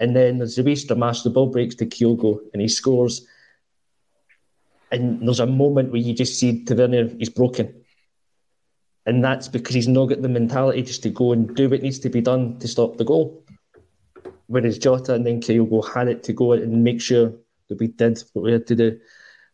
And 0.00 0.14
then 0.14 0.38
there's 0.38 0.56
the 0.56 0.62
waste 0.62 0.90
of 0.90 0.98
match, 0.98 1.22
the 1.22 1.30
ball 1.30 1.46
breaks 1.46 1.74
to 1.76 1.86
Kyogo 1.86 2.40
and 2.52 2.62
he 2.62 2.68
scores. 2.68 3.26
And 4.90 5.26
there's 5.26 5.40
a 5.40 5.46
moment 5.46 5.90
where 5.92 6.00
you 6.00 6.14
just 6.14 6.38
see 6.38 6.64
Tavernier, 6.64 7.08
he's 7.18 7.28
broken. 7.28 7.74
And 9.06 9.24
that's 9.24 9.48
because 9.48 9.74
he's 9.74 9.88
not 9.88 10.06
got 10.06 10.22
the 10.22 10.28
mentality 10.28 10.82
just 10.82 11.02
to 11.02 11.10
go 11.10 11.32
and 11.32 11.54
do 11.54 11.68
what 11.68 11.82
needs 11.82 11.98
to 12.00 12.10
be 12.10 12.20
done 12.20 12.58
to 12.58 12.68
stop 12.68 12.96
the 12.96 13.04
goal. 13.04 13.42
Whereas 14.46 14.78
Jota 14.78 15.14
and 15.14 15.26
then 15.26 15.40
Kyogo 15.40 15.86
had 15.94 16.08
it 16.08 16.22
to 16.24 16.32
go 16.32 16.52
and 16.52 16.84
make 16.84 17.00
sure 17.00 17.32
that 17.68 17.78
we 17.78 17.88
did 17.88 18.22
what 18.32 18.42
we 18.42 18.52
had 18.52 18.66
to 18.66 18.74
do. 18.74 18.98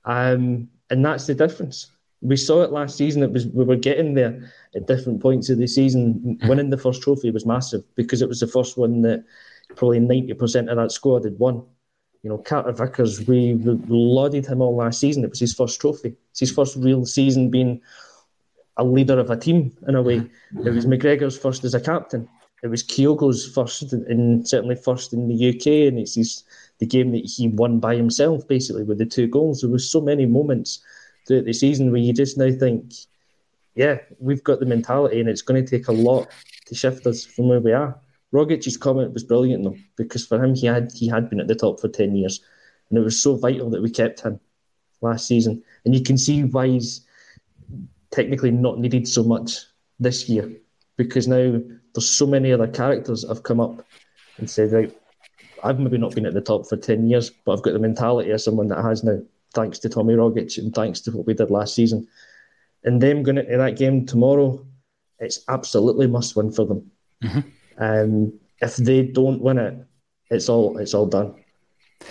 Um, 0.04 0.68
and 0.90 1.04
that's 1.04 1.26
the 1.26 1.34
difference. 1.34 1.90
We 2.20 2.36
saw 2.36 2.62
it 2.62 2.72
last 2.72 2.96
season. 2.96 3.22
It 3.22 3.32
was 3.32 3.46
we 3.46 3.64
were 3.64 3.76
getting 3.76 4.14
there 4.14 4.50
at 4.74 4.86
different 4.86 5.20
points 5.20 5.50
of 5.50 5.58
the 5.58 5.66
season. 5.66 6.38
Winning 6.44 6.70
the 6.70 6.78
first 6.78 7.02
trophy 7.02 7.30
was 7.30 7.44
massive 7.44 7.82
because 7.96 8.22
it 8.22 8.28
was 8.28 8.40
the 8.40 8.46
first 8.46 8.78
one 8.78 9.02
that 9.02 9.24
probably 9.76 10.00
90% 10.00 10.70
of 10.70 10.76
that 10.76 10.92
squad 10.92 11.24
had 11.24 11.38
won. 11.38 11.64
You 12.22 12.30
know, 12.30 12.38
Carter 12.38 12.72
Vickers, 12.72 13.26
we 13.26 13.54
lauded 13.54 14.46
him 14.46 14.62
all 14.62 14.76
last 14.76 15.00
season. 15.00 15.24
It 15.24 15.30
was 15.30 15.40
his 15.40 15.54
first 15.54 15.80
trophy. 15.80 16.16
It's 16.30 16.40
his 16.40 16.52
first 16.52 16.76
real 16.76 17.04
season 17.04 17.50
being 17.50 17.82
a 18.76 18.84
leader 18.84 19.18
of 19.18 19.30
a 19.30 19.36
team 19.36 19.76
in 19.86 19.94
a 19.94 20.02
way. 20.02 20.28
It 20.64 20.70
was 20.70 20.86
McGregor's 20.86 21.38
first 21.38 21.64
as 21.64 21.74
a 21.74 21.80
captain. 21.80 22.28
It 22.62 22.68
was 22.68 22.82
Kyogo's 22.82 23.46
first, 23.46 23.92
and 23.92 24.48
certainly 24.48 24.74
first 24.74 25.12
in 25.12 25.28
the 25.28 25.50
UK, 25.50 25.86
and 25.86 25.98
it's 25.98 26.14
his, 26.14 26.44
the 26.78 26.86
game 26.86 27.12
that 27.12 27.26
he 27.26 27.48
won 27.48 27.78
by 27.78 27.94
himself, 27.94 28.48
basically, 28.48 28.84
with 28.84 28.96
the 28.96 29.04
two 29.04 29.26
goals. 29.26 29.60
There 29.60 29.70
was 29.70 29.90
so 29.90 30.00
many 30.00 30.24
moments 30.24 30.82
throughout 31.26 31.44
the 31.44 31.52
season 31.52 31.92
where 31.92 32.00
you 32.00 32.14
just 32.14 32.38
now 32.38 32.50
think, 32.50 32.94
yeah, 33.74 33.98
we've 34.18 34.42
got 34.42 34.60
the 34.60 34.66
mentality, 34.66 35.20
and 35.20 35.28
it's 35.28 35.42
going 35.42 35.62
to 35.62 35.70
take 35.70 35.88
a 35.88 35.92
lot 35.92 36.28
to 36.66 36.74
shift 36.74 37.06
us 37.06 37.26
from 37.26 37.48
where 37.48 37.60
we 37.60 37.72
are. 37.72 37.98
Rogic's 38.34 38.76
comment 38.76 39.12
was 39.14 39.24
brilliant 39.24 39.64
though, 39.64 39.76
because 39.96 40.26
for 40.26 40.42
him 40.42 40.54
he 40.54 40.66
had 40.66 40.90
he 40.92 41.06
had 41.06 41.30
been 41.30 41.40
at 41.40 41.46
the 41.46 41.54
top 41.54 41.80
for 41.80 41.88
ten 41.88 42.16
years, 42.16 42.40
and 42.90 42.98
it 42.98 43.02
was 43.02 43.22
so 43.22 43.36
vital 43.36 43.70
that 43.70 43.82
we 43.82 43.90
kept 43.90 44.20
him 44.20 44.40
last 45.00 45.28
season. 45.28 45.62
And 45.84 45.94
you 45.94 46.02
can 46.02 46.18
see 46.18 46.42
why 46.42 46.66
he's 46.66 47.06
technically 48.10 48.50
not 48.50 48.78
needed 48.78 49.06
so 49.06 49.22
much 49.22 49.66
this 50.00 50.28
year, 50.28 50.50
because 50.96 51.28
now 51.28 51.60
there's 51.94 52.10
so 52.10 52.26
many 52.26 52.52
other 52.52 52.66
characters 52.66 53.22
that 53.22 53.28
have 53.28 53.44
come 53.44 53.60
up 53.60 53.86
and 54.38 54.50
said, 54.50 54.72
right, 54.72 54.96
I've 55.62 55.78
maybe 55.78 55.98
not 55.98 56.14
been 56.14 56.26
at 56.26 56.34
the 56.34 56.40
top 56.40 56.66
for 56.66 56.76
10 56.76 57.08
years, 57.08 57.30
but 57.30 57.52
I've 57.52 57.62
got 57.62 57.72
the 57.72 57.78
mentality 57.78 58.30
of 58.30 58.40
someone 58.40 58.68
that 58.68 58.82
has 58.82 59.04
now, 59.04 59.20
thanks 59.54 59.78
to 59.80 59.88
Tommy 59.88 60.14
Rogic 60.14 60.58
and 60.58 60.74
thanks 60.74 61.00
to 61.02 61.12
what 61.12 61.26
we 61.26 61.34
did 61.34 61.50
last 61.50 61.74
season. 61.74 62.08
And 62.82 63.00
them 63.00 63.22
going 63.22 63.38
into 63.38 63.56
that 63.56 63.76
game 63.76 64.04
tomorrow, 64.04 64.66
it's 65.20 65.44
absolutely 65.48 66.08
must 66.08 66.34
win 66.34 66.50
for 66.50 66.66
them. 66.66 66.90
Mm-hmm. 67.22 67.48
Um, 67.78 68.32
if 68.60 68.76
they 68.76 69.02
don't 69.02 69.40
win 69.40 69.58
it, 69.58 69.74
it's 70.30 70.48
all 70.48 70.78
it's 70.78 70.94
all 70.94 71.06
done. 71.06 71.34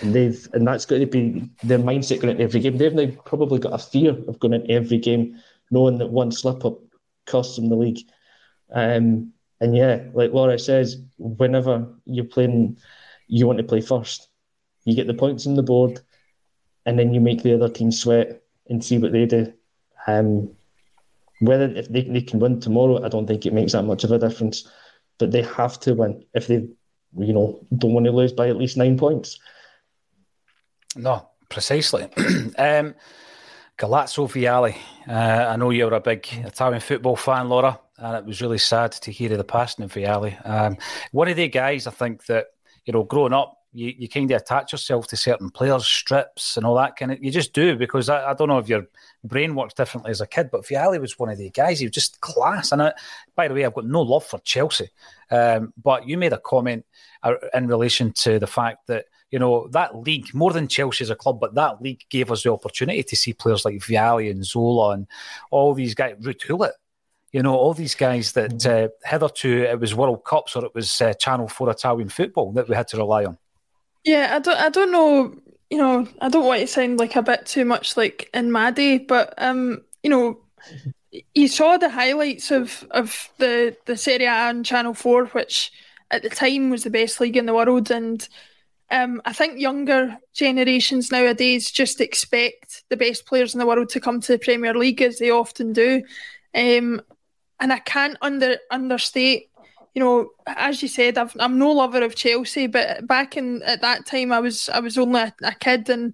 And 0.01 0.13
they've 0.13 0.47
and 0.53 0.67
that's 0.67 0.85
going 0.85 1.01
to 1.01 1.07
be 1.07 1.49
their 1.63 1.79
mindset 1.79 2.21
going 2.21 2.31
into 2.31 2.43
every 2.43 2.59
game. 2.59 2.77
They've 2.77 2.93
now 2.93 3.09
probably 3.25 3.59
got 3.59 3.73
a 3.73 3.77
fear 3.77 4.11
of 4.27 4.39
going 4.39 4.53
into 4.53 4.71
every 4.71 4.97
game, 4.97 5.39
knowing 5.71 5.97
that 5.99 6.07
one 6.07 6.31
slip 6.31 6.65
up 6.65 6.79
costs 7.25 7.55
them 7.55 7.69
the 7.69 7.75
league. 7.75 7.99
Um, 8.73 9.33
and 9.61 9.75
yeah, 9.75 10.03
like 10.13 10.33
Laura 10.33 10.59
says, 10.59 10.97
whenever 11.17 11.87
you're 12.05 12.25
playing, 12.25 12.77
you 13.27 13.47
want 13.47 13.59
to 13.59 13.63
play 13.63 13.81
first. 13.81 14.27
You 14.85 14.95
get 14.95 15.07
the 15.07 15.13
points 15.13 15.47
on 15.47 15.55
the 15.55 15.63
board, 15.63 16.01
and 16.85 16.99
then 16.99 17.13
you 17.13 17.21
make 17.21 17.43
the 17.43 17.53
other 17.53 17.69
team 17.69 17.91
sweat 17.91 18.43
and 18.69 18.83
see 18.83 18.97
what 18.97 19.11
they 19.11 19.25
do. 19.25 19.53
Um, 20.07 20.51
whether 21.39 21.65
if 21.65 21.89
they, 21.89 22.03
they 22.03 22.21
can 22.21 22.39
win 22.39 22.59
tomorrow, 22.59 23.03
I 23.03 23.09
don't 23.09 23.27
think 23.27 23.45
it 23.45 23.53
makes 23.53 23.71
that 23.71 23.83
much 23.83 24.03
of 24.03 24.11
a 24.11 24.19
difference. 24.19 24.67
But 25.17 25.31
they 25.31 25.43
have 25.43 25.79
to 25.81 25.93
win 25.93 26.25
if 26.33 26.47
they, 26.47 26.67
you 27.17 27.33
know, 27.33 27.65
don't 27.77 27.93
want 27.93 28.05
to 28.05 28.11
lose 28.11 28.33
by 28.33 28.49
at 28.49 28.57
least 28.57 28.77
nine 28.77 28.97
points. 28.97 29.39
No, 30.95 31.29
precisely. 31.49 32.03
um, 32.57 32.95
Galazzo 33.77 34.27
Vialli. 34.27 34.75
Uh, 35.07 35.49
I 35.49 35.55
know 35.55 35.69
you're 35.69 35.93
a 35.93 35.99
big 35.99 36.27
Italian 36.31 36.81
football 36.81 37.15
fan, 37.15 37.49
Laura, 37.49 37.79
and 37.97 38.17
it 38.17 38.25
was 38.25 38.41
really 38.41 38.57
sad 38.57 38.91
to 38.93 39.11
hear 39.11 39.31
of 39.31 39.37
the 39.37 39.43
passing 39.43 39.85
of 39.85 39.93
Vialli. 39.93 40.35
Um, 40.47 40.77
one 41.11 41.27
of 41.27 41.35
the 41.35 41.47
guys 41.47 41.87
I 41.87 41.91
think 41.91 42.25
that 42.25 42.47
you 42.85 42.93
know, 42.93 43.03
growing 43.03 43.33
up, 43.33 43.57
you, 43.73 43.93
you 43.97 44.07
kind 44.07 44.29
of 44.31 44.41
attach 44.41 44.71
yourself 44.71 45.07
to 45.07 45.17
certain 45.17 45.49
players, 45.49 45.85
strips, 45.85 46.57
and 46.57 46.65
all 46.65 46.75
that 46.75 46.95
kind 46.95 47.11
of. 47.11 47.23
You 47.23 47.31
just 47.31 47.53
do 47.53 47.75
because 47.75 48.09
I, 48.09 48.31
I 48.31 48.33
don't 48.33 48.47
know 48.47 48.59
if 48.59 48.69
your 48.69 48.85
brain 49.23 49.55
works 49.55 49.73
differently 49.73 50.11
as 50.11 50.21
a 50.21 50.27
kid, 50.27 50.49
but 50.51 50.63
Vialli 50.63 51.01
was 51.01 51.17
one 51.17 51.29
of 51.29 51.37
the 51.37 51.49
guys. 51.49 51.79
He 51.79 51.85
was 51.85 51.93
just 51.93 52.21
class. 52.21 52.71
And 52.71 52.81
I, 52.81 52.93
by 53.35 53.47
the 53.47 53.53
way, 53.53 53.65
I've 53.65 53.73
got 53.73 53.85
no 53.85 54.01
love 54.01 54.25
for 54.25 54.39
Chelsea, 54.39 54.89
um, 55.31 55.73
but 55.81 56.07
you 56.07 56.17
made 56.17 56.33
a 56.33 56.39
comment 56.39 56.85
uh, 57.23 57.35
in 57.53 57.67
relation 57.67 58.13
to 58.13 58.39
the 58.39 58.47
fact 58.47 58.87
that 58.87 59.05
you 59.31 59.39
know, 59.39 59.67
that 59.69 59.95
league, 59.95 60.31
more 60.35 60.53
than 60.53 60.67
Chelsea 60.67 61.03
as 61.03 61.09
a 61.09 61.15
club, 61.15 61.39
but 61.39 61.55
that 61.55 61.81
league 61.81 62.01
gave 62.11 62.31
us 62.31 62.43
the 62.43 62.51
opportunity 62.51 63.01
to 63.01 63.15
see 63.15 63.33
players 63.33 63.65
like 63.65 63.79
Vialli 63.79 64.29
and 64.29 64.45
Zola 64.45 64.91
and 64.91 65.07
all 65.49 65.73
these 65.73 65.95
guys, 65.95 66.13
Ruud 66.21 66.71
you 67.33 67.41
know, 67.41 67.55
all 67.55 67.73
these 67.73 67.95
guys 67.95 68.33
that 68.33 68.51
mm-hmm. 68.51 68.85
uh, 68.85 69.09
hitherto 69.09 69.63
it 69.63 69.79
was 69.79 69.95
World 69.95 70.23
Cups 70.23 70.55
or 70.55 70.63
it 70.65 70.75
was 70.75 71.01
uh, 71.01 71.13
Channel 71.15 71.47
4 71.47 71.71
Italian 71.71 72.09
football 72.09 72.51
that 72.53 72.69
we 72.69 72.75
had 72.75 72.87
to 72.89 72.97
rely 72.97 73.25
on. 73.25 73.37
Yeah, 74.03 74.35
I 74.35 74.39
don't, 74.39 74.57
I 74.59 74.69
don't 74.69 74.91
know, 74.91 75.35
you 75.69 75.77
know, 75.77 76.07
I 76.21 76.29
don't 76.29 76.45
want 76.45 76.61
to 76.61 76.67
sound 76.67 76.99
like 76.99 77.15
a 77.15 77.21
bit 77.21 77.45
too 77.45 77.65
much 77.65 77.95
like 77.95 78.29
in 78.33 78.51
Maddie, 78.51 78.97
but, 78.97 79.33
um, 79.37 79.81
you 80.03 80.09
know, 80.09 80.39
you 81.33 81.47
saw 81.47 81.77
the 81.77 81.89
highlights 81.89 82.51
of, 82.51 82.85
of 82.91 83.29
the, 83.37 83.77
the 83.85 83.97
Serie 83.97 84.25
A 84.25 84.49
and 84.49 84.65
Channel 84.65 84.93
4, 84.93 85.27
which 85.27 85.71
at 86.11 86.23
the 86.23 86.29
time 86.29 86.69
was 86.69 86.83
the 86.83 86.89
best 86.89 87.21
league 87.21 87.37
in 87.37 87.45
the 87.45 87.53
world. 87.53 87.91
And 87.91 88.27
um, 88.91 89.21
I 89.25 89.33
think 89.33 89.59
younger 89.59 90.17
generations 90.33 91.11
nowadays 91.11 91.71
just 91.71 92.01
expect 92.01 92.83
the 92.89 92.97
best 92.97 93.25
players 93.25 93.53
in 93.55 93.59
the 93.59 93.65
world 93.67 93.89
to 93.89 94.01
come 94.01 94.21
to 94.21 94.33
the 94.33 94.39
Premier 94.39 94.75
League 94.75 95.01
as 95.01 95.19
they 95.19 95.31
often 95.31 95.73
do. 95.73 96.03
Um, 96.55 97.01
and 97.59 97.73
I 97.73 97.79
can't 97.79 98.17
under 98.21 98.57
understate, 98.71 99.49
you 99.93 99.99
know, 99.99 100.29
as 100.47 100.81
you 100.81 100.87
said, 100.87 101.17
i 101.17 101.29
am 101.39 101.59
no 101.59 101.71
lover 101.71 102.01
of 102.01 102.15
Chelsea, 102.15 102.67
but 102.67 103.05
back 103.05 103.37
in 103.37 103.61
at 103.63 103.81
that 103.81 104.05
time, 104.05 104.31
I 104.31 104.39
was 104.39 104.69
I 104.69 104.79
was 104.79 104.97
only 104.97 105.21
a, 105.21 105.33
a 105.43 105.53
kid, 105.53 105.89
and 105.89 106.13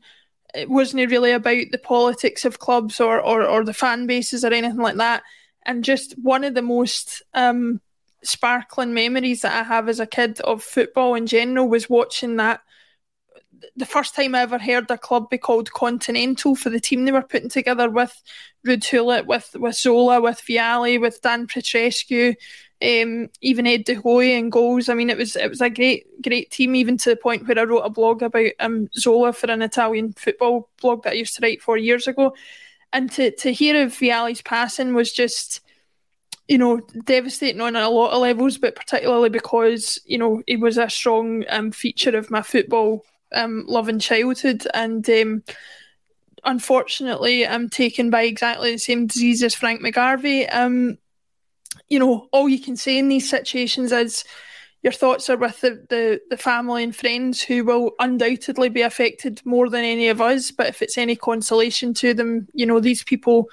it 0.53 0.69
wasn't 0.69 1.09
really 1.09 1.31
about 1.31 1.65
the 1.71 1.77
politics 1.77 2.43
of 2.45 2.59
clubs 2.59 2.99
or, 2.99 3.21
or 3.21 3.43
or 3.43 3.63
the 3.63 3.73
fan 3.73 4.05
bases 4.05 4.43
or 4.43 4.53
anything 4.53 4.77
like 4.77 4.97
that. 4.97 5.23
And 5.65 5.83
just 5.83 6.13
one 6.19 6.43
of 6.43 6.55
the 6.55 6.61
most 6.61 7.21
um, 7.33 7.79
sparkling 8.23 8.93
memories 8.93 9.41
that 9.41 9.57
I 9.57 9.63
have 9.63 9.87
as 9.87 9.99
a 9.99 10.05
kid 10.05 10.41
of 10.41 10.63
football 10.63 11.15
in 11.15 11.27
general 11.27 11.69
was 11.69 11.89
watching 11.89 12.37
that 12.37 12.61
the 13.75 13.85
first 13.85 14.15
time 14.15 14.35
I 14.35 14.41
ever 14.41 14.57
heard 14.57 14.89
a 14.89 14.97
club 14.97 15.29
be 15.29 15.37
called 15.37 15.71
Continental 15.71 16.55
for 16.55 16.69
the 16.69 16.79
team 16.79 17.05
they 17.05 17.11
were 17.11 17.21
putting 17.21 17.49
together 17.49 17.89
with 17.89 18.21
Ruud 18.65 18.89
Gullit, 18.89 19.25
with 19.25 19.55
with 19.55 19.75
Zola, 19.75 20.21
with 20.21 20.41
Vialli, 20.41 20.99
with 20.99 21.21
Dan 21.21 21.47
Petrescu, 21.47 22.35
um, 22.81 23.29
even 23.41 23.67
Ed 23.67 23.83
De 23.83 23.95
Goey 23.95 24.37
and 24.37 24.51
goals. 24.51 24.89
I 24.89 24.93
mean, 24.93 25.09
it 25.09 25.17
was 25.17 25.35
it 25.35 25.49
was 25.49 25.61
a 25.61 25.69
great 25.69 26.21
great 26.21 26.51
team, 26.51 26.75
even 26.75 26.97
to 26.97 27.09
the 27.09 27.15
point 27.15 27.47
where 27.47 27.59
I 27.59 27.63
wrote 27.63 27.81
a 27.81 27.89
blog 27.89 28.21
about 28.21 28.51
um, 28.59 28.87
Zola 28.97 29.33
for 29.33 29.51
an 29.51 29.61
Italian 29.61 30.13
football 30.13 30.69
blog 30.81 31.03
that 31.03 31.11
I 31.11 31.15
used 31.15 31.35
to 31.35 31.41
write 31.41 31.61
four 31.61 31.77
years 31.77 32.07
ago. 32.07 32.33
And 32.93 33.11
to 33.11 33.31
to 33.31 33.51
hear 33.51 33.83
of 33.83 33.91
Vialli's 33.91 34.41
passing 34.41 34.93
was 34.93 35.11
just 35.11 35.61
you 36.47 36.57
know, 36.57 36.81
devastating 37.05 37.61
on 37.61 37.75
a 37.75 37.89
lot 37.89 38.11
of 38.11 38.21
levels, 38.21 38.57
but 38.57 38.75
particularly 38.75 39.29
because, 39.29 39.99
you 40.05 40.17
know, 40.17 40.41
he 40.47 40.57
was 40.57 40.79
a 40.79 40.89
strong 40.89 41.45
um, 41.47 41.71
feature 41.71 42.17
of 42.17 42.31
my 42.31 42.41
football 42.41 43.05
um, 43.33 43.65
loving 43.67 43.99
childhood, 43.99 44.67
and 44.73 45.07
um, 45.11 45.43
unfortunately, 46.43 47.45
I'm 47.45 47.69
taken 47.69 48.09
by 48.09 48.23
exactly 48.23 48.71
the 48.71 48.79
same 48.79 49.05
disease 49.05 49.43
as 49.43 49.53
Frank 49.53 49.81
McGarvey. 49.81 50.53
Um, 50.53 50.97
you 51.87 51.99
know, 51.99 52.27
all 52.31 52.49
you 52.49 52.59
can 52.59 52.75
say 52.75 52.97
in 52.97 53.09
these 53.09 53.29
situations 53.29 53.91
is 53.91 54.23
your 54.81 54.93
thoughts 54.93 55.29
are 55.29 55.37
with 55.37 55.59
the, 55.61 55.85
the, 55.89 56.21
the 56.29 56.37
family 56.37 56.83
and 56.83 56.95
friends 56.95 57.41
who 57.41 57.65
will 57.65 57.91
undoubtedly 57.99 58.69
be 58.69 58.81
affected 58.81 59.41
more 59.45 59.69
than 59.69 59.83
any 59.83 60.07
of 60.07 60.21
us. 60.21 60.51
But 60.51 60.67
if 60.67 60.81
it's 60.81 60.97
any 60.97 61.15
consolation 61.15 61.93
to 61.95 62.13
them, 62.13 62.47
you 62.53 62.65
know, 62.65 62.79
these 62.79 63.03
people 63.03 63.49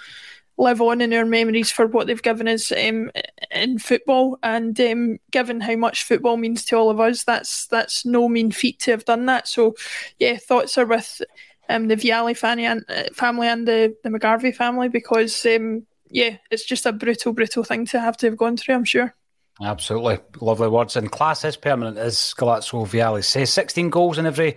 live 0.58 0.80
on 0.80 1.00
in 1.00 1.12
our 1.12 1.24
memories 1.24 1.70
for 1.70 1.86
what 1.86 2.06
they've 2.06 2.22
given 2.22 2.48
us 2.48 2.72
um, 2.72 3.10
in 3.50 3.78
football. 3.78 4.38
And 4.42 4.78
um, 4.80 5.18
given 5.30 5.60
how 5.60 5.76
much 5.76 6.04
football 6.04 6.36
means 6.36 6.64
to 6.66 6.76
all 6.76 6.90
of 6.90 7.00
us, 7.00 7.24
that's 7.24 7.66
that's 7.66 8.06
no 8.06 8.28
mean 8.28 8.52
feat 8.52 8.78
to 8.80 8.92
have 8.92 9.04
done 9.04 9.26
that. 9.26 9.48
So, 9.48 9.74
yeah, 10.18 10.36
thoughts 10.36 10.78
are 10.78 10.86
with 10.86 11.20
um, 11.68 11.88
the 11.88 11.96
Vialli 11.96 12.36
family 12.36 12.66
and, 12.66 12.84
uh, 12.88 13.04
family 13.12 13.48
and 13.48 13.66
the, 13.66 13.96
the 14.04 14.10
McGarvey 14.10 14.54
family 14.54 14.88
because, 14.88 15.44
um, 15.46 15.84
yeah, 16.10 16.36
it's 16.50 16.64
just 16.64 16.86
a 16.86 16.92
brutal, 16.92 17.32
brutal 17.32 17.64
thing 17.64 17.86
to 17.86 18.00
have 18.00 18.16
to 18.18 18.26
have 18.26 18.36
gone 18.36 18.56
through, 18.56 18.74
I'm 18.74 18.84
sure. 18.84 19.14
Absolutely. 19.62 20.18
Lovely 20.40 20.68
words. 20.68 20.96
And 20.96 21.10
class 21.10 21.42
is 21.44 21.56
permanent, 21.56 21.96
as 21.96 22.34
Galazzo 22.36 22.86
Vialli 22.86 23.24
says. 23.24 23.50
16 23.52 23.88
goals 23.88 24.18
in 24.18 24.26
every 24.26 24.56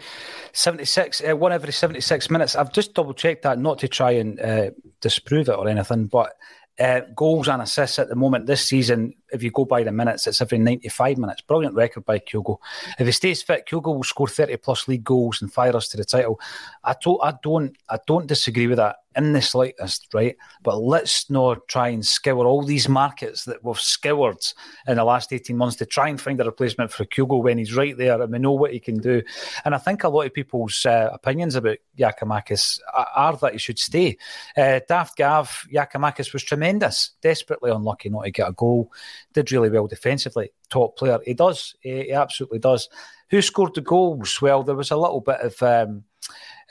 76, 0.52 1.22
uh, 1.30 1.38
one 1.38 1.54
every 1.54 1.72
76 1.72 2.30
minutes. 2.30 2.56
I've 2.56 2.74
just 2.74 2.94
double 2.94 3.14
checked 3.14 3.44
that, 3.44 3.60
not 3.60 3.80
to 3.80 3.88
try 3.88 4.12
and 4.12 4.40
uh, 4.42 4.72
disprove 5.00 5.48
it 5.48 5.54
or 5.58 5.70
anything, 5.70 6.08
but 6.08 6.34
uh, 6.80 7.02
goals 7.16 7.48
and 7.48 7.62
assists 7.62 8.00
at 8.00 8.08
the 8.10 8.16
moment 8.16 8.46
this 8.46 8.66
season, 8.66 9.14
if 9.32 9.44
you 9.44 9.52
go 9.52 9.66
by 9.66 9.84
the 9.84 9.92
minutes, 9.92 10.28
it's 10.28 10.42
every 10.42 10.58
95 10.58 11.18
minutes. 11.18 11.42
Brilliant 11.42 11.76
record 11.76 12.06
by 12.06 12.20
Kyogo. 12.20 12.58
If 12.98 13.06
he 13.06 13.12
stays 13.12 13.42
fit, 13.42 13.68
Kyogo 13.70 13.96
will 13.96 14.04
score 14.04 14.28
30 14.28 14.58
plus 14.58 14.88
league 14.88 15.04
goals 15.04 15.42
and 15.42 15.52
fire 15.52 15.76
us 15.76 15.90
to 15.90 15.98
the 15.98 16.06
title. 16.06 16.40
I, 16.84 16.94
to- 17.04 17.20
I 17.22 17.34
don't 17.44 17.76
I 17.90 18.00
don't 18.08 18.28
disagree 18.28 18.68
with 18.68 18.78
that 18.78 18.98
in 19.26 19.34
the 19.34 19.42
slightest, 19.42 20.08
right? 20.14 20.38
But 20.64 20.78
let's 20.78 21.30
not 21.30 21.68
try 21.68 21.90
and 21.90 22.06
scour 22.06 22.46
all 22.46 22.64
these 22.64 22.88
markets 22.88 23.46
that 23.46 23.64
we've 23.64 23.80
scoured 23.80 24.46
in 24.88 24.96
the 24.96 25.04
last 25.04 25.34
18 25.34 25.56
months 25.56 25.76
to 25.78 25.86
try 25.86 26.10
and 26.10 26.20
find 26.20 26.40
a 26.40 26.46
replacement 26.46 26.92
for 26.92 27.06
Kyogo 27.06 27.44
when 27.44 27.58
he's 27.58 27.76
right 27.76 27.98
there 27.98 28.22
and 28.22 28.32
we 28.32 28.40
know 28.40 28.52
what 28.52 28.74
he 28.74 28.80
can 28.80 28.98
do. 28.98 29.22
And 29.66 29.76
I 29.76 29.78
think 29.78 30.04
a 30.04 30.10
lot 30.10 30.26
of 30.26 30.34
people's 30.34 30.86
uh, 30.86 31.10
opinions 31.12 31.56
about 31.56 31.78
Giakoumakis 31.98 32.80
are, 33.16 33.36
that 33.38 33.54
he 33.54 33.60
should 33.60 33.80
stay. 33.80 34.18
Uh, 34.58 34.80
Daft 34.88 35.18
Gav, 35.18 35.68
Giakoumakis 35.72 36.34
was 36.34 36.44
tremendous, 36.44 37.12
desperately 37.22 37.72
unlucky 37.72 38.10
not 38.10 38.24
to 38.24 38.32
get 38.32 38.50
a 38.50 38.54
goal, 38.54 38.92
did 39.34 39.52
really 39.52 39.70
well 39.70 39.88
defensively, 39.88 40.52
top 40.70 40.98
player. 40.98 41.20
He 41.26 41.34
does, 41.34 41.76
he, 41.82 42.04
he 42.04 42.12
absolutely 42.12 42.60
does. 42.60 42.90
Who 43.30 43.42
scored 43.42 43.76
the 43.76 43.82
goals? 43.82 44.42
Well, 44.42 44.64
there 44.64 44.76
was 44.76 44.92
a 44.92 44.98
little 44.98 45.22
bit 45.22 45.42
of. 45.42 45.62
Um, 45.62 46.06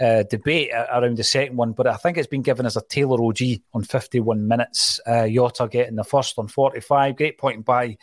uh, 0.00 0.22
debate 0.24 0.70
around 0.72 1.16
the 1.16 1.24
second 1.24 1.56
one, 1.56 1.72
but 1.72 1.86
I 1.86 1.96
think 1.96 2.16
it's 2.16 2.26
been 2.26 2.42
given 2.42 2.66
as 2.66 2.76
a 2.76 2.82
Taylor 2.82 3.22
OG 3.22 3.40
on 3.74 3.82
51 3.82 4.46
minutes. 4.46 5.00
Uh, 5.06 5.26
Jota 5.28 5.68
getting 5.68 5.96
the 5.96 6.04
first 6.04 6.38
on 6.38 6.48
45. 6.48 7.16
Great 7.16 7.38
point 7.38 7.64
by 7.64 7.96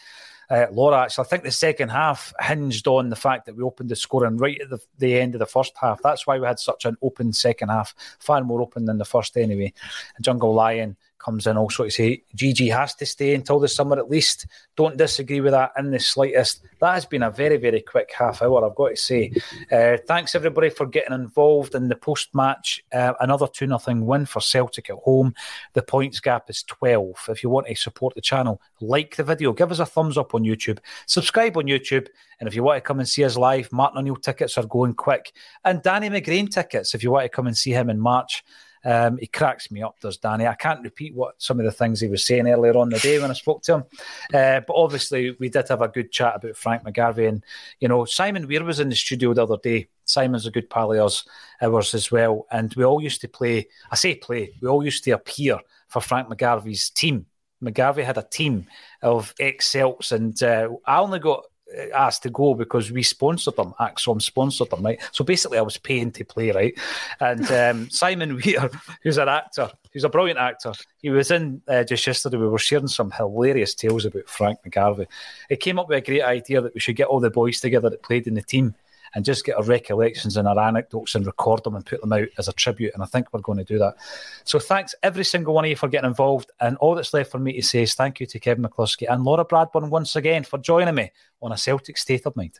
uh, 0.50 0.68
Laura. 0.72 1.04
Actually, 1.04 1.26
I 1.26 1.28
think 1.28 1.44
the 1.44 1.52
second 1.52 1.90
half 1.90 2.34
hinged 2.42 2.88
on 2.88 3.10
the 3.10 3.16
fact 3.16 3.46
that 3.46 3.56
we 3.56 3.64
opened 3.64 3.90
the 3.90 3.96
scoring 3.96 4.38
right 4.38 4.60
at 4.62 4.70
the, 4.70 4.80
the 4.98 5.20
end 5.20 5.36
of 5.36 5.40
the 5.40 5.46
first 5.46 5.74
half. 5.80 6.02
That's 6.02 6.28
why 6.28 6.38
we 6.38 6.46
had 6.46 6.60
such 6.60 6.86
an 6.86 6.98
open 7.02 7.34
second 7.34 7.70
half, 7.70 7.96
far 8.20 8.44
more 8.44 8.62
open 8.62 8.86
than 8.86 8.98
the 8.98 9.06
first 9.06 9.38
anyway. 9.38 9.74
Jungle 10.22 10.54
Lion 10.54 10.98
comes 11.26 11.48
in 11.48 11.58
also 11.58 11.86
to 11.86 11.92
say 11.92 12.22
Gigi 12.36 12.70
has 12.70 12.94
to 12.96 13.06
stay 13.06 13.34
until 13.34 13.60
the 13.60 13.68
summer 13.68 13.98
at 13.98 14.10
least. 14.10 14.46
Don't 14.76 14.96
disagree 14.96 15.42
with 15.42 15.54
that 15.54 15.72
in 15.78 15.90
the 15.90 16.00
slightest. 16.00 16.62
That 16.80 16.94
has 16.94 17.06
been 17.06 17.24
a 17.24 17.32
very, 17.32 17.58
very 17.58 17.82
quick 17.82 18.12
half 18.18 18.44
hour, 18.44 18.64
I've 18.64 18.76
got 18.76 18.90
to 18.90 18.96
say. 18.96 19.32
Uh, 19.72 19.98
thanks 20.08 20.36
everybody 20.36 20.70
for 20.70 20.86
getting 20.86 21.14
involved 21.14 21.74
in 21.74 21.88
the 21.88 21.96
post 21.96 22.36
match. 22.36 22.84
Uh, 22.94 23.14
another 23.20 23.48
2 23.48 23.66
0 23.66 23.80
win 24.02 24.26
for 24.28 24.40
Celtic 24.40 24.90
at 24.92 24.98
home. 24.98 25.34
The 25.74 25.82
points 25.82 26.20
gap 26.20 26.50
is 26.50 26.62
12. 26.64 27.26
If 27.30 27.44
you 27.44 27.50
want 27.50 27.68
to 27.68 27.76
support 27.76 28.14
the 28.14 28.22
channel, 28.22 28.62
like 28.80 29.16
the 29.16 29.24
video, 29.24 29.52
give 29.52 29.72
us 29.72 29.80
a 29.80 29.86
thumbs 29.86 30.18
up 30.18 30.36
on 30.36 30.44
YouTube, 30.44 30.78
subscribe 31.08 31.58
on 31.58 31.64
YouTube, 31.64 32.08
and 32.40 32.48
if 32.48 32.56
you 32.56 32.62
want 32.62 32.78
to 32.78 32.82
come 32.82 33.00
and 33.00 33.10
see 33.10 33.24
us 33.24 33.36
live, 33.36 33.72
Martin 33.72 33.98
O'Neill 33.98 34.16
tickets 34.18 34.58
are 34.58 34.66
going 34.66 34.94
quick. 34.94 35.34
And 35.64 35.82
Danny 35.82 36.10
McGrain 36.10 36.52
tickets, 36.52 36.94
if 36.94 37.04
you 37.04 37.12
want 37.12 37.26
to 37.26 37.30
come 37.30 37.48
and 37.48 37.58
see 37.58 37.72
him 37.72 37.90
in 37.90 38.00
March. 38.00 38.44
Um, 38.86 39.18
he 39.18 39.28
cracks 39.28 39.72
me 39.72 39.82
up, 39.82 40.00
does 40.00 40.18
Danny. 40.18 40.46
I 40.46 40.54
can't 40.54 40.84
repeat 40.84 41.16
what 41.16 41.36
some 41.40 41.60
of 41.60 41.66
the 41.66 41.72
things 41.72 42.00
he 42.00 42.08
was 42.08 42.24
saying 42.24 42.48
earlier 42.48 42.78
on 42.78 42.90
the 42.90 43.00
day 43.00 43.20
when 43.20 43.32
I 43.32 43.34
spoke 43.34 43.64
to 43.64 43.74
him. 43.74 43.84
Uh, 44.34 44.62
but 44.66 44.76
obviously, 44.76 45.36
we 45.40 45.50
did 45.50 45.68
have 45.68 45.82
a 45.82 45.88
good 45.88 46.12
chat 46.12 46.36
about 46.36 46.56
Frank 46.56 46.84
McGarvey. 46.84 47.28
And, 47.28 47.44
you 47.80 47.88
know, 47.88 48.06
Simon 48.06 48.48
Weir 48.48 48.64
was 48.64 48.80
in 48.80 48.90
the 48.90 48.96
studio 48.96 49.34
the 49.34 49.44
other 49.44 49.58
day. 49.58 49.88
Simon's 50.06 50.46
a 50.46 50.52
good 50.52 50.70
pal 50.70 50.94
of 50.94 51.00
ours, 51.00 51.28
ours 51.62 51.96
as 51.96 52.12
well. 52.12 52.46
And 52.52 52.74
we 52.76 52.86
all 52.86 53.02
used 53.02 53.22
to 53.22 53.28
play, 53.28 53.68
I 53.92 53.96
say 53.96 54.16
play, 54.16 54.54
we 54.62 54.68
all 54.68 54.86
used 54.86 55.04
to 55.06 55.12
appear 55.12 55.60
for 55.88 56.00
Frank 56.00 56.30
McGarvey's 56.30 56.92
team. 56.92 57.26
McGarvey 57.64 58.04
had 58.04 58.18
a 58.18 58.24
team 58.24 58.68
of 59.02 59.34
ex 59.40 59.68
Celts, 59.68 60.12
and 60.12 60.42
uh, 60.44 60.70
I 60.86 61.00
only 61.00 61.20
got 61.20 61.46
asked 61.94 62.24
to 62.24 62.30
go 62.30 62.54
because 62.54 62.92
we 62.92 63.04
sponsored 63.04 63.56
them. 63.56 63.74
ACSOM 63.80 64.22
sponsored 64.22 64.70
them, 64.70 64.84
right? 64.84 65.00
So 65.12 65.24
basically, 65.24 65.58
I 65.58 65.62
was 65.62 65.78
paying 65.78 66.12
to 66.12 66.24
play, 66.24 66.52
right? 66.52 66.78
And 67.20 67.50
um, 67.52 67.90
Simon 67.90 68.36
Weir, 68.36 68.70
who's 69.02 69.18
an 69.18 69.30
actor, 69.30 69.72
who's 69.92 70.04
a 70.04 70.10
brilliant 70.10 70.40
actor, 70.40 70.74
he 71.02 71.10
was 71.10 71.32
in 71.32 71.62
uh, 71.68 71.84
just 71.84 72.06
yesterday. 72.06 72.38
We 72.38 72.48
were 72.48 72.58
sharing 72.58 72.88
some 72.88 73.12
hilarious 73.12 73.74
tales 73.76 74.06
about 74.06 74.30
Frank 74.30 74.60
McGarvey. 74.66 75.08
He 75.50 75.56
came 75.56 75.80
up 75.80 75.90
with 75.90 75.98
a 75.98 76.02
great 76.02 76.24
idea 76.24 76.62
that 76.62 76.74
we 76.74 76.80
should 76.80 76.96
get 76.96 77.08
all 77.08 77.20
the 77.20 77.30
boys 77.30 77.60
together 77.60 77.90
that 77.90 78.04
played 78.04 78.28
in 78.28 78.36
the 78.36 78.42
team 78.42 78.76
and 79.16 79.26
just 79.26 79.46
get 79.46 79.56
our 79.56 79.64
recollections 79.64 80.38
and 80.38 80.48
our 80.48 80.60
anecdotes 80.60 81.16
and 81.16 81.26
record 81.26 81.64
them 81.64 81.76
and 81.76 81.86
put 81.86 82.02
them 82.02 82.14
out 82.14 82.28
as 82.38 82.48
a 82.48 82.54
tribute. 82.54 82.94
And 82.94 83.02
I 83.02 83.06
think 83.08 83.34
we're 83.34 83.40
going 83.40 83.58
to 83.58 83.64
do 83.64 83.80
that. 83.80 83.96
So 84.44 84.60
thanks 84.60 84.94
every 85.02 85.24
single 85.24 85.54
one 85.54 85.66
of 85.66 85.70
you 85.70 85.76
for 85.76 85.88
getting 85.88 86.10
involved. 86.10 86.52
And 86.60 86.78
all 86.78 86.96
that's 86.96 87.14
left 87.14 87.32
for 87.32 87.40
me 87.40 87.54
to 87.54 87.64
say 87.64 87.84
is 87.84 87.96
thank 87.96 88.20
you 88.20 88.26
to 88.28 88.40
Kevin 88.40 88.66
McCluskie 88.66 89.12
and 89.12 89.24
Laura 89.24 89.46
Bradburn 89.46 89.90
once 89.90 90.16
again 90.16 90.44
for 90.44 90.60
joining 90.60 90.94
me 90.94 91.12
on 91.42 91.54
a 91.54 91.58
Celtic 91.58 91.98
State 91.98 92.26
of 92.26 92.36
Mind. 92.36 92.60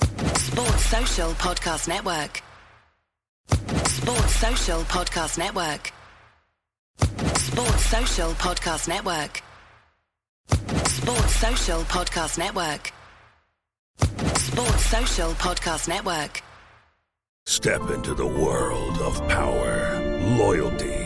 Sports 0.00 0.84
Social 0.86 1.30
Podcast 1.32 1.88
Network. 1.88 2.42
Sports 3.88 4.34
Social 4.36 4.80
Podcast 4.82 5.38
Network. 5.38 5.92
Sports 7.38 7.84
Social 7.86 8.30
Podcast 8.32 8.88
Network. 8.88 9.42
Sports 10.88 11.34
Social 11.36 11.80
Podcast 11.82 12.38
Network. 12.38 12.92
Sports 14.38 14.84
Social 14.86 15.30
Podcast 15.32 15.88
Network. 15.88 16.42
Step 17.46 17.90
into 17.90 18.12
the 18.14 18.26
world 18.26 18.98
of 18.98 19.16
power, 19.28 20.00
loyalty, 20.36 21.05